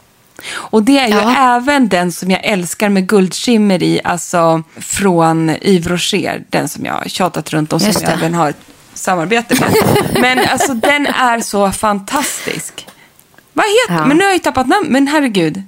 Och 0.53 0.83
det 0.83 0.99
är 0.99 1.09
ju 1.09 1.15
Ja. 1.15 1.57
även 1.57 1.89
den 1.89 2.13
som 2.13 2.31
jag 2.31 2.45
älskar 2.45 2.89
med 2.89 3.09
guldskimmer 3.09 3.83
i, 3.83 4.01
alltså 4.05 4.63
från 4.77 5.51
Yves 5.63 5.87
Rocher, 5.87 6.45
den 6.49 6.69
som 6.69 6.85
jag 6.85 6.93
har 6.93 7.05
tjatat 7.05 7.51
runt 7.53 7.73
om, 7.73 7.81
som 7.81 7.93
jag 8.03 8.13
även 8.13 8.35
har 8.35 8.55
samarbete 9.01 9.55
med. 9.61 9.75
Men 10.21 10.39
alltså 10.49 10.75
den 10.75 11.07
är 11.07 11.41
så 11.41 11.73
fantastisk. 11.73 12.87
Vad 13.53 13.67
heter 13.67 13.95
Ja. 14.03 14.07
Men 14.07 14.17
nu 14.17 14.23
har 14.23 14.29
jag 14.31 14.37
ju 14.37 14.41
tappat 14.43 14.67
namn, 14.67 14.87
men 14.89 15.07
herregud. 15.09 15.63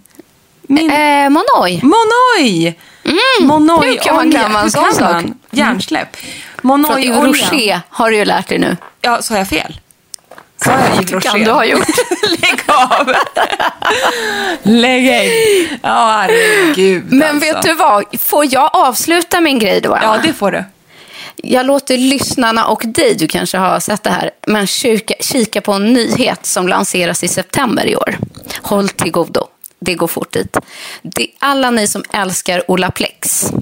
Min... 0.62 0.90
Eh, 0.90 1.28
Monoi. 1.30 1.80
Monoi! 1.82 2.74
Monoi 3.40 3.86
hur 3.90 3.96
kan 3.98 4.16
man 4.16 4.30
glömma 4.30 4.60
en 4.60 4.70
sån 4.70 4.94
sak? 4.94 5.24
Hjärnsläpp. 5.50 6.16
Från 6.16 6.80
Monoi 6.80 7.12
olja. 7.12 7.22
Rocher 7.22 7.80
har 7.88 8.10
du 8.10 8.16
ju 8.16 8.24
lärt 8.24 8.48
dig 8.48 8.58
nu. 8.58 8.76
Ja, 9.00 9.22
sa 9.22 9.36
jag 9.36 9.48
fel? 9.48 9.80
Sa 10.64 10.70
jag 10.70 10.80
Yves 10.98 11.12
Rocher? 11.12 11.30
kan 11.30 11.40
du 11.40 11.50
ha 11.50 11.64
gjort. 11.64 11.86
Lägg 12.40 12.60
av! 12.66 13.12
Lägg 14.62 15.06
in. 15.06 15.78
Ja, 15.82 16.26
herregud 16.28 17.12
Men 17.12 17.22
alltså. 17.36 17.52
vet 17.52 17.62
du 17.62 17.74
vad? 17.74 18.04
Får 18.20 18.54
jag 18.54 18.70
avsluta 18.72 19.40
min 19.40 19.58
grej 19.58 19.80
då? 19.80 19.94
Anna? 19.94 20.04
Ja, 20.04 20.20
det 20.22 20.32
får 20.32 20.50
du. 20.50 20.64
Jag 21.44 21.66
låter 21.66 21.96
lyssnarna 21.96 22.66
och 22.66 22.82
dig, 22.86 23.14
du 23.14 23.28
kanske 23.28 23.58
har 23.58 23.80
sett 23.80 24.02
det 24.02 24.10
här, 24.10 24.30
men 24.46 24.66
kika, 24.66 25.14
kika 25.20 25.60
på 25.60 25.72
en 25.72 25.92
nyhet 25.92 26.46
som 26.46 26.68
lanseras 26.68 27.24
i 27.24 27.28
september 27.28 27.86
i 27.86 27.96
år. 27.96 28.18
Håll 28.62 28.88
till 28.88 29.10
godo. 29.10 29.46
Det 29.80 29.94
går 29.94 30.06
fort 30.06 30.32
dit. 30.32 30.56
Det, 31.02 31.26
alla 31.38 31.70
ni 31.70 31.86
som 31.86 32.04
älskar 32.12 32.70
Olaplex. 32.70 33.52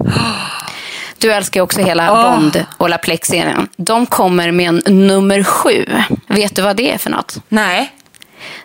Du 1.17 1.33
älskar 1.33 1.59
ju 1.59 1.63
också 1.63 1.81
hela 1.81 2.11
Åh. 2.13 2.23
Bond 2.23 2.65
Olaplex-serien. 2.77 3.67
De 3.77 4.05
kommer 4.05 4.51
med 4.51 4.67
en 4.69 5.07
nummer 5.07 5.43
sju. 5.43 5.85
Vet 6.27 6.55
du 6.55 6.61
vad 6.61 6.75
det 6.75 6.93
är 6.93 6.97
för 6.97 7.09
något? 7.09 7.37
Nej. 7.49 7.91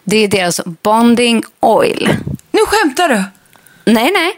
Det 0.04 0.16
är 0.16 0.28
deras 0.28 0.60
Bonding 0.64 1.42
Oil. 1.60 2.16
Nu 2.50 2.60
skämtar 2.66 3.08
du. 3.08 3.22
Nej, 3.86 4.10
nej. 4.12 4.32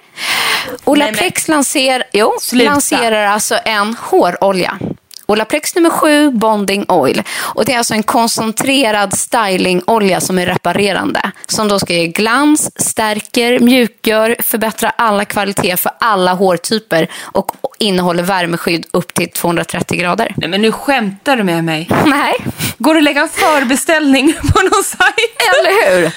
Olaplex 0.84 1.49
lanser, 1.49 2.05
jo, 2.12 2.36
Sluta. 2.40 2.70
lanserar 2.70 3.26
alltså 3.26 3.59
en 3.64 3.96
hårolja. 4.01 4.78
Olaplex 5.26 5.74
nummer 5.74 5.90
sju, 5.90 6.30
Bonding 6.30 6.84
Oil. 6.88 7.22
Och 7.38 7.64
Det 7.64 7.72
är 7.72 7.78
alltså 7.78 7.94
en 7.94 8.03
koncentrerad 8.03 9.18
stylingolja 9.18 10.20
som 10.20 10.38
är 10.38 10.46
reparerande. 10.46 11.30
Som 11.46 11.68
då 11.68 11.78
ska 11.78 11.92
ge 11.92 12.07
glans, 12.07 12.70
stärker, 12.88 13.59
mjukgör, 13.59 14.36
förbättrar 14.42 14.92
alla 14.99 15.24
kvaliteter 15.24 15.76
för 15.76 15.92
alla 16.01 16.32
hårtyper 16.34 17.11
och 17.22 17.51
innehåller 17.78 18.22
värmeskydd 18.22 18.86
upp 18.90 19.14
till 19.14 19.30
230 19.30 19.99
grader. 19.99 20.34
Nej, 20.36 20.49
men 20.49 20.62
nu 20.62 20.72
skämtar 20.72 21.36
du 21.36 21.42
med 21.42 21.64
mig. 21.64 21.88
Nej, 22.07 22.34
Går 22.78 22.94
det 22.94 22.99
att 22.99 23.05
lägga 23.05 23.20
en 23.22 23.28
förbeställning 23.28 24.32
på 24.55 24.62
någon 24.62 24.84
sajt? 24.84 25.36
eller 25.61 25.90
hur? 25.96 26.12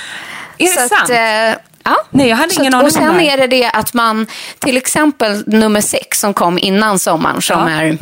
Är 0.58 0.68
Så 0.68 0.80
det 0.80 0.84
att, 0.86 0.90
sant? 0.90 1.10
eh, 1.10 1.62
ja. 1.84 1.96
Nej, 2.10 2.28
jag 2.30 2.36
hade 2.38 2.54
ingen 2.54 2.74
aning 2.74 2.80
Och 2.80 2.84
om 2.88 2.92
sen 2.92 3.04
det 3.18 3.24
här. 3.24 3.34
är 3.34 3.38
det 3.38 3.48
det 3.48 3.70
att 3.70 3.94
man, 3.94 4.28
till 4.60 4.78
exempel 4.78 5.44
nummer 5.48 5.82
sex 5.82 6.20
som 6.20 6.34
kom 6.34 6.58
innan 6.60 7.00
sommaren, 7.00 7.42
som 7.42 7.60
Ja. 7.60 7.70
är 7.70 7.98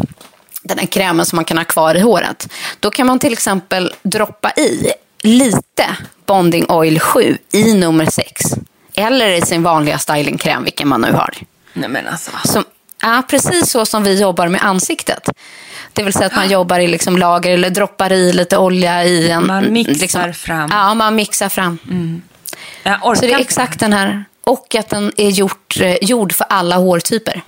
den 0.63 0.77
här 0.79 0.85
krämen 0.87 1.25
som 1.25 1.35
man 1.35 1.45
kan 1.45 1.57
ha 1.57 1.65
kvar 1.65 1.95
i 1.95 1.99
håret. 1.99 2.49
Då 2.79 2.89
kan 2.91 3.07
man 3.07 3.19
till 3.19 3.33
exempel 3.33 3.93
droppa 4.03 4.51
i 4.51 4.91
lite 5.23 5.85
Bonding 6.25 6.65
Oil 6.69 6.99
7 6.99 7.37
i 7.51 7.73
nummer 7.73 8.05
sex. 8.05 8.41
Eller 8.95 9.29
i 9.29 9.41
sin 9.41 9.63
vanliga 9.63 9.97
stylingkräm, 9.97 10.63
vilken 10.63 10.87
man 10.87 11.01
nu 11.01 11.11
har. 11.11 11.33
Nej, 11.73 11.89
men 11.89 12.07
alltså. 12.07 12.31
Som, 12.45 12.63
ja, 13.01 13.23
precis 13.29 13.71
så 13.71 13.85
som 13.85 14.03
vi 14.03 14.21
jobbar 14.21 14.47
med 14.47 14.61
ansiktet. 14.63 15.29
Det 15.93 16.03
vill 16.03 16.13
säga 16.13 16.25
att 16.25 16.35
man 16.35 16.49
jobbar 16.49 16.79
i 16.79 16.87
liksom 16.87 17.17
lager 17.17 17.51
eller 17.53 17.69
droppar 17.69 18.11
i 18.13 18.33
lite 18.33 18.57
olja 18.57 19.03
i 19.03 19.29
en... 19.31 19.47
Man 19.47 19.73
mixar 19.73 19.93
liksom, 19.93 20.33
fram. 20.33 20.69
Ja, 20.73 20.93
man 20.93 21.15
mixar 21.15 21.49
fram. 21.49 21.77
Orkar 21.83 22.21
Så 23.15 23.25
det 23.25 23.33
är 23.33 23.39
exakt 23.39 23.79
den 23.79 23.93
här. 23.93 24.25
Och 24.43 24.75
att 24.75 24.89
den 24.89 25.11
är 25.17 25.29
gjort, 25.29 25.77
eh, 25.81 25.95
gjord 26.01 26.33
för 26.33 26.45
alla 26.49 26.75
hårtyper. 26.75 27.41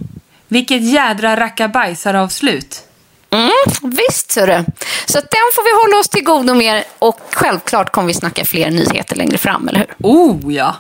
Vilket 0.48 0.82
jädra 0.84 1.36
rackabajsar-avslut. 1.36 2.84
Mm, 3.30 3.50
visst, 3.82 4.36
du. 4.36 4.64
Så 5.06 5.18
den 5.18 5.48
får 5.56 5.64
vi 5.64 5.84
hålla 5.84 6.00
oss 6.00 6.10
till 6.10 6.24
godo 6.24 6.54
med. 6.54 6.84
Och 7.00 7.20
självklart 7.32 7.92
kommer 7.92 8.08
vi 8.08 8.14
snacka 8.14 8.46
fler 8.46 8.72
nyheter 8.72 9.16
längre 9.16 9.38
fram, 9.38 9.68
eller 9.68 9.80
hur? 9.80 9.96
Oh, 10.04 10.54
ja. 10.54 10.76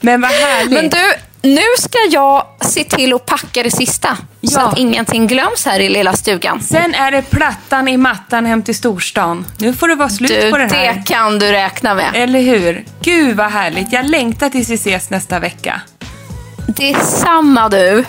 Men 0.00 0.20
vad 0.20 0.30
härligt. 0.30 0.78
Mm. 0.78 0.82
Men 0.82 0.90
du, 0.90 1.14
nu 1.44 1.60
ska 1.78 1.98
jag 2.10 2.46
se 2.60 2.84
till 2.84 3.12
att 3.14 3.26
packa 3.26 3.62
det 3.62 3.70
sista. 3.70 4.16
Så 4.42 4.60
Ja. 4.60 4.68
att 4.68 4.78
ingenting 4.78 5.26
glöms 5.26 5.66
här 5.66 5.80
i 5.80 5.88
lilla 5.88 6.12
stugan. 6.12 6.60
Sen 6.62 6.94
är 6.94 7.10
det 7.10 7.22
plattan 7.30 7.88
i 7.88 7.96
mattan 7.96 8.46
hem 8.46 8.62
till 8.62 8.74
storstan. 8.74 9.46
Nu 9.58 9.72
får 9.72 9.88
det 9.88 9.94
vara 9.94 10.08
slut 10.08 10.30
Du, 10.30 10.50
på 10.50 10.58
det 10.58 10.64
här. 10.74 10.94
det 10.94 11.02
kan 11.06 11.38
du 11.38 11.52
räkna 11.52 11.94
med. 11.94 12.10
Eller 12.14 12.40
hur? 12.40 12.84
Gud 13.02 13.36
vad 13.36 13.50
härligt. 13.50 13.92
Jag 13.92 14.10
längtar 14.10 14.48
tills 14.50 14.70
vi 14.70 14.74
ses 14.74 15.10
nästa 15.10 15.38
vecka. 15.38 15.80
Det 16.66 16.90
är 16.92 17.00
samma 17.00 17.68
du. 17.68 18.04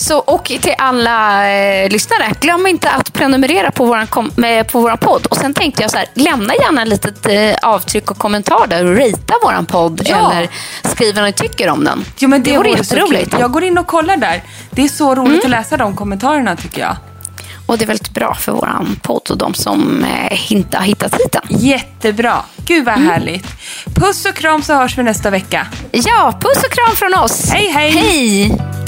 Så, 0.00 0.18
och 0.18 0.44
till 0.44 0.74
alla 0.78 1.50
eh, 1.50 1.90
lyssnare, 1.90 2.32
glöm 2.40 2.66
inte 2.66 2.90
att 2.90 3.12
prenumerera 3.12 3.70
på 3.70 3.84
vår 3.84 3.98
eh, 4.44 4.66
på 4.66 4.80
våran 4.80 4.98
podd. 4.98 5.26
Och 5.26 5.36
sen 5.36 5.54
tänkte 5.54 5.82
jag 5.82 5.90
så 5.90 5.96
här, 5.96 6.06
lämna 6.14 6.54
gärna 6.54 6.82
ett 6.82 6.88
litet 6.88 7.26
eh, 7.26 7.68
avtryck 7.70 8.10
och 8.10 8.18
kommentar 8.18 8.66
där 8.66 8.84
och 8.84 8.96
ratea 8.96 9.36
våran 9.42 9.66
podd. 9.66 10.02
Ja. 10.04 10.32
Eller 10.32 10.48
skriv 10.84 11.14
vad 11.14 11.24
ni 11.24 11.32
tycker 11.32 11.68
om 11.68 11.84
den. 11.84 12.04
Jo, 12.18 12.28
men 12.28 12.42
det, 12.42 12.50
vore 12.50 12.68
vore 12.68 12.78
jätteroligt. 12.78 13.34
Jag 13.38 13.52
går 13.52 13.64
in 13.64 13.78
och 13.78 13.86
kollar 13.86 14.16
där. 14.16 14.42
Det 14.70 14.84
är 14.84 14.88
så 14.88 15.14
roligt 15.14 15.44
att 15.44 15.50
läsa 15.50 15.76
de 15.76 15.96
kommentarerna 15.96 16.56
tycker 16.56 16.80
jag. 16.80 16.96
Och 17.66 17.78
det 17.78 17.84
är 17.84 17.86
väldigt 17.86 18.10
bra 18.10 18.34
för 18.34 18.52
våran 18.52 18.96
podd 19.02 19.30
och 19.30 19.38
de 19.38 19.54
som 19.54 20.04
eh, 20.04 20.52
inte 20.52 20.76
har 20.76 20.84
hittat 20.84 21.14
hit 21.14 21.34
än. 21.34 21.58
Jättebra. 21.58 22.36
Gud 22.56 22.84
vad 22.84 22.94
härligt. 22.94 23.46
Puss 23.94 24.26
och 24.26 24.34
kram 24.34 24.62
så 24.62 24.74
hörs 24.74 24.98
vi 24.98 25.02
nästa 25.02 25.30
vecka. 25.30 25.66
Ja, 25.90 26.38
puss 26.40 26.64
och 26.64 26.70
kram 26.70 26.96
från 26.96 27.14
oss. 27.14 27.50
Hej, 27.50 27.70
hej. 27.70 27.90
Hej! 27.90 28.87